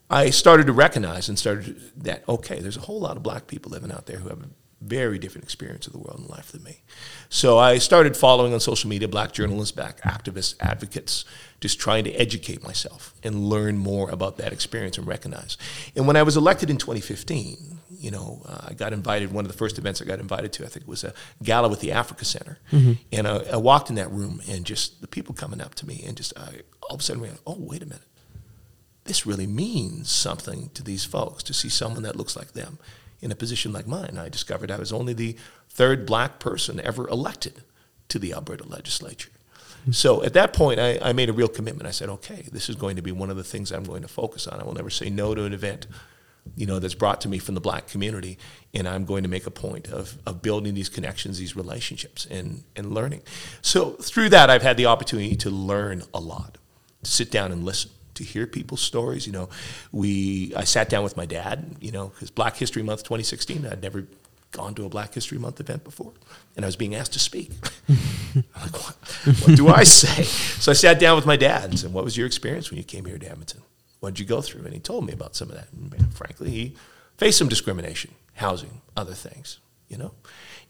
I 0.09 0.29
started 0.29 0.67
to 0.67 0.73
recognize 0.73 1.27
and 1.27 1.37
started 1.37 1.79
that 1.97 2.27
okay, 2.29 2.59
there's 2.59 2.77
a 2.77 2.81
whole 2.81 2.99
lot 2.99 3.17
of 3.17 3.23
black 3.23 3.47
people 3.47 3.71
living 3.71 3.91
out 3.91 4.05
there 4.05 4.17
who 4.17 4.29
have 4.29 4.41
a 4.41 4.49
very 4.79 5.17
different 5.17 5.43
experience 5.43 5.87
of 5.87 5.93
the 5.93 5.99
world 5.99 6.19
and 6.19 6.29
life 6.29 6.51
than 6.51 6.63
me. 6.63 6.81
So 7.29 7.57
I 7.57 7.79
started 7.79 8.15
following 8.15 8.53
on 8.53 8.59
social 8.59 8.89
media 8.89 9.07
black 9.07 9.31
journalists, 9.31 9.71
black 9.71 10.01
activists, 10.01 10.55
advocates, 10.59 11.25
just 11.59 11.79
trying 11.79 12.03
to 12.03 12.11
educate 12.11 12.63
myself 12.63 13.15
and 13.23 13.45
learn 13.45 13.77
more 13.77 14.09
about 14.11 14.37
that 14.37 14.53
experience 14.53 14.97
and 14.97 15.07
recognize. 15.07 15.57
And 15.95 16.05
when 16.05 16.15
I 16.15 16.23
was 16.23 16.37
elected 16.37 16.69
in 16.69 16.77
2015, 16.77 17.79
you 17.99 18.11
know, 18.11 18.43
uh, 18.45 18.67
I 18.67 18.73
got 18.73 18.93
invited. 18.93 19.31
One 19.31 19.45
of 19.45 19.51
the 19.51 19.57
first 19.57 19.79
events 19.79 20.01
I 20.01 20.05
got 20.05 20.19
invited 20.19 20.53
to, 20.53 20.65
I 20.65 20.67
think, 20.67 20.83
it 20.83 20.89
was 20.89 21.03
a 21.03 21.13
gala 21.41 21.67
with 21.67 21.79
the 21.79 21.91
Africa 21.91 22.25
Center, 22.25 22.59
and 23.11 23.27
I, 23.27 23.37
I 23.53 23.57
walked 23.57 23.89
in 23.89 23.95
that 23.95 24.11
room, 24.11 24.39
and 24.47 24.65
just 24.65 25.01
the 25.01 25.07
people 25.07 25.33
coming 25.33 25.59
up 25.59 25.73
to 25.75 25.87
me, 25.87 26.03
and 26.05 26.15
just 26.15 26.37
I, 26.37 26.61
all 26.83 26.93
of 26.95 26.99
a 26.99 27.03
sudden, 27.03 27.23
we 27.23 27.27
went, 27.29 27.39
oh, 27.47 27.55
wait 27.57 27.81
a 27.81 27.87
minute 27.87 28.06
this 29.07 29.25
really 29.25 29.47
means 29.47 30.11
something 30.11 30.69
to 30.73 30.83
these 30.83 31.05
folks 31.05 31.43
to 31.43 31.53
see 31.53 31.69
someone 31.69 32.03
that 32.03 32.15
looks 32.15 32.35
like 32.35 32.53
them 32.53 32.77
in 33.21 33.31
a 33.31 33.35
position 33.35 33.73
like 33.73 33.87
mine. 33.87 34.17
I 34.19 34.29
discovered 34.29 34.71
I 34.71 34.77
was 34.77 34.93
only 34.93 35.13
the 35.13 35.35
third 35.69 36.05
black 36.05 36.39
person 36.39 36.79
ever 36.79 37.07
elected 37.07 37.63
to 38.09 38.19
the 38.19 38.33
Alberta 38.33 38.67
legislature. 38.67 39.31
Hmm. 39.85 39.91
So 39.91 40.23
at 40.23 40.33
that 40.33 40.53
point, 40.53 40.79
I, 40.79 40.99
I 41.01 41.13
made 41.13 41.29
a 41.29 41.33
real 41.33 41.47
commitment. 41.47 41.87
I 41.87 41.91
said, 41.91 42.09
okay, 42.09 42.47
this 42.51 42.69
is 42.69 42.75
going 42.75 42.95
to 42.95 43.01
be 43.01 43.11
one 43.11 43.29
of 43.29 43.37
the 43.37 43.43
things 43.43 43.71
I'm 43.71 43.83
going 43.83 44.01
to 44.01 44.07
focus 44.07 44.47
on. 44.47 44.59
I 44.59 44.63
will 44.63 44.73
never 44.73 44.89
say 44.89 45.09
no 45.09 45.33
to 45.35 45.45
an 45.45 45.53
event, 45.53 45.87
you 46.55 46.65
know, 46.65 46.79
that's 46.79 46.95
brought 46.95 47.21
to 47.21 47.29
me 47.29 47.39
from 47.39 47.55
the 47.55 47.61
black 47.61 47.87
community, 47.87 48.37
and 48.73 48.87
I'm 48.87 49.03
going 49.03 49.23
to 49.23 49.29
make 49.29 49.45
a 49.45 49.51
point 49.51 49.89
of, 49.89 50.17
of 50.25 50.41
building 50.41 50.75
these 50.75 50.89
connections, 50.89 51.37
these 51.37 51.55
relationships, 51.55 52.25
and, 52.25 52.63
and 52.75 52.93
learning. 52.93 53.21
So 53.61 53.91
through 53.91 54.29
that, 54.29 54.49
I've 54.49 54.61
had 54.61 54.77
the 54.77 54.85
opportunity 54.85 55.35
to 55.37 55.49
learn 55.49 56.03
a 56.13 56.19
lot, 56.19 56.57
to 57.03 57.11
sit 57.11 57.31
down 57.31 57.51
and 57.51 57.65
listen 57.65 57.91
to 58.17 58.23
hear 58.23 58.45
people's 58.45 58.81
stories. 58.81 59.25
You 59.25 59.33
know, 59.33 59.49
we 59.91 60.53
I 60.55 60.63
sat 60.63 60.89
down 60.89 61.03
with 61.03 61.17
my 61.17 61.25
dad. 61.25 61.77
You 61.79 61.91
know, 61.91 62.07
because 62.07 62.29
Black 62.29 62.57
History 62.57 62.83
Month 62.83 63.03
2016, 63.03 63.65
I'd 63.65 63.81
never 63.81 64.05
gone 64.51 64.73
to 64.75 64.85
a 64.85 64.89
Black 64.89 65.13
History 65.13 65.37
Month 65.37 65.59
event 65.59 65.83
before, 65.83 66.13
and 66.55 66.65
I 66.65 66.67
was 66.67 66.75
being 66.75 66.95
asked 66.95 67.13
to 67.13 67.19
speak. 67.19 67.51
I'm 67.89 68.43
like, 68.61 68.73
what, 68.73 68.95
what 69.45 69.57
do 69.57 69.67
I 69.69 69.83
say? 69.83 70.23
So 70.23 70.71
I 70.71 70.75
sat 70.75 70.99
down 70.99 71.15
with 71.15 71.25
my 71.25 71.37
dad 71.37 71.65
and 71.65 71.79
said, 71.79 71.93
"What 71.93 72.03
was 72.03 72.17
your 72.17 72.27
experience 72.27 72.69
when 72.69 72.77
you 72.77 72.83
came 72.83 73.05
here 73.05 73.17
to 73.17 73.29
Edmonton? 73.29 73.61
What 73.99 74.13
did 74.13 74.19
you 74.19 74.25
go 74.25 74.41
through?" 74.41 74.65
And 74.65 74.73
he 74.73 74.79
told 74.79 75.05
me 75.05 75.13
about 75.13 75.35
some 75.35 75.49
of 75.49 75.55
that. 75.55 75.67
And 75.73 76.13
frankly, 76.13 76.51
he 76.51 76.75
faced 77.17 77.37
some 77.37 77.47
discrimination, 77.47 78.11
housing, 78.35 78.81
other 78.95 79.13
things. 79.13 79.59
You 79.87 79.97
know, 79.97 80.11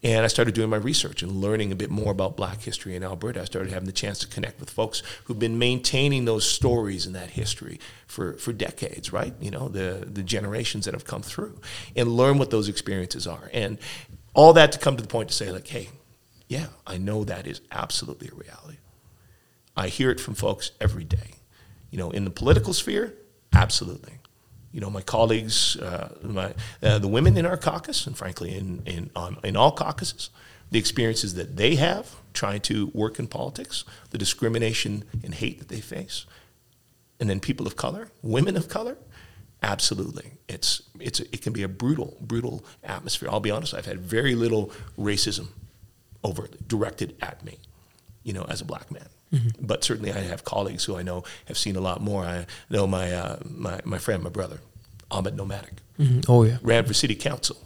and 0.02 0.24
I 0.24 0.28
started 0.28 0.54
doing 0.54 0.70
my 0.70 0.76
research 0.76 1.22
and 1.22 1.32
learning 1.32 1.72
a 1.72 1.76
bit 1.76 1.90
more 1.90 2.12
about 2.12 2.36
black 2.36 2.62
history 2.62 2.94
in 2.94 3.02
Alberta. 3.02 3.40
I 3.40 3.44
started 3.44 3.72
having 3.72 3.86
the 3.86 3.92
chance 3.92 4.20
to 4.20 4.28
connect 4.28 4.60
with 4.60 4.70
folks 4.70 5.02
who've 5.24 5.38
been 5.38 5.58
maintaining 5.58 6.24
those 6.24 6.48
stories 6.48 7.04
and 7.04 7.16
that 7.16 7.30
history 7.30 7.80
for, 8.06 8.34
for 8.34 8.52
decades, 8.52 9.12
right? 9.12 9.34
You 9.40 9.50
know, 9.50 9.68
the, 9.68 10.08
the 10.08 10.22
generations 10.22 10.84
that 10.84 10.94
have 10.94 11.04
come 11.04 11.22
through 11.22 11.60
and 11.96 12.08
learn 12.16 12.38
what 12.38 12.50
those 12.50 12.68
experiences 12.68 13.26
are. 13.26 13.50
And 13.52 13.78
all 14.34 14.52
that 14.52 14.70
to 14.72 14.78
come 14.78 14.96
to 14.96 15.02
the 15.02 15.08
point 15.08 15.30
to 15.30 15.34
say, 15.34 15.50
like, 15.50 15.66
hey, 15.66 15.88
yeah, 16.46 16.66
I 16.86 16.96
know 16.96 17.24
that 17.24 17.48
is 17.48 17.60
absolutely 17.72 18.28
a 18.28 18.34
reality. 18.34 18.78
I 19.76 19.88
hear 19.88 20.10
it 20.10 20.20
from 20.20 20.34
folks 20.34 20.70
every 20.80 21.04
day. 21.04 21.34
You 21.90 21.98
know, 21.98 22.10
in 22.10 22.24
the 22.24 22.30
political 22.30 22.72
sphere, 22.72 23.14
absolutely 23.52 24.17
you 24.72 24.80
know, 24.80 24.90
my 24.90 25.00
colleagues, 25.00 25.76
uh, 25.76 26.14
my, 26.22 26.54
uh, 26.82 26.98
the 26.98 27.08
women 27.08 27.36
in 27.36 27.46
our 27.46 27.56
caucus, 27.56 28.06
and 28.06 28.16
frankly, 28.16 28.54
in, 28.54 28.82
in, 28.84 29.10
on, 29.16 29.38
in 29.42 29.56
all 29.56 29.72
caucuses, 29.72 30.30
the 30.70 30.78
experiences 30.78 31.34
that 31.34 31.56
they 31.56 31.76
have 31.76 32.16
trying 32.34 32.60
to 32.60 32.90
work 32.94 33.18
in 33.18 33.26
politics, 33.26 33.84
the 34.10 34.18
discrimination 34.18 35.04
and 35.24 35.34
hate 35.34 35.58
that 35.58 35.68
they 35.68 35.80
face, 35.80 36.26
and 37.18 37.28
then 37.28 37.40
people 37.40 37.66
of 37.66 37.76
color, 37.76 38.08
women 38.22 38.56
of 38.56 38.68
color, 38.68 38.96
absolutely, 39.62 40.32
it's, 40.48 40.82
it's, 41.00 41.20
it 41.20 41.42
can 41.42 41.52
be 41.52 41.62
a 41.62 41.68
brutal, 41.68 42.16
brutal 42.20 42.64
atmosphere. 42.84 43.28
I'll 43.30 43.40
be 43.40 43.50
honest, 43.50 43.74
I've 43.74 43.86
had 43.86 44.00
very 44.00 44.34
little 44.34 44.70
racism 44.98 45.48
overtly 46.24 46.58
directed 46.66 47.16
at 47.20 47.44
me, 47.44 47.58
you 48.22 48.32
know, 48.32 48.44
as 48.48 48.60
a 48.60 48.64
black 48.64 48.90
man. 48.90 49.08
Mm-hmm. 49.32 49.66
But 49.66 49.84
certainly, 49.84 50.12
I 50.12 50.20
have 50.20 50.44
colleagues 50.44 50.84
who 50.84 50.96
I 50.96 51.02
know 51.02 51.22
have 51.46 51.58
seen 51.58 51.76
a 51.76 51.80
lot 51.80 52.00
more. 52.00 52.24
I 52.24 52.46
know 52.70 52.86
my 52.86 53.12
uh, 53.12 53.36
my, 53.44 53.80
my 53.84 53.98
friend, 53.98 54.22
my 54.22 54.30
brother, 54.30 54.60
Ahmed 55.10 55.36
Knowmadic, 55.36 55.78
Mhm. 56.00 56.24
Oh 56.28 56.44
yeah. 56.44 56.58
ran 56.62 56.84
for 56.86 56.94
city 56.94 57.14
council. 57.14 57.56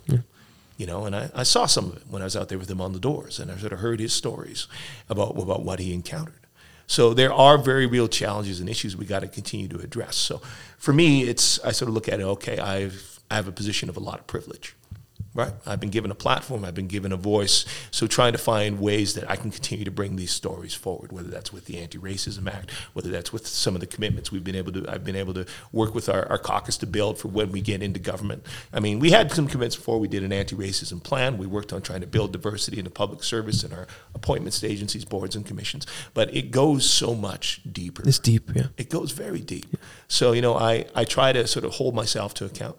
You 0.79 0.87
know, 0.87 1.05
and 1.05 1.15
I, 1.15 1.31
I 1.35 1.43
saw 1.45 1.67
some 1.67 1.91
of 1.91 1.97
it 1.99 2.03
when 2.09 2.23
I 2.23 2.25
was 2.25 2.35
out 2.35 2.49
there 2.49 2.59
with 2.59 2.69
him 2.71 2.81
on 2.81 2.93
the 2.93 2.99
doors, 2.99 3.39
and 3.39 3.53
I 3.53 3.57
sort 3.59 3.73
of 3.73 3.79
heard 3.79 4.01
his 4.01 4.13
stories 4.13 4.67
about 5.09 5.39
about 5.39 5.63
what 5.63 5.79
he 5.79 5.93
encountered. 5.95 6.41
So 6.89 7.15
there 7.15 7.33
are 7.33 7.57
very 7.59 7.87
real 7.87 8.09
challenges 8.09 8.59
and 8.59 8.69
issues 8.69 8.97
we 8.97 9.07
got 9.07 9.21
to 9.21 9.29
continue 9.29 9.69
to 9.69 9.79
address. 9.79 10.17
So 10.17 10.41
for 10.79 10.93
me, 10.93 11.23
it's 11.23 11.61
I 11.65 11.71
sort 11.73 11.89
of 11.89 11.95
look 11.95 12.09
at 12.09 12.19
it. 12.21 12.25
Okay, 12.25 12.59
I've 12.59 13.21
I 13.31 13.37
have 13.37 13.47
a 13.47 13.53
position 13.53 13.89
of 13.89 13.97
a 13.97 14.01
lot 14.01 14.19
of 14.19 14.27
privilege. 14.27 14.75
Right. 15.35 15.55
I've 15.65 15.81
been 15.81 15.89
given 15.89 16.11
a 16.11 16.15
platform. 16.15 16.63
I've 16.63 16.75
been 16.75 16.89
given 16.89 17.11
a 17.11 17.17
voice. 17.17 17.65
So 17.91 18.07
trying 18.07 18.33
to 18.33 18.39
find 18.39 18.79
ways 18.79 19.15
that 19.15 19.31
I 19.31 19.37
can 19.37 19.51
continue 19.51 19.85
to 19.87 19.91
bring 19.91 20.17
these 20.17 20.31
stories 20.31 20.75
forward, 20.75 21.11
whether 21.11 21.29
that's 21.29 21.53
with 21.53 21.65
the 21.65 21.79
Anti-Racism 21.79 22.47
Act, 22.53 22.71
whether 22.93 23.09
that's 23.09 23.33
with 23.33 23.47
some 23.47 23.75
of 23.75 23.81
the 23.81 23.87
commitments 23.87 24.31
we've 24.31 24.45
been 24.45 24.57
able 24.57 24.73
to. 24.73 24.85
I've 24.87 25.05
been 25.05 25.17
able 25.17 25.33
to 25.35 25.47
work 25.73 25.95
with 25.95 26.11
our, 26.11 26.29
our 26.29 26.37
caucus 26.37 26.77
to 26.79 26.87
build 26.87 27.19
for 27.19 27.29
when 27.29 27.51
we 27.51 27.63
get 27.63 27.83
into 27.83 27.99
government. 27.99 28.45
I 28.75 28.81
mean, 28.81 28.99
we 28.99 29.11
had 29.11 29.33
some 29.33 29.47
commitments 29.47 29.77
before 29.77 29.99
we 29.99 30.07
did 30.07 30.23
an 30.23 30.35
anti-racism 30.35 31.03
plan. 31.03 31.39
We 31.39 31.47
worked 31.47 31.73
on 31.73 31.81
trying 31.81 32.03
to 32.03 32.07
build 32.07 32.33
diversity 32.33 32.79
in 32.79 32.85
the 32.85 32.91
public 32.91 33.23
service 33.23 33.65
and 33.65 33.73
our 33.73 33.87
appointments 34.15 34.61
to 34.61 34.67
agencies, 34.69 35.07
boards, 35.07 35.35
and 35.35 35.47
commissions. 35.47 35.87
But 36.13 36.35
it 36.37 36.51
goes 36.51 36.89
so 36.89 37.15
much 37.15 37.63
deeper. 37.73 38.03
It's 38.07 38.19
deep. 38.19 38.51
Yeah. 38.55 38.67
It 38.77 38.91
goes 38.91 39.13
very 39.13 39.41
deep. 39.41 39.79
So, 40.09 40.33
you 40.33 40.43
know, 40.43 40.57
I, 40.57 40.85
I 40.95 41.05
try 41.05 41.33
to 41.33 41.47
sort 41.47 41.65
of 41.65 41.73
hold 41.73 41.95
myself 41.95 42.35
to 42.35 42.45
account, 42.45 42.77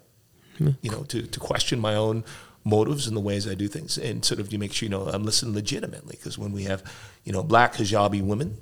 you 0.60 0.92
know, 0.92 1.04
to, 1.04 1.24
to 1.24 1.40
question 1.40 1.80
my 1.80 1.96
own 1.96 2.24
motives 2.64 3.08
and 3.08 3.16
the 3.16 3.22
ways 3.22 3.48
I 3.48 3.56
do 3.56 3.68
things 3.68 3.98
and 3.98 4.24
sort 4.24 4.40
of 4.40 4.50
to 4.50 4.58
make 4.58 4.74
sure, 4.74 4.86
you 4.86 4.90
know, 4.90 5.08
I'm 5.08 5.24
listening 5.24 5.54
legitimately. 5.54 6.16
Because 6.18 6.38
when 6.38 6.52
we 6.52 6.64
have, 6.64 6.84
you 7.24 7.34
know, 7.34 7.44
black 7.44 7.76
hijabi 7.76 8.22
women, 8.22 8.58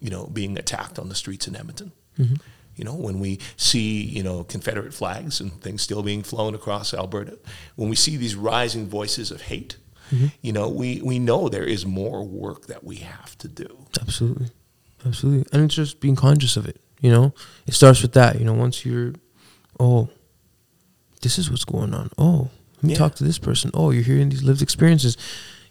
you 0.00 0.10
know, 0.10 0.26
being 0.26 0.58
attacked 0.58 0.98
on 0.98 1.08
the 1.08 1.14
streets 1.14 1.46
in 1.46 1.56
Edmonton, 1.56 1.92
mm-hmm. 2.18 2.34
you 2.74 2.84
know, 2.84 2.94
when 2.94 3.20
we 3.20 3.38
see, 3.56 4.02
you 4.02 4.22
know, 4.22 4.44
Confederate 4.44 4.94
flags 4.94 5.40
and 5.40 5.60
things 5.60 5.82
still 5.82 6.02
being 6.02 6.22
flown 6.22 6.54
across 6.54 6.92
Alberta, 6.92 7.38
when 7.76 7.88
we 7.88 7.96
see 7.96 8.16
these 8.16 8.34
rising 8.34 8.88
voices 8.88 9.30
of 9.30 9.42
hate, 9.42 9.76
mm-hmm. 10.10 10.26
you 10.42 10.52
know, 10.52 10.68
we, 10.68 11.00
we 11.02 11.18
know 11.18 11.48
there 11.48 11.64
is 11.64 11.86
more 11.86 12.24
work 12.24 12.66
that 12.66 12.82
we 12.82 12.96
have 12.96 13.38
to 13.38 13.48
do. 13.48 13.86
Absolutely. 14.00 14.48
Absolutely. 15.04 15.46
And 15.52 15.64
it's 15.64 15.74
just 15.74 16.00
being 16.00 16.16
conscious 16.16 16.56
of 16.56 16.66
it, 16.66 16.80
you 17.00 17.10
know? 17.10 17.32
It 17.66 17.74
starts 17.74 18.02
with 18.02 18.12
that, 18.14 18.40
you 18.40 18.44
know, 18.44 18.54
once 18.54 18.84
you're 18.84 19.12
oh, 19.78 20.08
this 21.22 21.38
is 21.38 21.50
what's 21.50 21.64
going 21.64 21.94
on. 21.94 22.10
Oh, 22.18 22.50
let 22.76 22.82
me 22.84 22.92
Yeah. 22.92 22.98
talk 22.98 23.14
to 23.16 23.24
this 23.24 23.38
person. 23.38 23.70
Oh, 23.74 23.90
you're 23.90 24.02
hearing 24.04 24.28
these 24.28 24.42
lived 24.42 24.62
experiences. 24.62 25.16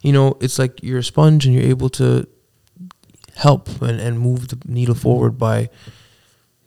You 0.02 0.12
know, 0.14 0.38
it's 0.42 0.60
like 0.60 0.82
you're 0.84 1.00
a 1.00 1.04
sponge 1.04 1.46
and 1.46 1.54
you're 1.56 1.64
able 1.70 1.90
to 1.92 2.28
help 3.36 3.82
and, 3.82 4.00
and 4.00 4.20
move 4.20 4.48
the 4.50 4.58
needle 4.66 4.96
forward 4.96 5.38
by 5.38 5.70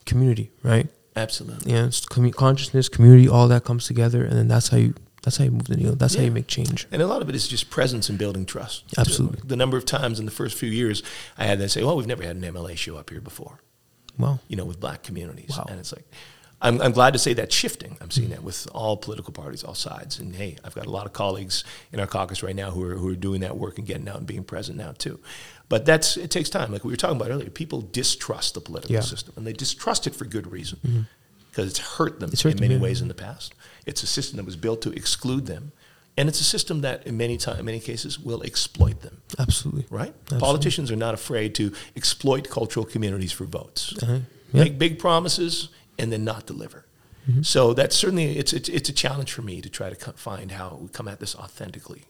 community, 0.05 0.51
right? 0.63 0.89
Absolutely. 1.17 1.73
Yeah, 1.73 1.87
it's 1.87 2.05
commu- 2.07 2.35
consciousness, 2.35 2.89
community, 2.89 3.29
all 3.29 3.49
that 3.49 3.65
comes 3.65 3.87
together, 3.87 4.25
and 4.25 4.37
then 4.37 4.49
that's 4.49 4.69
how 4.69 4.77
you 4.77 4.95
that's 5.25 5.37
how 5.37 5.45
you 5.45 5.51
move 5.51 5.67
the 5.67 5.77
needle. 5.77 5.97
That's 5.97 6.15
how 6.15 6.23
you 6.23 6.31
make 6.31 6.47
change. 6.47 6.87
And 6.93 7.03
a 7.03 7.07
lot 7.07 7.21
of 7.23 7.29
it 7.29 7.35
is 7.35 7.49
just 7.49 7.69
presence 7.71 8.09
and 8.09 8.17
building 8.17 8.47
trust. 8.47 8.85
Absolutely. 8.97 9.41
The 9.45 9.57
number 9.57 9.77
of 9.77 9.85
times 9.85 10.21
in 10.21 10.25
the 10.27 10.31
first 10.31 10.57
few 10.57 10.71
years 10.71 11.03
I 11.37 11.45
had 11.45 11.59
them 11.59 11.69
say, 11.69 11.83
well, 11.83 11.97
we've 11.97 12.07
never 12.07 12.23
had 12.23 12.37
an 12.37 12.43
MLA 12.43 12.77
show 12.79 12.97
up 12.97 13.11
here 13.11 13.21
before, 13.21 13.59
Wow. 14.17 14.39
you 14.47 14.57
know, 14.57 14.65
with 14.65 14.79
black 14.79 15.03
communities. 15.03 15.51
Wow. 15.59 15.67
And 15.69 15.81
it's 15.81 15.93
like, 15.93 16.07
I'm, 16.61 16.81
I'm 16.83 16.93
glad 16.93 17.13
to 17.13 17.19
say 17.21 17.35
that's 17.35 17.55
shifting. 17.55 17.97
I'm 18.01 18.11
seeing 18.11 18.31
that 18.31 18.43
with 18.43 18.67
all 18.75 18.97
political 18.97 19.33
parties, 19.33 19.63
all 19.63 19.75
sides. 19.75 20.19
And 20.19 20.35
hey, 20.35 20.57
I've 20.65 20.75
got 20.75 20.87
a 20.87 20.91
lot 20.91 21.07
of 21.07 21.13
colleagues 21.13 21.63
in 21.93 22.01
our 22.01 22.07
caucus 22.07 22.43
right 22.43 22.57
now 22.57 22.71
who 22.73 22.83
are, 22.85 22.95
who 22.97 23.11
are 23.11 23.15
doing 23.17 23.43
that 23.43 23.57
work 23.57 23.79
and 23.79 23.87
getting 23.87 24.09
out 24.09 24.17
and 24.17 24.27
being 24.27 24.43
present 24.43 24.77
now 24.77 24.93
too. 24.99 25.21
But 25.69 25.87
that's 25.87 26.17
it 26.17 26.31
takes 26.31 26.51
time. 26.51 26.73
Like 26.73 26.85
we 26.85 26.91
were 26.93 26.97
talking 26.97 27.17
about 27.17 27.31
earlier, 27.31 27.51
people 27.51 27.81
distrust 27.83 28.55
the 28.55 28.61
political 28.61 28.95
Yeah. 28.95 29.03
system, 29.03 29.35
and 29.37 29.47
they 29.47 29.53
distrust 29.53 30.07
it 30.09 30.17
for 30.17 30.25
good 30.25 30.51
reason 30.51 31.07
because 31.51 31.71
it's 31.71 31.79
hurt 31.97 32.19
them 32.21 32.31
It's 32.33 32.43
hurt 32.43 32.51
in 32.53 32.57
them, 32.57 32.65
many 32.65 32.75
yeah. 32.75 32.81
ways 32.81 33.01
in 33.03 33.09
the 33.09 33.15
past. 33.15 33.55
It's 33.87 34.03
a 34.03 34.07
system 34.07 34.39
that 34.39 34.47
was 34.47 34.57
built 34.57 34.83
to 34.83 34.91
exclude 34.93 35.47
them, 35.47 35.71
and 36.17 36.29
it's 36.29 36.41
a 36.41 36.45
system 36.45 36.81
that, 36.81 37.07
in 37.07 37.17
many 37.17 37.37
time, 37.37 37.65
many 37.67 37.79
cases, 37.81 38.19
will 38.19 38.43
exploit 38.43 39.03
them. 39.03 39.23
Absolutely. 39.39 39.87
Right? 39.91 40.13
Absolutely. 40.23 40.41
Politicians 40.45 40.91
are 40.91 40.97
not 40.97 41.15
afraid 41.15 41.55
to 41.57 41.73
exploit 41.95 42.51
cultural 42.51 42.85
communities 42.85 43.31
for 43.33 43.45
votes. 43.45 43.95
Uh-huh. 44.03 44.19
Yeah. 44.53 44.65
Make 44.65 44.79
big 44.79 44.99
promises 44.99 45.69
and 45.99 46.13
then 46.13 46.25
not 46.25 46.47
deliver. 46.47 46.85
Mm-hmm. 47.29 47.43
So 47.43 47.75
that's 47.75 47.95
certainly 47.97 48.39
it's, 48.39 48.53
it's 48.53 48.69
it's 48.69 48.89
a 48.89 48.93
challenge 48.93 49.33
for 49.33 49.43
me 49.43 49.61
to 49.61 49.69
try 49.69 49.91
to 49.91 49.97
co- 49.97 50.13
find 50.13 50.53
how 50.53 50.79
we 50.81 50.89
come 50.89 51.09
at 51.09 51.21
this 51.21 51.35
authentically, 51.37 52.05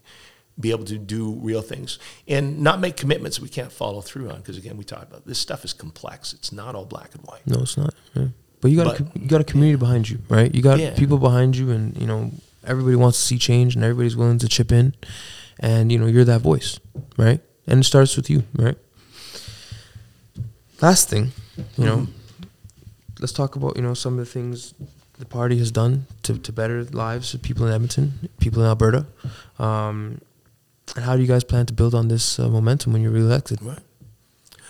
be 0.60 0.70
able 0.70 0.84
to 0.84 0.98
do 0.98 1.32
real 1.32 1.62
things, 1.62 1.98
and 2.28 2.60
not 2.60 2.78
make 2.80 2.96
commitments 2.96 3.40
we 3.40 3.48
can't 3.48 3.72
follow 3.72 4.00
through 4.00 4.30
on. 4.30 4.36
Because 4.36 4.56
again, 4.56 4.76
we 4.76 4.84
talked 4.84 5.04
about 5.10 5.26
this 5.26 5.38
stuff 5.40 5.64
is 5.64 5.72
complex. 5.72 6.32
It's 6.32 6.52
not 6.52 6.74
all 6.76 6.84
black 6.84 7.14
and 7.14 7.24
white. 7.24 7.44
No, 7.46 7.60
it's 7.60 7.76
not. 7.76 7.94
Yeah. 8.14 8.28
But 8.60 8.70
you 8.70 8.76
got 8.76 8.86
a, 8.86 8.90
But- 8.90 8.96
com- 9.12 9.22
you 9.22 9.28
got 9.28 9.40
a 9.40 9.44
community 9.44 9.76
behind 9.78 10.08
you, 10.08 10.18
right? 10.28 10.54
You 10.54 10.62
got 10.62 10.78
Yeah. 10.78 10.94
people 10.94 11.18
behind 11.18 11.56
you, 11.56 11.70
and 11.70 11.96
you 11.96 12.06
know 12.06 12.30
everybody 12.64 12.96
wants 12.96 13.18
to 13.18 13.24
see 13.24 13.38
change, 13.38 13.74
and 13.74 13.82
everybody's 13.84 14.16
willing 14.16 14.38
to 14.38 14.48
chip 14.48 14.70
in, 14.70 14.94
and 15.58 15.90
you 15.90 15.98
know 15.98 16.06
you're 16.06 16.24
that 16.24 16.42
voice, 16.42 16.78
right? 17.16 17.40
And 17.66 17.80
it 17.80 17.84
starts 17.84 18.16
with 18.16 18.30
you, 18.30 18.44
right? 18.56 18.76
Last 20.80 21.08
thing, 21.10 21.32
you 21.76 21.84
know, 21.84 21.96
mm-hmm. 21.98 22.12
Let's 23.20 23.32
talk 23.32 23.56
about 23.56 23.76
you 23.76 23.82
know 23.82 23.94
some 23.94 24.18
of 24.18 24.18
the 24.18 24.30
things 24.30 24.74
the 25.18 25.26
party 25.26 25.58
has 25.58 25.70
done 25.70 26.06
to, 26.22 26.38
to 26.38 26.52
better 26.52 26.84
lives 26.84 27.34
of 27.34 27.42
people 27.42 27.66
in 27.66 27.72
Edmonton, 27.72 28.28
people 28.38 28.62
in 28.62 28.68
Alberta, 28.68 29.06
um, 29.58 30.20
and 30.94 31.04
how 31.04 31.16
do 31.16 31.22
you 31.22 31.28
guys 31.28 31.44
plan 31.44 31.66
to 31.66 31.72
build 31.72 31.94
on 31.94 32.08
this 32.08 32.38
uh, 32.38 32.48
momentum 32.48 32.92
when 32.92 33.02
you're 33.02 33.12
reelected? 33.12 33.60
Right. 33.62 33.80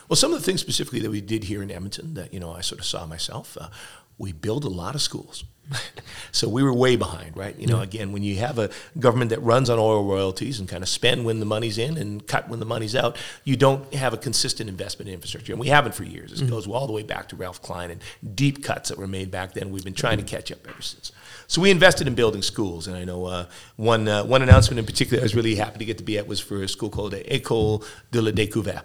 Well, 0.09 0.17
some 0.17 0.33
of 0.33 0.39
the 0.39 0.45
things 0.45 0.61
specifically 0.61 1.01
that 1.01 1.11
we 1.11 1.21
did 1.21 1.45
here 1.45 1.63
in 1.63 1.71
Edmonton 1.71 2.15
that 2.15 2.33
you 2.33 2.41
know 2.41 2.53
I 2.53 2.63
sort 2.63 2.81
of 2.81 2.87
saw 2.87 3.07
myself, 3.07 3.57
uh, 3.61 3.69
we 4.17 4.33
built 4.33 4.65
a 4.65 4.69
lot 4.69 4.95
of 4.95 5.03
schools. 5.03 5.45
so 6.33 6.49
we 6.49 6.63
were 6.63 6.73
way 6.73 6.97
behind, 6.97 7.37
right? 7.37 7.59
You 7.59 7.67
know, 7.67 7.79
Yeah. 7.79 7.83
again, 7.85 8.13
when 8.13 8.23
you 8.23 8.37
have 8.37 8.59
a 8.59 8.71
government 8.99 9.31
that 9.31 9.41
runs 9.41 9.69
on 9.69 9.79
oil 9.79 10.05
royalties 10.05 10.59
and 10.61 10.69
kind 10.69 10.83
of 10.83 10.89
spend 10.89 11.25
when 11.25 11.41
the 11.41 11.47
money's 11.47 11.79
in 11.79 11.97
and 11.97 12.27
cut 12.27 12.49
when 12.49 12.59
the 12.61 12.67
money's 12.67 12.95
out, 12.97 13.17
you 13.45 13.57
don't 13.57 13.93
have 13.95 14.13
a 14.13 14.17
consistent 14.17 14.69
investment 14.69 15.09
in 15.09 15.15
infrastructure, 15.15 15.53
and 15.53 15.61
we 15.61 15.69
haven't 15.69 15.95
for 15.95 16.05
years. 16.05 16.41
It 16.41 16.49
goes 16.49 16.67
all 16.67 16.87
the 16.87 16.93
way 16.93 17.03
back 17.03 17.29
to 17.31 17.37
Ralph 17.37 17.61
Klein 17.63 17.91
and 17.91 18.01
deep 18.35 18.63
cuts 18.63 18.89
that 18.89 18.99
were 18.99 19.07
made 19.09 19.31
back 19.31 19.53
then. 19.55 19.71
We've 19.71 19.85
been 19.85 19.95
trying 19.95 20.19
to 20.19 20.25
catch 20.25 20.51
up 20.53 20.59
ever 20.69 20.83
since. 20.83 21.13
So 21.47 21.61
we 21.63 21.71
invested 21.71 22.07
in 22.07 22.15
building 22.15 22.43
schools, 22.43 22.87
and 22.87 22.97
I 22.97 23.05
know 23.05 23.25
uh, 23.27 23.47
one 23.77 24.07
uh, 24.09 24.25
one 24.25 24.43
announcement 24.43 24.79
in 24.79 24.87
particular 24.87 25.21
I 25.21 25.25
was 25.25 25.35
really 25.35 25.55
happy 25.55 25.79
to 25.79 25.85
get 25.85 25.99
to 25.99 26.05
be 26.05 26.19
at 26.19 26.27
was 26.27 26.41
for 26.41 26.63
a 26.63 26.69
school 26.69 26.91
called 26.91 27.13
École 27.15 27.85
de 28.11 28.21
la 28.23 28.31
Découverte 28.31 28.85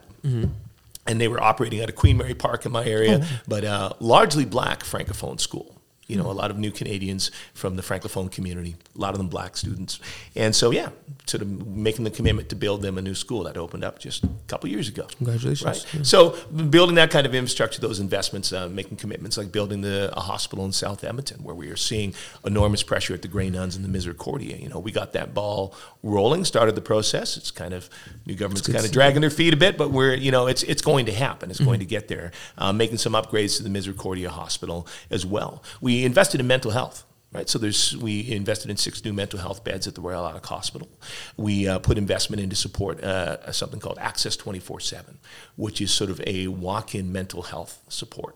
and 1.06 1.20
they 1.20 1.28
were 1.28 1.44
operating 1.44 1.82
out 1.82 1.90
of 1.90 1.96
Queen 1.96 2.16
Mary 2.18 2.34
Park 2.34 2.66
in 2.66 2.72
my 2.72 2.86
area, 2.86 3.26
but 3.46 3.66
uh, 3.66 3.92
largely 4.00 4.46
black 4.46 4.84
francophone 4.84 5.38
school. 5.40 5.73
You 6.08 6.18
know, 6.18 6.30
a 6.30 6.34
lot 6.34 6.52
of 6.52 6.58
new 6.58 6.72
Canadians 6.72 7.32
from 7.54 7.76
the 7.76 7.82
francophone 7.82 8.32
community, 8.32 8.76
a 8.96 9.00
lot 9.00 9.14
of 9.14 9.18
them 9.18 9.28
black 9.28 9.58
students, 9.58 10.00
and 10.36 10.56
so 10.56 10.72
yeah, 10.72 10.90
sort 11.26 11.42
of 11.42 11.68
making 11.68 12.04
the 12.04 12.12
commitment 12.12 12.50
to 12.50 12.56
build 12.56 12.82
them 12.82 12.98
a 12.98 13.02
new 13.02 13.16
school 13.16 13.44
that 13.44 13.58
opened 13.58 13.84
up 13.84 14.00
just 14.00 14.24
a 14.24 14.30
couple 14.48 14.70
years 14.70 14.90
ago. 14.90 15.08
Congratulations. 15.18 15.66
Right. 15.66 15.94
Yeah. 15.94 16.04
So 16.04 16.32
building 16.52 16.96
that 16.96 17.12
kind 17.12 17.26
of 17.26 17.34
infrastructure, 17.34 17.80
those 17.80 18.00
investments, 18.00 18.52
uh, 18.52 18.68
making 18.70 18.98
commitments 18.98 19.38
like 19.38 19.52
building 19.52 19.82
the 19.82 20.12
a 20.16 20.20
hospital 20.20 20.66
in 20.66 20.74
South 20.74 21.04
Edmonton, 21.04 21.44
where 21.44 21.56
we 21.56 21.70
are 21.70 21.78
seeing 21.78 22.14
enormous 22.46 22.84
pressure 22.84 23.14
at 23.14 23.22
the 23.22 23.28
Grey 23.28 23.50
Nuns 23.50 23.76
and 23.76 23.86
the 23.86 23.90
Misericordia. 23.90 24.58
You 24.58 24.70
know, 24.70 24.80
we 24.80 24.92
got 24.92 25.14
that 25.14 25.34
ball 25.34 25.74
rolling, 26.02 26.44
started 26.46 26.76
the 26.76 26.82
process. 26.82 27.38
It's 27.38 27.52
kind 27.52 27.74
of 27.74 27.90
new 28.26 28.36
government's 28.36 28.68
kind 28.68 28.86
of 28.86 28.92
dragging 28.92 29.22
their 29.22 29.30
feet 29.30 29.54
a 29.54 29.58
bit, 29.58 29.78
but 29.78 29.92
we're 29.92 30.16
you 30.16 30.32
know 30.32 30.48
it's 30.48 30.64
it's 30.64 30.82
going 30.82 31.06
to 31.06 31.14
happen. 31.14 31.50
It's 31.50 31.62
going 31.62 31.80
to 31.80 31.86
get 31.86 32.08
there. 32.08 32.32
Uh, 32.58 32.74
making 32.74 32.98
some 32.98 33.14
upgrades 33.14 33.58
to 33.58 33.64
the 33.64 33.70
Misericordia 33.70 34.30
Hospital 34.30 34.88
as 35.10 35.26
well. 35.26 35.64
We 35.80 36.04
invested 36.04 36.40
in 36.40 36.48
mental 36.48 36.72
health. 36.72 37.06
Right, 37.34 37.50
so 37.50 37.58
there's 37.58 37.98
we 37.98 38.32
invested 38.32 38.70
in 38.70 38.78
six 38.78 39.04
new 39.04 39.12
mental 39.12 39.40
health 39.40 39.64
beds 39.64 39.88
at 39.88 39.96
the 39.96 40.02
Royal 40.02 40.28
Alex 40.28 40.48
Hospital. 40.50 40.88
We 41.36 41.68
uh, 41.68 41.80
put 41.80 41.98
investment 41.98 42.44
in 42.44 42.50
to 42.52 42.56
support 42.56 43.04
uh, 43.04 43.52
something 43.52 43.80
called 43.80 43.98
Access 44.00 44.38
24/7, 44.38 45.16
which 45.56 45.82
is 45.82 45.92
sort 45.92 46.12
of 46.12 46.22
a 46.28 46.48
walk-in 46.48 47.12
mental 47.12 47.42
health 47.42 47.82
support 47.88 48.36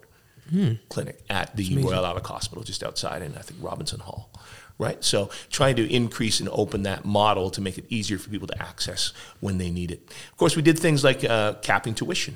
clinic 0.90 1.20
at 1.30 1.56
the 1.56 1.78
Royal 1.84 2.06
Alex 2.06 2.28
Hospital, 2.28 2.64
just 2.64 2.84
outside 2.84 3.22
in 3.22 3.36
I 3.36 3.42
think 3.42 3.60
Robinson 3.62 4.00
Hall. 4.00 4.32
Right, 4.80 5.04
so 5.04 5.30
trying 5.52 5.76
to 5.76 5.92
increase 5.92 6.40
and 6.40 6.50
open 6.50 6.84
that 6.84 7.04
model 7.04 7.50
to 7.52 7.62
make 7.62 7.80
it 7.80 7.86
easier 7.90 8.20
for 8.20 8.30
people 8.30 8.48
to 8.48 8.62
access 8.62 9.12
when 9.40 9.58
they 9.58 9.72
need 9.72 9.92
it. 9.92 10.02
Of 10.32 10.38
course, 10.38 10.56
we 10.56 10.62
did 10.62 10.78
things 10.78 11.04
like 11.04 11.24
uh, 11.24 11.54
capping 11.56 11.96
tuition 11.96 12.36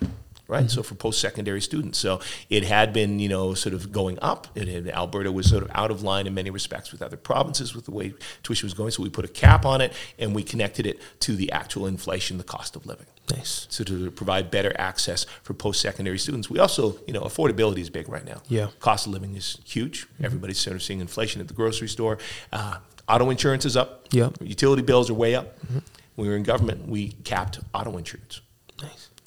right? 0.52 0.66
Mm-hmm. 0.66 0.68
So 0.68 0.84
for 0.84 0.96
post-secondary 0.96 1.62
students, 1.62 1.98
so 1.98 2.20
it 2.50 2.66
had 2.66 2.92
been, 2.92 3.20
you 3.20 3.30
know, 3.30 3.54
sort 3.54 3.74
of 3.74 3.92
going 3.92 4.20
up. 4.22 4.48
It 4.54 4.68
had, 4.68 4.90
Alberta 4.90 5.32
was 5.32 5.50
sort 5.50 5.64
of 5.64 5.72
out 5.74 5.92
of 5.92 6.04
line 6.04 6.28
in 6.28 6.34
many 6.34 6.50
respects 6.50 6.92
with 6.92 7.02
other 7.02 7.16
provinces 7.16 7.74
with 7.74 7.86
the 7.86 7.92
way 7.92 8.14
tuition 8.44 8.68
was 8.68 8.74
going. 8.74 8.92
So 8.92 9.02
we 9.02 9.10
put 9.10 9.24
a 9.24 9.30
cap 9.30 9.66
on 9.66 9.80
it 9.80 9.94
and 10.20 10.36
we 10.36 10.44
connected 10.44 10.86
it 10.86 11.00
to 11.22 11.38
the 11.38 11.52
actual 11.54 11.88
inflation, 11.88 12.38
the 12.38 12.44
cost 12.44 12.76
of 12.76 12.86
living. 12.86 13.06
Nice. 13.32 13.66
So 13.70 13.86
to 13.86 14.12
provide 14.12 14.52
better 14.52 14.74
access 14.78 15.26
for 15.42 15.54
post-secondary 15.54 16.20
students, 16.20 16.50
we 16.50 16.60
also, 16.60 16.98
you 17.08 17.14
know, 17.14 17.22
affordability 17.22 17.80
is 17.80 17.90
big 17.90 18.10
right 18.10 18.26
now. 18.26 18.42
Yeah. 18.50 18.68
cost 18.82 19.08
of 19.08 19.14
living 19.14 19.36
is 19.36 19.58
huge. 19.64 20.06
Mm-hmm. 20.06 20.26
Everybody's 20.26 20.60
sort 20.60 20.76
of 20.76 20.84
seeing 20.84 21.00
inflation 21.00 21.40
at 21.40 21.48
the 21.48 21.54
grocery 21.54 21.88
store. 21.88 22.18
Uh, 22.52 22.80
auto 23.08 23.30
insurance 23.30 23.64
is 23.64 23.78
up. 23.78 24.08
Yeah. 24.12 24.32
utility 24.42 24.82
bills 24.82 25.10
are 25.10 25.14
way 25.14 25.34
up. 25.34 25.58
Mm-hmm. 25.62 25.80
When 26.16 26.28
we 26.28 26.30
were 26.30 26.36
in 26.36 26.44
government, 26.44 26.90
we 26.90 27.14
capped 27.24 27.62
auto 27.74 27.98
insurance. 27.98 28.42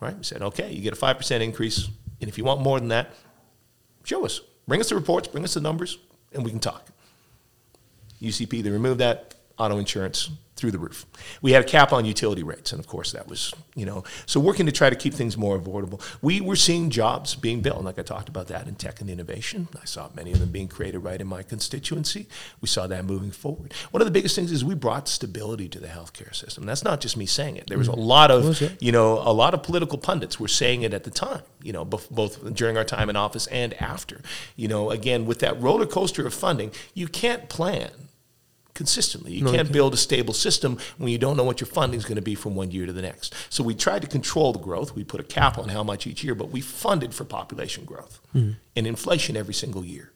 Right? 0.01 0.17
We 0.17 0.25
said, 0.25 0.43
okay, 0.43 0.73
you 0.73 0.83
get 0.83 0.93
a 0.93 0.97
5% 0.97 1.41
increase, 1.41 1.89
and 2.21 2.29
if 2.29 2.39
you 2.39 2.45
want 2.45 2.61
more 2.61 2.79
than 2.79 2.89
that, 2.89 3.15
show 4.05 4.25
us. 4.25 4.41
Bring 4.67 4.81
us 4.81 4.89
the 4.89 4.95
reports, 4.95 5.29
bring 5.29 5.45
us 5.45 5.55
the 5.55 5.61
numbers, 5.61 5.99
and 6.33 6.45
we 6.45 6.51
can 6.51 6.61
talk. 6.61 6.89
UCP, 8.21 8.63
they 8.63 8.71
removed 8.71 9.01
that, 9.01 9.35
auto 9.59 9.79
insurance 9.79 10.31
through 10.57 10.71
the 10.71 10.79
roof. 10.79 11.05
We 11.43 11.53
had 11.53 11.63
a 11.63 11.67
cap 11.67 11.93
on 11.93 12.05
utility 12.05 12.43
rates, 12.43 12.73
and 12.73 12.79
of 12.79 12.87
course 12.87 13.13
that 13.13 13.29
was, 13.29 13.53
you 13.75 13.85
know, 13.85 14.05
so 14.27 14.39
working 14.39 14.67
to 14.67 14.73
try 14.73 14.89
to 14.89 14.97
keep 14.97 15.13
things 15.13 15.37
more 15.37 15.59
affordable. 15.59 16.01
We 16.23 16.41
were 16.41 16.57
seeing 16.57 16.91
jobs 16.91 17.35
being 17.35 17.61
built, 17.61 17.83
like 17.83 17.99
I 17.99 18.03
talked 18.03 18.29
about 18.29 18.47
that 18.49 18.69
in 18.69 18.77
tech 18.77 19.01
and 19.01 19.11
innovation. 19.11 19.69
I 19.81 19.85
saw 19.85 20.11
many 20.15 20.33
of 20.33 20.39
them 20.39 20.51
being 20.51 20.69
created 20.69 20.99
right 21.01 21.21
in 21.21 21.27
my 21.27 21.43
constituency. 21.43 22.29
We 22.61 22.69
saw 22.69 22.87
that 22.87 23.05
moving 23.05 23.33
forward. 23.33 23.75
One 23.91 24.01
of 24.01 24.07
the 24.07 24.13
biggest 24.13 24.37
things 24.37 24.53
is 24.53 24.65
we 24.65 24.75
brought 24.75 25.09
stability 25.09 25.69
to 25.71 25.81
the 25.81 25.89
healthcare 25.89 26.35
system. 26.35 26.67
That's 26.67 26.85
not 26.85 27.01
just 27.01 27.17
me 27.17 27.27
saying 27.27 27.57
it. 27.57 27.67
There 27.69 27.79
was 27.79 27.89
a 27.89 27.93
mm-hmm. 27.93 28.01
lot 28.01 28.31
of, 28.31 28.63
you 28.81 28.93
know, 28.93 29.19
a 29.19 29.33
lot 29.33 29.55
of 29.55 29.63
political 29.63 29.99
pundits 29.99 30.39
were 30.39 30.49
saying 30.49 30.83
it 30.83 30.95
at 30.95 31.05
the 31.05 31.11
time, 31.11 31.43
you 31.63 31.73
know, 31.73 31.85
both, 31.85 32.09
both 32.11 32.55
during 32.55 32.77
our 32.77 32.85
time 32.85 33.11
in 33.11 33.17
office 33.17 33.47
and 33.49 33.75
after. 33.83 34.21
You 34.55 34.69
know, 34.69 34.91
again, 34.91 35.27
with 35.27 35.41
that 35.41 35.61
roller 35.61 35.87
coaster 35.87 36.27
of 36.27 36.35
funding, 36.35 36.71
you 36.95 37.09
can't 37.09 37.49
plan 37.49 37.91
consistently. 38.75 39.33
You 39.33 39.45
No, 39.45 39.53
can't 39.53 39.71
build 39.73 39.95
a 39.95 39.97
stable 39.97 40.35
system 40.35 40.79
when 40.99 41.11
you 41.11 41.19
don't 41.19 41.37
know 41.37 41.45
what 41.45 41.61
your 41.61 41.69
funding 41.69 41.99
is 41.99 42.05
going 42.05 42.17
to 42.17 42.23
be 42.23 42.35
from 42.35 42.55
one 42.55 42.71
year 42.71 42.87
to 42.87 42.93
the 42.93 43.03
next. 43.03 43.35
So 43.49 43.63
we 43.63 43.75
tried 43.75 44.03
to 44.03 44.09
control 44.09 44.53
the 44.53 44.59
growth. 44.59 44.95
We 44.95 45.05
put 45.05 45.21
a 45.21 45.25
cap 45.25 45.59
on 45.59 45.69
how 45.69 45.85
much 45.85 46.07
each 46.07 46.25
year, 46.25 46.35
but 46.35 46.51
we 46.51 46.61
funded 46.61 47.15
for 47.15 47.25
population 47.25 47.85
growth 47.85 48.21
Mm-hmm. 48.35 48.53
and 48.75 48.87
inflation 48.87 49.37
every 49.37 49.55
single 49.55 49.85
year. 49.85 50.11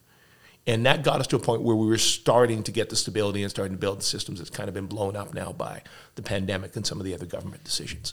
And 0.66 0.84
that 0.86 1.04
got 1.04 1.20
us 1.20 1.26
to 1.28 1.36
a 1.36 1.38
point 1.38 1.62
where 1.62 1.76
we 1.76 1.86
were 1.86 1.96
starting 1.98 2.64
to 2.64 2.72
get 2.72 2.90
the 2.90 2.96
stability 2.96 3.42
and 3.42 3.50
starting 3.50 3.74
to 3.76 3.80
build 3.80 4.00
the 4.00 4.04
systems 4.04 4.38
that's 4.40 4.50
kind 4.50 4.68
of 4.68 4.74
been 4.74 4.86
blown 4.86 5.14
up 5.16 5.32
now 5.32 5.52
by 5.52 5.82
the 6.16 6.22
pandemic 6.22 6.74
and 6.76 6.84
some 6.84 6.98
of 6.98 7.06
the 7.06 7.14
other 7.14 7.26
government 7.26 7.62
decisions. 7.64 8.12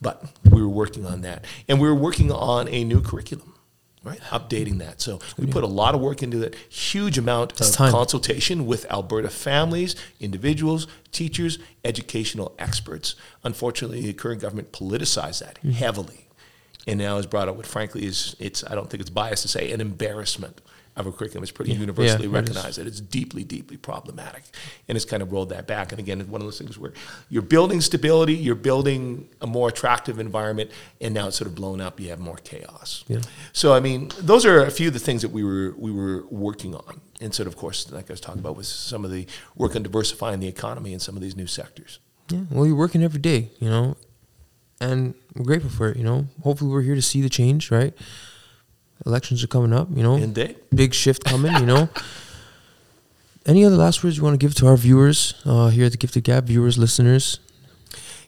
But 0.00 0.24
we 0.50 0.62
were 0.62 0.68
working 0.70 1.04
on 1.06 1.20
that. 1.20 1.44
And 1.68 1.80
we 1.80 1.86
were 1.86 1.94
working 1.94 2.32
on 2.32 2.66
a 2.68 2.82
new 2.82 3.00
curriculum, 3.02 3.54
right? 4.06 4.20
Updating 4.30 4.78
that. 4.78 5.00
So 5.00 5.18
we 5.36 5.46
put 5.46 5.64
a 5.64 5.66
lot 5.66 5.94
of 5.94 6.00
work 6.00 6.22
into 6.22 6.38
that. 6.38 6.54
Huge 6.70 7.18
amount 7.18 7.52
It's 7.52 7.70
of 7.70 7.74
time. 7.76 7.90
consultation 7.92 8.64
with 8.66 8.90
Alberta 8.90 9.28
families, 9.28 9.96
individuals, 10.20 10.86
teachers, 11.12 11.58
educational 11.84 12.54
experts. 12.58 13.14
Unfortunately, 13.44 14.00
the 14.02 14.12
current 14.12 14.40
government 14.40 14.72
politicized 14.72 15.40
that 15.40 15.56
Mm-hmm. 15.58 15.70
heavily. 15.72 16.28
And 16.86 16.98
now 17.00 17.16
is 17.16 17.26
brought 17.26 17.48
up 17.48 17.56
what 17.56 17.66
frankly 17.66 18.06
is 18.06 18.36
it's 18.38 18.62
I 18.64 18.74
don't 18.76 18.88
think 18.88 19.00
it's 19.00 19.10
biased 19.10 19.42
to 19.42 19.48
say 19.48 19.72
an 19.72 19.80
embarrassment 19.80 20.60
of 20.96 21.06
a 21.06 21.12
curriculum. 21.12 21.42
It's 21.42 21.52
pretty 21.52 21.72
universally 21.72 22.26
Yeah, 22.26 22.34
recognized 22.34 22.78
that 22.78 22.86
it's 22.86 23.00
deeply, 23.00 23.44
deeply 23.44 23.76
problematic. 23.76 24.44
And 24.88 24.96
it's 24.96 25.04
kind 25.04 25.22
of 25.22 25.30
rolled 25.30 25.50
that 25.50 25.66
back. 25.66 25.92
And 25.92 25.98
again, 25.98 26.20
it's 26.20 26.30
one 26.30 26.40
of 26.40 26.46
those 26.46 26.58
things 26.58 26.78
where 26.78 26.92
you're 27.28 27.42
building 27.42 27.80
stability, 27.80 28.34
you're 28.34 28.54
building 28.54 29.28
a 29.40 29.46
more 29.46 29.68
attractive 29.68 30.18
environment, 30.18 30.70
and 31.00 31.12
now 31.12 31.28
it's 31.28 31.36
sort 31.36 31.48
of 31.48 31.54
blown 31.54 31.80
up, 31.80 32.00
you 32.00 32.08
have 32.08 32.18
more 32.18 32.36
chaos. 32.36 33.04
Yeah. 33.08 33.20
So 33.52 33.74
I 33.74 33.80
mean, 33.80 34.10
those 34.18 34.46
are 34.46 34.64
a 34.64 34.70
few 34.70 34.88
of 34.88 34.94
the 34.94 35.00
things 35.00 35.22
that 35.22 35.30
we 35.30 35.44
were 35.44 35.74
we 35.76 35.90
were 35.90 36.24
working 36.30 36.74
on. 36.74 37.00
And 37.20 37.34
sort 37.34 37.46
of, 37.46 37.54
of 37.54 37.58
course, 37.58 37.90
like 37.90 38.10
I 38.10 38.12
was 38.12 38.20
talking 38.20 38.40
about, 38.40 38.56
was 38.56 38.68
some 38.68 39.04
of 39.04 39.10
the 39.10 39.26
work 39.54 39.74
on 39.74 39.82
diversifying 39.82 40.40
the 40.40 40.48
economy 40.48 40.92
in 40.92 41.00
some 41.00 41.16
of 41.16 41.22
these 41.22 41.34
new 41.34 41.46
sectors. 41.46 41.98
Yeah. 42.30 42.40
Well, 42.50 42.66
you're 42.66 42.76
working 42.76 43.02
every 43.02 43.20
day, 43.20 43.50
you 43.58 43.70
know, 43.70 43.96
and 44.80 45.14
we're 45.34 45.44
grateful 45.44 45.70
for 45.70 45.90
it. 45.90 45.96
You 45.96 46.04
know, 46.04 46.26
hopefully 46.42 46.70
we're 46.70 46.82
here 46.82 46.94
to 46.94 47.02
see 47.02 47.22
the 47.22 47.30
change. 47.30 47.70
Right. 47.70 47.94
Elections 49.06 49.42
are 49.44 49.46
coming 49.46 49.72
up. 49.72 49.88
You 49.94 50.02
know, 50.02 50.16
Indeed. 50.16 50.56
big 50.74 50.92
shift 50.94 51.24
coming. 51.24 51.52
You 51.54 51.66
know. 51.66 51.88
Any 53.46 53.64
other 53.64 53.76
last 53.76 54.02
words 54.02 54.16
you 54.16 54.24
want 54.24 54.34
to 54.34 54.44
give 54.44 54.56
to 54.56 54.66
our 54.66 54.76
viewers 54.76 55.34
uh, 55.44 55.68
here 55.68 55.86
at 55.86 55.92
the 55.92 55.98
Gifted 55.98 56.24
Gab, 56.24 56.46
viewers, 56.46 56.76
listeners? 56.78 57.38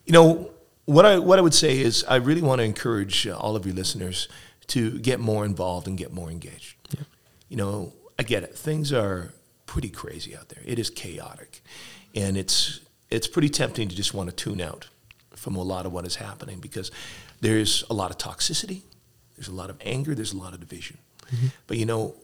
You 0.07 0.13
know, 0.13 0.53
what 0.85 1.05
I 1.05 1.19
what 1.19 1.41
I 1.41 1.43
would 1.43 1.55
say 1.55 1.81
is 1.81 2.05
I 2.09 2.17
really 2.17 2.41
want 2.41 2.61
to 2.61 2.65
encourage 2.65 3.27
uh, 3.27 3.37
all 3.37 3.57
of 3.57 3.67
your 3.67 3.75
listeners 3.75 4.29
to 4.69 4.99
get 5.01 5.19
more 5.19 5.45
involved 5.45 5.89
and 5.89 5.99
get 5.99 6.13
more 6.13 6.31
engaged. 6.31 6.77
Yeah. 6.97 7.05
You 7.49 7.57
know, 7.57 7.93
I 8.19 8.23
get 8.23 8.45
it. 8.45 8.55
Things 8.55 8.93
are 8.93 9.33
pretty 9.67 9.89
crazy 9.91 10.37
out 10.37 10.51
there. 10.51 10.63
It 10.65 10.79
is 10.79 10.89
chaotic, 10.89 11.63
and 12.15 12.37
it's 12.37 12.81
it's 13.11 13.27
pretty 13.27 13.49
tempting 13.49 13.89
to 13.89 13.97
just 13.97 14.15
want 14.15 14.31
to 14.31 14.37
tune 14.37 14.61
out 14.61 14.89
from 15.35 15.57
a 15.57 15.63
lot 15.63 15.85
of 15.85 15.93
what 15.93 16.07
is 16.07 16.17
happening 16.17 16.61
because 16.61 16.91
there's 17.41 17.85
a 17.91 17.95
lot 17.95 18.11
of 18.11 18.19
toxicity, 18.19 18.83
there's 19.39 19.49
a 19.49 19.55
lot 19.55 19.71
of 19.71 19.77
anger, 19.83 20.15
there's 20.17 20.33
a 20.33 20.37
lot 20.37 20.53
of 20.53 20.59
division. 20.61 20.99
Mm-hmm. 21.33 21.47
But 21.69 21.77
you 21.77 21.87
know, 21.87 22.17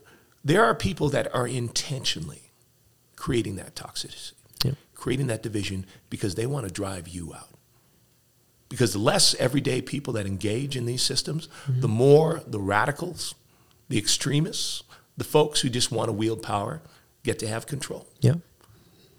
there 0.43 0.63
are 0.65 0.75
people 0.75 1.07
that 1.09 1.33
are 1.33 1.47
intentionally 1.47 2.51
creating 3.15 3.55
that 3.55 3.73
toxicity, 3.73 4.33
Yeah. 4.63 4.73
creating 4.93 5.27
that 5.27 5.41
division 5.41 5.85
because 6.09 6.35
they 6.35 6.45
want 6.45 6.67
to 6.67 6.71
drive 6.73 7.07
you 7.07 7.33
out. 7.33 7.49
Because 8.67 8.91
the 8.93 8.99
less 8.99 9.33
everyday 9.35 9.81
people 9.81 10.11
that 10.13 10.25
engage 10.25 10.75
in 10.75 10.85
these 10.85 11.01
systems, 11.01 11.47
mm-hmm. 11.67 11.79
the 11.79 11.87
more 11.87 12.41
the 12.45 12.59
radicals, 12.59 13.33
the 13.87 13.97
extremists, 13.97 14.83
the 15.15 15.23
folks 15.23 15.61
who 15.61 15.69
just 15.69 15.91
want 15.91 16.09
to 16.09 16.13
wield 16.13 16.41
power 16.43 16.81
get 17.23 17.39
to 17.39 17.47
have 17.47 17.65
control. 17.65 18.07
Yeah. 18.19 18.33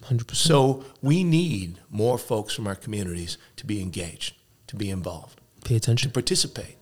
Hundred 0.03 0.28
percent. 0.28 0.49
So 0.49 0.84
we 1.01 1.24
need 1.24 1.78
more 1.90 2.18
folks 2.18 2.53
from 2.55 2.66
our 2.66 2.74
communities 2.74 3.38
to 3.57 3.64
be 3.66 3.80
engaged, 3.80 4.34
to 4.66 4.76
be 4.76 4.90
involved, 4.90 5.40
Pay 5.64 5.76
attention, 5.76 5.76
to 5.76 5.80
attention. 5.80 6.11
participate. 6.12 6.76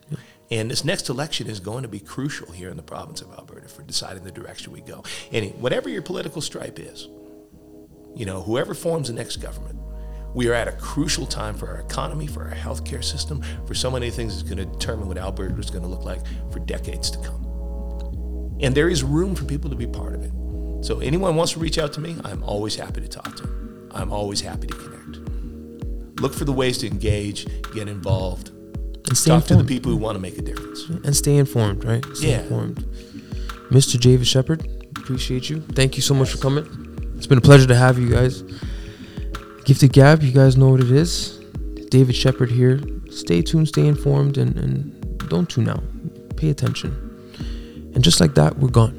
And 0.54 0.70
this 0.70 0.84
next 0.84 1.08
election 1.08 1.48
is 1.48 1.58
going 1.58 1.82
to 1.82 1.88
be 1.88 1.98
crucial 1.98 2.52
here 2.52 2.70
in 2.70 2.76
the 2.76 2.82
province 2.82 3.20
of 3.20 3.32
Alberta 3.32 3.66
for 3.66 3.82
deciding 3.82 4.22
the 4.22 4.30
direction 4.30 4.72
we 4.72 4.82
go. 4.82 5.02
And 5.32 5.50
whatever 5.60 5.88
your 5.88 6.00
political 6.00 6.40
stripe 6.40 6.78
is, 6.78 7.08
you 8.14 8.24
know, 8.24 8.40
whoever 8.40 8.72
forms 8.72 9.08
the 9.08 9.14
next 9.14 9.38
government, 9.38 9.80
we 10.32 10.48
are 10.48 10.54
at 10.54 10.68
a 10.68 10.72
crucial 10.72 11.26
time 11.26 11.56
for 11.56 11.66
our 11.68 11.80
economy, 11.80 12.28
for 12.28 12.44
our 12.44 12.54
healthcare 12.54 13.02
system, 13.02 13.42
for 13.66 13.74
so 13.74 13.90
many 13.90 14.10
things 14.10 14.36
that's 14.36 14.48
going 14.48 14.64
to 14.64 14.72
determine 14.72 15.08
what 15.08 15.18
Alberta 15.18 15.58
is 15.58 15.70
going 15.70 15.82
to 15.82 15.88
look 15.88 16.04
like 16.04 16.20
for 16.52 16.60
decades 16.60 17.10
to 17.10 17.18
come. 17.18 18.56
And 18.60 18.76
there 18.76 18.88
is 18.88 19.02
room 19.02 19.34
for 19.34 19.44
people 19.46 19.70
to 19.70 19.76
be 19.76 19.88
part 19.88 20.14
of 20.14 20.22
it. 20.22 20.30
So 20.86 21.00
anyone 21.00 21.34
wants 21.34 21.54
to 21.54 21.58
reach 21.58 21.78
out 21.78 21.92
to 21.94 22.00
me, 22.00 22.14
I'm 22.22 22.44
always 22.44 22.76
happy 22.76 23.00
to 23.00 23.08
talk 23.08 23.34
to 23.38 23.42
them. 23.42 23.90
I'm 23.92 24.12
always 24.12 24.40
happy 24.40 24.68
to 24.68 24.74
connect. 24.74 26.20
Look 26.20 26.32
for 26.32 26.44
the 26.44 26.52
ways 26.52 26.78
to 26.78 26.86
engage, 26.86 27.44
get 27.72 27.88
involved, 27.88 28.52
And 29.06 29.16
stay 29.16 29.30
talk 29.30 29.44
to 29.46 29.56
the 29.56 29.64
people 29.64 29.90
who 29.92 29.98
want 29.98 30.16
to 30.16 30.20
make 30.20 30.38
a 30.38 30.42
difference. 30.42 30.84
and 31.04 31.14
stay 31.14 31.36
informed, 31.36 31.84
right? 31.84 32.04
Stay 32.14 32.30
Yeah. 32.30 32.42
informed. 32.42 32.84
Mr. 33.70 33.98
David 34.00 34.26
Shepherd, 34.26 34.66
appreciate 34.96 35.48
you. 35.50 35.60
Thank 35.72 35.96
you 35.96 36.02
so 36.02 36.14
much 36.14 36.30
for 36.30 36.38
coming. 36.38 36.66
It's 37.16 37.26
been 37.26 37.38
a 37.38 37.42
pleasure 37.42 37.66
to 37.66 37.74
have 37.74 37.98
you 37.98 38.08
guys. 38.08 38.42
Gifted 39.64 39.92
Gab, 39.92 40.22
you 40.22 40.32
guys 40.32 40.56
know 40.56 40.68
what 40.68 40.80
it 40.80 40.90
is. 40.90 41.38
David 41.90 42.14
Shepherd 42.16 42.50
here. 42.50 42.80
Stay 43.10 43.42
tuned, 43.42 43.68
stay 43.68 43.86
informed, 43.86 44.36
and, 44.38 44.56
and 44.56 45.28
don't 45.28 45.48
tune 45.48 45.68
out. 45.68 45.82
Pay 46.36 46.50
attention. 46.50 46.90
And 47.94 48.02
just 48.02 48.20
like 48.20 48.34
that, 48.34 48.58
we're 48.58 48.68
gone. 48.68 48.94